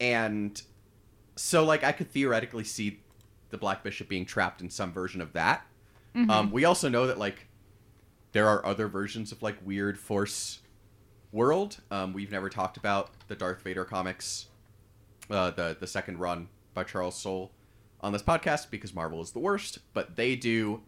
and 0.00 0.60
so 1.36 1.64
like 1.64 1.84
I 1.84 1.92
could 1.92 2.10
theoretically 2.10 2.64
see 2.64 3.00
the 3.50 3.58
Black 3.58 3.82
Bishop 3.82 4.08
being 4.08 4.24
trapped 4.24 4.60
in 4.60 4.70
some 4.70 4.92
version 4.92 5.20
of 5.20 5.32
that. 5.34 5.66
Um, 6.30 6.50
we 6.50 6.64
also 6.64 6.88
know 6.88 7.06
that 7.06 7.18
like 7.18 7.48
there 8.32 8.48
are 8.48 8.64
other 8.64 8.88
versions 8.88 9.32
of 9.32 9.42
like 9.42 9.56
weird 9.64 9.98
Force 9.98 10.60
world. 11.32 11.78
Um, 11.90 12.12
we've 12.12 12.30
never 12.30 12.48
talked 12.48 12.76
about 12.76 13.10
the 13.28 13.34
Darth 13.34 13.62
Vader 13.62 13.84
comics, 13.84 14.46
uh, 15.30 15.50
the 15.50 15.76
the 15.78 15.86
second 15.86 16.18
run 16.18 16.48
by 16.72 16.84
Charles 16.84 17.16
Soule 17.16 17.52
on 18.00 18.12
this 18.12 18.22
podcast 18.22 18.70
because 18.70 18.94
Marvel 18.94 19.20
is 19.22 19.32
the 19.32 19.40
worst. 19.40 19.78
But 19.92 20.16
they 20.16 20.36
do 20.36 20.82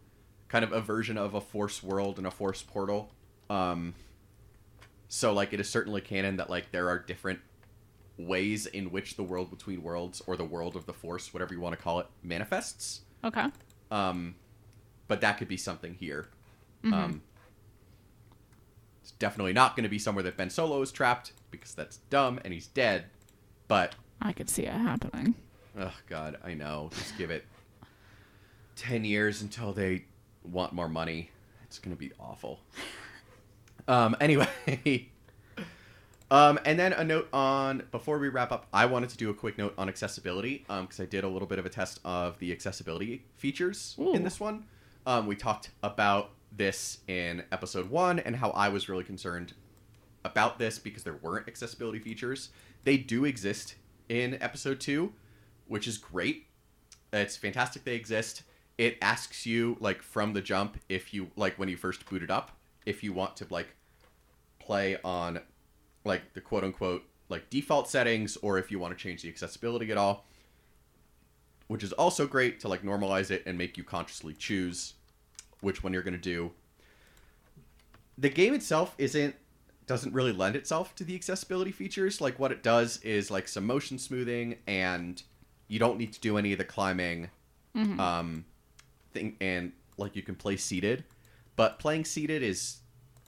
kind 0.47 0.63
of 0.63 0.71
a 0.71 0.79
version 0.81 1.17
of 1.17 1.33
a 1.33 1.41
force 1.41 1.83
world 1.83 2.17
and 2.17 2.25
a 2.25 2.31
force 2.31 2.61
portal. 2.61 3.11
Um, 3.49 3.95
so 5.09 5.33
like 5.33 5.53
it 5.53 5.59
is 5.59 5.69
certainly 5.69 6.01
canon 6.01 6.37
that 6.37 6.49
like 6.49 6.71
there 6.71 6.89
are 6.89 6.99
different 6.99 7.39
ways 8.17 8.65
in 8.65 8.91
which 8.91 9.15
the 9.15 9.23
world 9.23 9.49
between 9.49 9.83
worlds 9.83 10.21
or 10.25 10.35
the 10.35 10.45
world 10.45 10.75
of 10.75 10.85
the 10.85 10.93
force, 10.93 11.33
whatever 11.33 11.53
you 11.53 11.59
want 11.59 11.77
to 11.77 11.81
call 11.81 11.99
it, 11.99 12.07
manifests. 12.23 13.01
Okay. 13.23 13.45
Um, 13.91 14.35
but 15.07 15.21
that 15.21 15.37
could 15.37 15.47
be 15.47 15.57
something 15.57 15.93
here. 15.93 16.27
Mm-hmm. 16.83 16.93
Um, 16.93 17.21
it's 19.01 19.11
definitely 19.11 19.53
not 19.53 19.75
going 19.75 19.83
to 19.83 19.89
be 19.89 19.99
somewhere 19.99 20.23
that 20.23 20.37
Ben 20.37 20.49
Solo 20.49 20.81
is 20.81 20.91
trapped 20.91 21.31
because 21.51 21.73
that's 21.73 21.97
dumb 22.09 22.39
and 22.43 22.53
he's 22.53 22.67
dead. 22.67 23.05
But 23.67 23.95
I 24.21 24.33
could 24.33 24.49
see 24.49 24.63
it 24.63 24.73
happening. 24.73 25.35
oh 25.79 25.93
god, 26.07 26.37
I 26.43 26.53
know. 26.53 26.89
Just 26.93 27.17
give 27.17 27.31
it 27.31 27.45
ten 28.75 29.05
years 29.05 29.41
until 29.41 29.73
they 29.73 30.05
want 30.43 30.73
more 30.73 30.89
money. 30.89 31.31
It's 31.65 31.79
going 31.79 31.95
to 31.95 31.99
be 31.99 32.11
awful. 32.19 32.59
Um. 33.89 34.17
Anyway. 34.19 35.07
Um, 36.29 36.59
and 36.65 36.77
then 36.77 36.93
a 36.93 37.03
note 37.03 37.29
on 37.31 37.83
before 37.91 38.19
we 38.19 38.27
wrap 38.27 38.51
up, 38.51 38.67
I 38.73 38.85
wanted 38.85 39.09
to 39.09 39.17
do 39.17 39.29
a 39.29 39.33
quick 39.33 39.57
note 39.57 39.73
on 39.77 39.87
accessibility 39.87 40.65
because 40.67 40.99
I 40.99 41.05
did 41.05 41.23
a 41.23 41.27
little 41.27 41.47
bit 41.47 41.59
of 41.59 41.65
a 41.65 41.69
test 41.69 41.99
of 42.03 42.37
the 42.39 42.51
accessibility 42.51 43.23
features 43.37 43.95
Ooh. 43.99 44.13
in 44.13 44.23
this 44.23 44.39
one. 44.39 44.65
Um, 45.05 45.25
we 45.25 45.35
talked 45.35 45.69
about 45.83 46.31
this 46.51 46.99
in 47.07 47.43
episode 47.51 47.89
one 47.89 48.19
and 48.19 48.35
how 48.35 48.49
I 48.51 48.69
was 48.69 48.89
really 48.89 49.05
concerned 49.05 49.53
about 50.25 50.59
this 50.59 50.79
because 50.79 51.03
there 51.03 51.15
weren't 51.21 51.47
accessibility 51.47 51.99
features. 51.99 52.49
They 52.83 52.97
do 52.97 53.23
exist 53.23 53.75
in 54.09 54.37
episode 54.41 54.81
two, 54.81 55.13
which 55.67 55.87
is 55.87 55.97
great. 55.97 56.47
It's 57.13 57.37
fantastic 57.37 57.85
they 57.85 57.95
exist. 57.95 58.43
It 58.77 58.97
asks 59.01 59.45
you 59.45 59.77
like 59.79 60.01
from 60.01 60.33
the 60.33 60.41
jump 60.41 60.77
if 60.89 61.13
you 61.13 61.31
like 61.37 61.57
when 61.57 61.69
you 61.69 61.77
first 61.77 62.07
boot 62.09 62.21
it 62.21 62.29
up 62.29 62.51
if 62.87 63.03
you 63.03 63.11
want 63.11 63.35
to 63.35 63.45
like 63.49 63.67
play 64.59 64.97
on 65.03 65.39
like 66.07 66.33
the 66.33 66.41
quote 66.41 66.63
unquote 66.63 67.03
like 67.29 67.49
default 67.49 67.89
settings 67.89 68.37
or 68.37 68.57
if 68.57 68.71
you 68.71 68.79
want 68.79 68.97
to 68.97 69.01
change 69.01 69.21
the 69.21 69.29
accessibility 69.29 69.91
at 69.91 69.97
all 69.97 70.25
which 71.67 71.83
is 71.83 71.93
also 71.93 72.25
great 72.25 72.59
to 72.61 72.67
like 72.67 72.83
normalize 72.83 73.29
it 73.29 73.43
and 73.45 73.57
make 73.57 73.77
you 73.77 73.83
consciously 73.83 74.33
choose 74.33 74.93
which 75.61 75.83
one 75.83 75.93
you're 75.93 76.03
going 76.03 76.13
to 76.13 76.19
do. 76.19 76.51
The 78.17 78.29
game 78.29 78.53
itself 78.53 78.95
isn't 78.97 79.35
doesn't 79.85 80.13
really 80.13 80.33
lend 80.33 80.55
itself 80.57 80.93
to 80.95 81.05
the 81.05 81.15
accessibility 81.15 81.71
features. 81.71 82.19
Like 82.19 82.39
what 82.39 82.51
it 82.51 82.61
does 82.61 82.97
is 83.03 83.31
like 83.31 83.47
some 83.47 83.65
motion 83.65 83.97
smoothing 83.97 84.57
and 84.67 85.21
you 85.69 85.79
don't 85.79 85.97
need 85.97 86.11
to 86.13 86.19
do 86.19 86.37
any 86.37 86.51
of 86.51 86.57
the 86.57 86.65
climbing 86.65 87.29
um 87.99 88.45
thing 89.13 89.35
and 89.39 89.71
like 89.97 90.15
you 90.15 90.21
can 90.23 90.35
play 90.35 90.57
seated. 90.57 91.03
But 91.55 91.79
playing 91.79 92.05
seated 92.05 92.43
is 92.43 92.77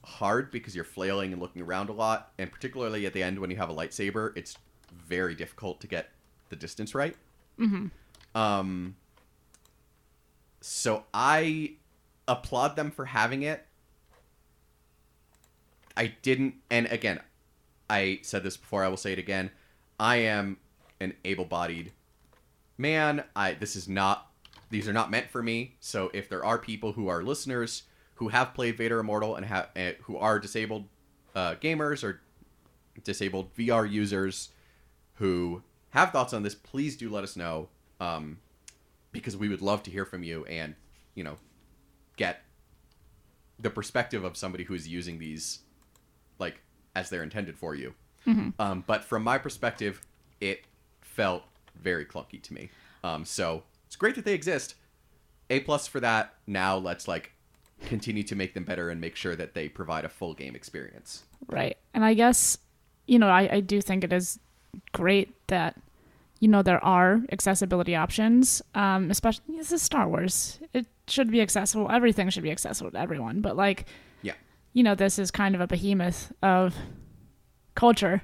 hard 0.10 0.52
because 0.52 0.76
you're 0.76 0.84
flailing 0.84 1.32
and 1.32 1.42
looking 1.42 1.62
around 1.62 1.90
a 1.90 1.94
lot 1.94 2.32
and 2.38 2.52
particularly 2.52 3.06
at 3.06 3.14
the 3.14 3.24
end 3.24 3.40
when 3.40 3.50
you 3.50 3.56
have 3.58 3.70
a 3.70 3.74
lightsaber 3.74 4.36
it's 4.36 4.58
very 5.08 5.36
difficult 5.36 5.80
to 5.80 5.88
get 5.88 6.10
the 6.50 6.56
distance 6.56 6.96
right. 6.96 7.16
Um 8.36 8.96
so 10.62 11.04
i 11.14 11.74
applaud 12.28 12.76
them 12.76 12.92
for 12.92 13.06
having 13.06 13.44
it. 13.44 13.66
I 15.96 16.14
didn't 16.22 16.56
and 16.70 16.88
again 16.88 17.20
i 17.90 18.20
said 18.24 18.44
this 18.44 18.58
before 18.58 18.84
i 18.84 18.88
will 18.88 18.98
say 18.98 19.14
it 19.14 19.20
again. 19.20 19.52
I 20.00 20.18
am 20.18 20.58
an 21.00 21.14
able-bodied 21.24 21.92
man. 22.78 23.24
I 23.36 23.54
this 23.54 23.76
is 23.76 23.88
not 23.88 24.28
these 24.70 24.88
are 24.88 24.94
not 24.94 25.10
meant 25.12 25.30
for 25.30 25.42
me. 25.42 25.76
So 25.80 26.12
if 26.14 26.30
there 26.30 26.46
are 26.46 26.58
people 26.58 26.94
who 26.94 27.08
are 27.08 27.24
listeners 27.24 27.84
who 28.20 28.28
have 28.28 28.54
played 28.54 28.76
vader 28.78 29.00
immortal 29.00 29.36
and 29.38 29.46
have 29.46 29.70
uh, 29.78 29.92
who 30.02 30.18
are 30.18 30.40
disabled 30.40 30.86
uh, 31.36 31.56
gamers 31.56 32.04
or 32.04 32.22
disabled 33.04 33.54
vr 33.56 33.90
users 33.90 34.50
who 35.16 35.64
have 35.92 36.12
thoughts 36.12 36.34
on 36.34 36.44
this 36.44 36.54
please 36.54 36.98
do 36.98 37.10
let 37.10 37.24
us 37.24 37.38
know 37.38 37.70
um, 38.02 38.38
because 39.14 39.38
we 39.38 39.48
would 39.48 39.62
love 39.62 39.82
to 39.84 39.90
hear 39.92 40.04
from 40.06 40.22
you 40.22 40.44
and 40.46 40.76
you 41.16 41.24
know 41.24 41.38
get 42.18 42.42
the 43.58 43.70
perspective 43.70 44.24
of 44.26 44.36
somebody 44.36 44.66
who 44.66 44.74
is 44.74 44.88
using 44.88 45.18
these 45.20 45.60
like 46.40 46.62
as 46.96 47.10
they're 47.10 47.24
intended 47.24 47.58
for 47.58 47.74
you. 47.76 47.94
Um, 48.60 48.84
but 48.86 49.04
from 49.06 49.24
my 49.24 49.38
perspective 49.38 50.02
it 50.42 50.66
felt 51.02 51.44
very 51.82 52.06
clunky 52.06 52.42
to 52.44 52.54
me. 52.54 52.70
Um, 53.04 53.24
so 53.24 53.64
it's 53.88 53.96
great 53.96 54.16
that 54.16 54.26
they 54.26 54.34
exist. 54.34 54.76
A 55.50 55.62
plus 55.62 55.88
for 55.88 56.00
that. 56.02 56.34
Now 56.46 56.78
let's 56.78 57.08
like 57.08 57.32
continue 57.86 58.24
to 58.24 58.36
make 58.36 58.54
them 58.54 58.64
better 58.64 58.90
and 58.90 59.00
make 59.00 59.16
sure 59.16 59.36
that 59.36 59.54
they 59.54 59.70
provide 59.70 60.06
a 60.06 60.10
full 60.10 60.34
game 60.34 60.56
experience 60.56 61.24
Right. 61.48 61.78
And 61.94 62.04
I 62.04 62.14
guess, 62.14 62.58
you 63.08 63.20
know, 63.20 63.30
I, 63.30 63.50
I 63.52 63.60
do 63.62 63.82
think 63.82 64.04
it 64.04 64.14
is 64.14 64.40
great 64.92 65.34
that, 65.48 65.76
you 66.40 66.48
know, 66.48 66.62
there 66.62 66.84
are 66.84 67.22
accessibility 67.32 67.96
options. 67.96 68.62
Um, 68.76 69.10
especially 69.10 69.58
this 69.58 69.72
is 69.72 69.82
Star 69.82 70.08
Wars. 70.08 70.60
It 70.74 70.86
should 71.08 71.32
be 71.32 71.42
accessible. 71.42 71.90
Everything 71.90 72.30
should 72.30 72.44
be 72.44 72.52
accessible 72.52 72.92
to 72.92 73.00
everyone. 73.00 73.42
But 73.42 73.56
like, 73.56 73.86
yeah 74.22 74.34
you 74.74 74.84
know, 74.84 74.96
this 74.96 75.18
is 75.18 75.32
kind 75.32 75.56
of 75.56 75.62
a 75.62 75.68
behemoth 75.68 76.32
of 76.44 76.76
culture. 77.76 78.22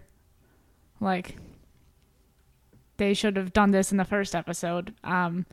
Like, 1.00 1.38
they 2.98 3.14
should 3.14 3.36
have 3.36 3.52
done 3.52 3.72
this 3.72 3.92
in 3.92 3.98
the 3.98 4.06
first 4.06 4.36
episode. 4.36 4.94
Um, 5.04 5.46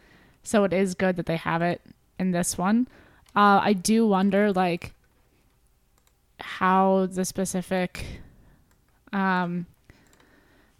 so 0.42 0.64
it 0.64 0.72
is 0.72 0.94
good 0.94 1.16
that 1.16 1.26
they 1.26 1.36
have 1.36 1.62
it 1.62 1.80
in 2.18 2.30
this 2.30 2.56
one. 2.56 2.86
Uh, 3.34 3.60
I 3.62 3.72
do 3.72 4.06
wonder, 4.06 4.52
like, 4.52 4.92
how 6.40 7.06
the 7.06 7.24
specific, 7.24 8.04
um, 9.12 9.66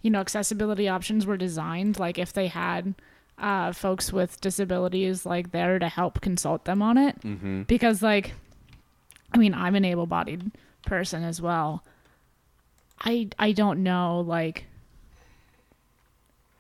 you 0.03 0.11
know, 0.11 0.21
accessibility 0.21 0.89
options 0.89 1.25
were 1.25 1.37
designed. 1.37 1.99
Like, 1.99 2.19
if 2.19 2.33
they 2.33 2.49
had 2.49 2.95
uh, 3.39 3.73
folks 3.73 4.13
with 4.13 4.41
disabilities 4.41 5.27
like 5.27 5.51
there 5.51 5.79
to 5.79 5.89
help 5.89 6.21
consult 6.21 6.65
them 6.65 6.81
on 6.81 6.97
it, 6.97 7.21
mm-hmm. 7.23 7.63
because 7.63 8.03
like 8.03 8.35
I 9.35 9.39
mean, 9.39 9.55
I'm 9.55 9.75
an 9.75 9.85
able-bodied 9.85 10.53
person 10.87 11.25
as 11.25 11.41
well. 11.43 11.83
I 13.01 13.29
I 13.39 13.53
don't 13.53 13.83
know 13.83 14.21
like 14.27 14.67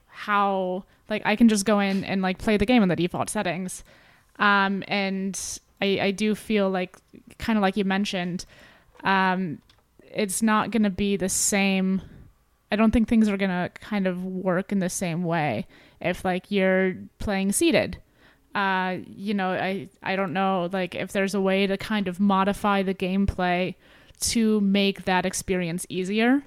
how 0.09 0.84
like 1.09 1.22
I 1.24 1.36
can 1.36 1.49
just 1.49 1.64
go 1.64 1.78
in 1.78 2.05
and 2.05 2.20
like 2.20 2.38
play 2.38 2.57
the 2.57 2.66
game 2.66 2.82
in 2.82 2.88
the 2.88 2.97
default 2.97 3.30
settings. 3.30 3.84
Um 4.38 4.82
and 4.88 5.38
I 5.83 5.99
I 6.01 6.11
do 6.11 6.35
feel 6.35 6.70
like 6.70 6.97
kind 7.39 7.57
of 7.57 7.62
like 7.62 7.76
you 7.76 7.85
mentioned 7.85 8.45
um 9.05 9.59
it's 10.01 10.43
not 10.43 10.70
going 10.70 10.83
to 10.83 10.91
be 10.91 11.16
the 11.16 11.28
same 11.28 12.03
I 12.70 12.76
don't 12.76 12.91
think 12.91 13.09
things 13.09 13.28
are 13.28 13.37
going 13.37 13.51
to 13.51 13.70
kind 13.80 14.07
of 14.07 14.24
work 14.24 14.72
in 14.72 14.78
the 14.78 14.89
same 14.89 15.24
way 15.24 15.66
if 16.01 16.24
like 16.24 16.51
you're 16.51 16.95
playing 17.18 17.53
seated 17.53 17.99
uh, 18.55 18.99
you 19.07 19.35
know, 19.35 19.51
I 19.51 19.89
I 20.03 20.16
don't 20.16 20.33
know 20.33 20.68
like 20.72 20.95
if 20.95 21.12
there's 21.12 21.35
a 21.35 21.41
way 21.41 21.66
to 21.66 21.76
kind 21.76 22.07
of 22.09 22.20
modify 22.20 22.83
the 22.83 22.95
gameplay 22.95 23.74
to 24.20 24.61
make 24.61 25.05
that 25.05 25.24
experience 25.24 25.87
easier. 25.89 26.43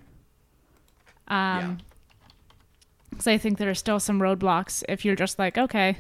Yeah. 1.30 1.58
Um, 1.58 1.78
because 3.10 3.28
I 3.28 3.38
think 3.38 3.58
there 3.58 3.70
are 3.70 3.76
still 3.76 4.00
some 4.00 4.20
roadblocks 4.20 4.84
if 4.90 5.06
you're 5.06 5.16
just 5.16 5.40
like, 5.40 5.58
okay, 5.58 5.98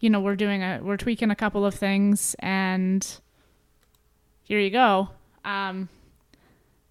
you 0.00 0.10
know, 0.10 0.20
we're 0.20 0.36
doing 0.36 0.62
a 0.62 0.80
we're 0.82 0.96
tweaking 0.96 1.30
a 1.30 1.36
couple 1.36 1.64
of 1.64 1.74
things 1.74 2.34
and 2.40 3.20
here 4.42 4.60
you 4.60 4.70
go. 4.70 5.08
Um, 5.44 5.88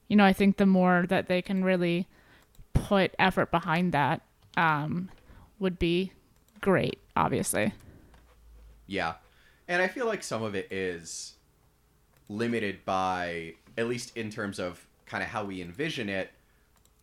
you 0.07 0.15
know, 0.15 0.25
I 0.25 0.33
think 0.33 0.57
the 0.57 0.65
more 0.65 1.05
that 1.09 1.27
they 1.27 1.41
can 1.41 1.63
really 1.63 2.07
put 2.73 3.13
effort 3.17 3.51
behind 3.51 3.93
that, 3.93 4.21
um, 4.57 5.09
would 5.59 5.79
be 5.79 6.11
great, 6.61 6.99
obviously. 7.15 7.73
Yeah. 8.87 9.13
And 9.67 9.81
I 9.81 9.87
feel 9.87 10.05
like 10.05 10.23
some 10.23 10.43
of 10.43 10.55
it 10.55 10.71
is 10.71 11.33
limited 12.29 12.83
by, 12.85 13.53
at 13.77 13.87
least 13.87 14.15
in 14.17 14.29
terms 14.29 14.59
of 14.59 14.85
kind 15.05 15.23
of 15.23 15.29
how 15.29 15.45
we 15.45 15.61
envision 15.61 16.09
it, 16.09 16.31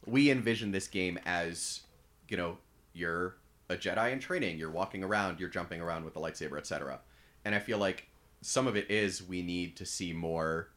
we 0.07 0.30
envision 0.30 0.72
this 0.72 0.88
game 0.88 1.18
as, 1.24 1.80
you 2.28 2.36
know, 2.36 2.59
you're 2.92 3.34
a 3.70 3.76
Jedi 3.76 4.12
in 4.12 4.18
training, 4.18 4.58
you're 4.58 4.70
walking 4.70 5.02
around, 5.02 5.40
you're 5.40 5.48
jumping 5.48 5.80
around 5.80 6.04
with 6.04 6.14
the 6.14 6.20
lightsaber, 6.20 6.58
etc. 6.58 7.00
And 7.44 7.54
I 7.54 7.58
feel 7.58 7.78
like 7.78 8.08
some 8.42 8.66
of 8.66 8.76
it 8.76 8.90
is 8.90 9.26
we 9.26 9.42
need 9.42 9.76
to 9.76 9.86
see 9.86 10.12
more 10.12 10.68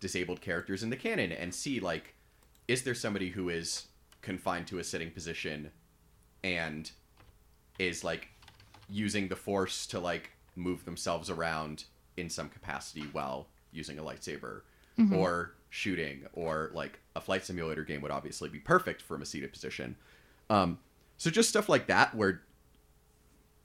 disabled 0.00 0.40
characters 0.40 0.82
in 0.82 0.90
the 0.90 0.96
canon 0.96 1.32
and 1.32 1.54
see, 1.54 1.80
like, 1.80 2.14
is 2.68 2.82
there 2.82 2.94
somebody 2.94 3.30
who 3.30 3.48
is 3.48 3.86
confined 4.20 4.66
to 4.68 4.78
a 4.78 4.84
sitting 4.84 5.10
position 5.10 5.70
and 6.44 6.90
is, 7.78 8.04
like, 8.04 8.28
using 8.88 9.28
the 9.28 9.36
force 9.36 9.86
to 9.86 9.98
like 9.98 10.30
move 10.54 10.84
themselves 10.84 11.30
around 11.30 11.84
in 12.16 12.28
some 12.28 12.48
capacity 12.48 13.04
while 13.12 13.46
using 13.72 13.98
a 13.98 14.02
lightsaber 14.02 14.60
or 15.14 15.54
shooting 15.70 16.26
or 16.34 16.70
like 16.74 17.00
a 17.16 17.20
flight 17.20 17.44
simulator 17.44 17.82
game 17.82 18.02
would 18.02 18.10
obviously 18.10 18.48
be 18.48 18.58
perfect 18.58 19.00
from 19.00 19.22
a 19.22 19.24
seated 19.24 19.50
position 19.50 19.96
um, 20.50 20.78
so 21.22 21.30
just 21.30 21.48
stuff 21.48 21.68
like 21.68 21.86
that 21.86 22.16
where 22.16 22.42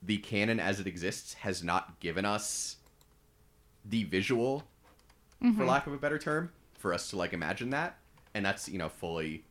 the 0.04 0.20
canon 0.20 0.60
as 0.60 0.80
it 0.80 0.86
exists 0.86 1.34
has 1.34 1.64
not 1.64 2.00
given 2.00 2.24
us 2.24 2.76
the 3.84 4.04
visual, 4.04 4.60
for 5.40 5.48
mm-hmm. 5.48 5.66
lack 5.66 5.88
of 5.88 5.94
a 5.94 5.98
better 5.98 6.20
term, 6.20 6.52
for 6.78 6.94
us 6.94 7.10
to 7.10 7.16
like 7.16 7.34
imagine 7.34 7.72
that, 7.72 7.98
and 8.36 8.46
that's 8.46 8.70
you 8.70 8.78
know 8.78 8.90
fully 8.90 9.44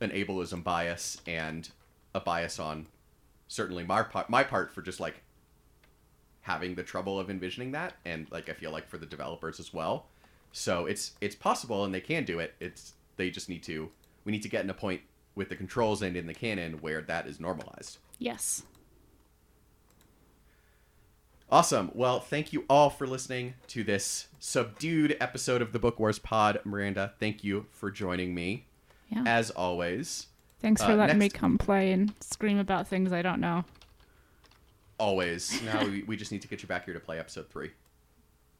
an 0.00 0.08
ableism 0.12 0.64
bias 0.64 1.20
and 1.26 1.68
a 2.14 2.20
bias 2.20 2.58
on 2.58 2.86
certainly 3.48 3.84
my 3.84 4.02
part, 4.02 4.30
my 4.30 4.42
part 4.42 4.72
for 4.72 4.80
just 4.80 4.98
like 4.98 5.22
having 6.40 6.74
the 6.74 6.82
trouble 6.82 7.20
of 7.20 7.28
envisioning 7.28 7.72
that, 7.72 7.92
and 8.06 8.28
like 8.30 8.48
I 8.48 8.54
feel 8.54 8.70
like 8.70 8.88
for 8.88 8.96
the 8.96 9.04
developers 9.04 9.60
as 9.60 9.74
well. 9.74 10.06
So 10.52 10.86
it's 10.86 11.12
it's 11.20 11.34
possible 11.34 11.84
and 11.84 11.92
they 11.92 12.00
can 12.00 12.24
do 12.24 12.38
it. 12.38 12.54
It's 12.60 12.94
they 13.18 13.28
just 13.28 13.50
need 13.50 13.62
to 13.64 13.90
we 14.24 14.32
need 14.32 14.42
to 14.42 14.48
get 14.48 14.64
in 14.64 14.70
a 14.70 14.74
point 14.74 15.02
with 15.34 15.48
the 15.48 15.56
controls 15.56 16.02
and 16.02 16.16
in 16.16 16.26
the 16.26 16.34
canon 16.34 16.74
where 16.80 17.00
that 17.02 17.26
is 17.26 17.40
normalized. 17.40 17.98
Yes. 18.18 18.62
Awesome. 21.50 21.90
Well, 21.94 22.18
thank 22.20 22.52
you 22.52 22.64
all 22.70 22.88
for 22.88 23.06
listening 23.06 23.54
to 23.68 23.84
this 23.84 24.28
subdued 24.38 25.16
episode 25.20 25.60
of 25.60 25.72
the 25.72 25.78
Book 25.78 25.98
Wars 26.00 26.18
Pod. 26.18 26.58
Miranda, 26.64 27.12
thank 27.20 27.44
you 27.44 27.66
for 27.72 27.90
joining 27.90 28.34
me. 28.34 28.66
Yeah. 29.10 29.24
As 29.26 29.50
always, 29.50 30.28
Thanks 30.60 30.82
for 30.82 30.92
uh, 30.92 30.96
letting 30.96 31.18
me 31.18 31.28
come 31.28 31.58
play 31.58 31.92
and 31.92 32.14
scream 32.20 32.58
about 32.58 32.86
things 32.88 33.12
I 33.12 33.20
don't 33.20 33.40
know. 33.40 33.64
always. 34.98 35.60
Now 35.64 35.84
we, 35.84 36.04
we 36.04 36.16
just 36.16 36.32
need 36.32 36.40
to 36.42 36.48
get 36.48 36.62
you 36.62 36.68
back 36.68 36.86
here 36.86 36.94
to 36.94 37.00
play 37.00 37.18
episode 37.18 37.50
three. 37.50 37.72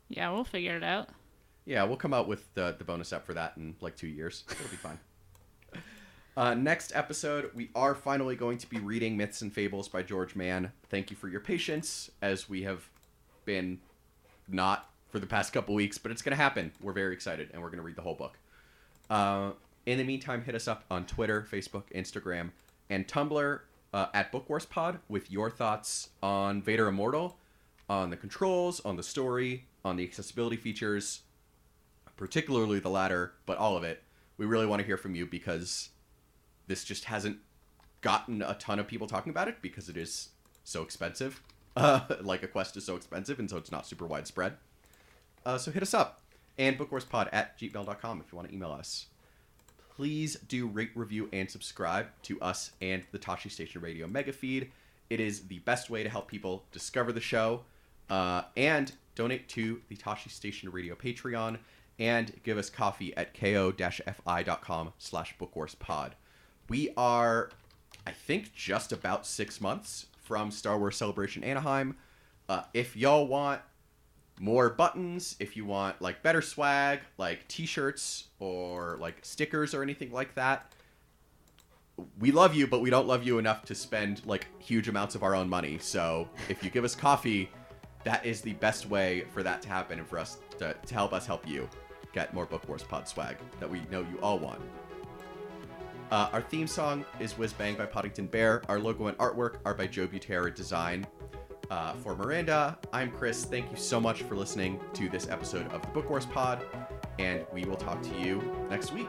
Yeah, 0.09 0.31
we'll 0.31 0.45
figure 0.45 0.77
it 0.77 0.83
out. 0.85 1.09
Yeah, 1.65 1.85
we'll 1.85 1.97
come 1.97 2.13
out 2.13 2.29
with 2.29 2.53
the, 2.55 2.75
the 2.77 2.85
bonus 2.85 3.13
app 3.15 3.25
for 3.25 3.33
that 3.35 3.57
in 3.57 3.75
like 3.81 3.97
two 3.97 4.09
years. 4.09 4.45
It'll 4.51 4.69
be 4.69 4.77
fine. 4.77 4.99
Uh, 6.35 6.55
next 6.55 6.93
episode, 6.95 7.51
we 7.55 7.69
are 7.75 7.95
finally 7.95 8.35
going 8.35 8.57
to 8.57 8.67
be 8.67 8.79
reading 8.79 9.19
Myths 9.19 9.43
and 9.43 9.53
Fables 9.53 9.87
by 9.87 10.03
George 10.03 10.35
Mann. 10.35 10.73
Thank 10.89 11.11
you 11.11 11.17
for 11.17 11.29
your 11.29 11.41
patience, 11.41 12.11
as 12.23 12.49
we 12.49 12.63
have 12.63 12.89
been 13.45 13.81
not 14.49 14.89
for 15.11 15.19
the 15.19 15.27
past 15.27 15.53
couple 15.53 15.75
weeks, 15.75 15.99
but 15.99 16.11
it's 16.11 16.23
going 16.23 16.31
to 16.31 16.43
happen. 16.43 16.73
We're 16.81 16.95
very 16.95 17.13
excited, 17.13 17.51
and 17.53 17.61
we're 17.61 17.69
going 17.69 17.81
to 17.81 17.85
read 17.85 17.97
the 17.97 18.03
whole 18.03 18.15
book. 18.15 18.39
Uh, 19.11 19.51
in 19.85 19.99
the 19.99 20.05
meantime, 20.05 20.43
hit 20.43 20.55
us 20.55 20.67
up 20.67 20.85
on 20.91 21.05
Twitter, 21.05 21.47
Facebook, 21.53 21.83
Instagram, 21.95 22.53
and 22.89 23.07
Tumblr 23.07 23.61
uh, 23.93 24.07
at 24.15 24.33
Book 24.33 24.49
Wars 24.49 24.65
Pod 24.65 25.01
with 25.11 25.31
your 25.31 25.51
thoughts 25.51 26.09
on 26.23 26.63
Vader 26.63 26.89
Immortal, 26.89 27.37
on 27.91 28.09
the 28.09 28.17
controls, 28.17 28.81
on 28.81 28.97
the 28.97 29.03
story, 29.03 29.67
on 29.85 29.97
the 29.97 30.05
accessibility 30.05 30.57
features, 30.57 31.21
particularly 32.17 32.79
the 32.79 32.89
latter, 32.89 33.35
but 33.45 33.59
all 33.59 33.77
of 33.77 33.85
it. 33.85 34.03
We 34.39 34.47
really 34.47 34.65
want 34.65 34.81
to 34.81 34.87
hear 34.87 34.97
from 34.97 35.15
you 35.15 35.27
because 35.27 35.91
this 36.67 36.85
just 36.85 37.05
hasn't 37.05 37.39
gotten 38.01 38.43
a 38.43 38.55
ton 38.55 38.79
of 38.79 38.87
people 38.87 39.07
talking 39.07 39.31
about 39.31 39.49
it 39.49 39.63
because 39.63 39.89
it 39.89 39.97
is 39.97 40.31
so 40.65 40.83
expensive. 40.83 41.43
Uh, 41.75 42.03
like 42.21 42.43
a 42.43 42.47
quest 42.47 42.77
is 42.77 42.85
so 42.85 42.97
expensive, 42.97 43.39
and 43.39 43.49
so 43.49 43.57
it's 43.57 43.73
not 43.73 43.87
super 43.87 44.05
widespread. 44.07 44.59
Uh, 45.47 45.57
so 45.57 45.71
hit 45.71 45.83
us 45.83 45.95
up 45.95 46.21
and 46.59 46.79
bookwarspod 46.79 47.31
at 47.33 47.59
gmail.com 47.59 48.21
if 48.21 48.31
you 48.31 48.37
want 48.37 48.47
to 48.47 48.55
email 48.55 48.73
us. 48.73 49.07
Please 49.97 50.37
do 50.37 50.67
rate, 50.67 50.91
review, 50.95 51.29
and 51.33 51.51
subscribe 51.51 52.09
to 52.25 52.41
us 52.41 52.73
and 52.81 53.05
the 53.13 53.19
Tosche 53.19 53.51
Station 53.51 53.81
Radio 53.81 54.07
mega 54.07 54.33
feed. 54.33 54.71
It 55.11 55.21
is 55.21 55.49
the 55.49 55.61
best 55.61 55.91
way 55.91 56.03
to 56.03 56.09
help 56.09 56.29
people 56.29 56.65
discover 56.73 57.13
the 57.13 57.21
show 57.21 57.63
uh, 58.11 58.43
and 58.57 58.93
donate 59.15 59.49
to 59.51 59.81
the 59.89 59.97
Tosche 59.97 60.31
Station 60.31 60.71
Radio 60.73 60.95
Patreon 60.95 61.59
and 61.99 62.33
give 62.43 62.59
us 62.59 62.71
coffee 62.71 63.15
at 63.17 63.39
ko-fi.com 63.39 64.93
slash 64.99 65.35
bookwarspod. 65.39 66.13
We 66.73 66.89
are, 66.97 67.51
I 68.07 68.13
think, 68.13 68.55
just 68.55 68.93
about 68.93 69.27
six 69.27 69.61
months 69.61 70.07
from 70.23 70.51
Star 70.51 70.79
Wars 70.79 70.97
Celebration 70.97 71.45
Anaheim. 71.45 71.97
Uh, 72.49 72.63
if 72.73 72.97
y'all 72.97 73.27
want 73.27 73.61
more 74.41 74.71
buttons, 74.71 75.37
if 75.39 75.55
you 75.55 75.67
want 75.67 76.01
like 76.01 76.23
better 76.23 76.41
swag, 76.41 77.01
like 77.19 77.47
t-shirts 77.47 78.29
or 78.39 78.97
like 78.99 79.19
stickers 79.21 79.75
or 79.75 79.83
anything 79.83 80.13
like 80.13 80.35
that, 80.37 80.73
we 82.19 82.33
love 82.33 82.55
you, 82.55 82.67
but 82.67 82.81
we 82.81 82.89
don't 82.89 83.07
love 83.07 83.23
you 83.23 83.39
enough 83.39 83.67
to 83.67 83.75
spend 83.75 84.25
like 84.25 84.47
huge 84.59 84.89
amounts 84.89 85.15
of 85.15 85.23
our 85.23 85.35
own 85.35 85.51
money. 85.51 85.77
So 85.77 86.27
if 86.49 86.65
you 86.65 86.71
give 86.71 86.85
us 86.85 86.95
coffee, 86.95 87.51
that 88.05 88.25
is 88.25 88.41
the 88.41 88.55
best 88.55 88.89
way 88.89 89.27
for 89.35 89.43
that 89.43 89.61
to 89.61 89.69
happen 89.69 89.99
and 89.99 90.09
for 90.09 90.19
us 90.19 90.39
to, 90.57 90.75
to 90.87 90.95
help 90.95 91.13
us 91.13 91.27
help 91.27 91.47
you 91.47 91.69
get 92.15 92.33
more 92.33 92.47
Book 92.47 92.67
Wars 92.67 92.83
Pod 92.83 93.07
swag 93.07 93.37
that 93.61 93.69
we 93.69 93.83
know 93.91 94.01
you 94.01 94.19
all 94.23 94.39
want. 94.39 94.63
Uh, 96.13 96.29
our 96.35 96.43
theme 96.43 96.67
song 96.67 97.07
is 97.21 97.39
Whiz 97.39 97.55
Bang 97.55 97.75
by 97.75 97.87
Poddington 97.87 98.27
Bear. 98.27 98.61
Our 98.69 98.79
logo 98.79 99.07
and 99.07 99.17
artwork 99.17 99.61
are 99.65 99.73
by 99.73 99.87
Joe 99.87 100.07
Butera 100.07 100.55
Design. 100.55 101.07
Uh, 101.71 101.95
for 101.95 102.15
Miranda, 102.15 102.79
I'm 102.93 103.11
Chris. 103.11 103.47
Thank 103.47 103.71
you 103.71 103.79
so 103.79 103.99
much 103.99 104.23
for 104.25 104.37
listening 104.37 104.79
to 104.93 105.09
this 105.09 105.27
episode 105.31 105.73
of 105.73 105.81
the 105.81 105.89
Book 105.89 106.11
Wars 106.11 106.27
Pod, 106.27 106.67
and 107.19 107.47
we 107.51 107.65
will 107.65 107.79
talk 107.79 108.03
to 108.03 108.15
you 108.19 108.43
next 108.69 108.93
week. 108.93 109.09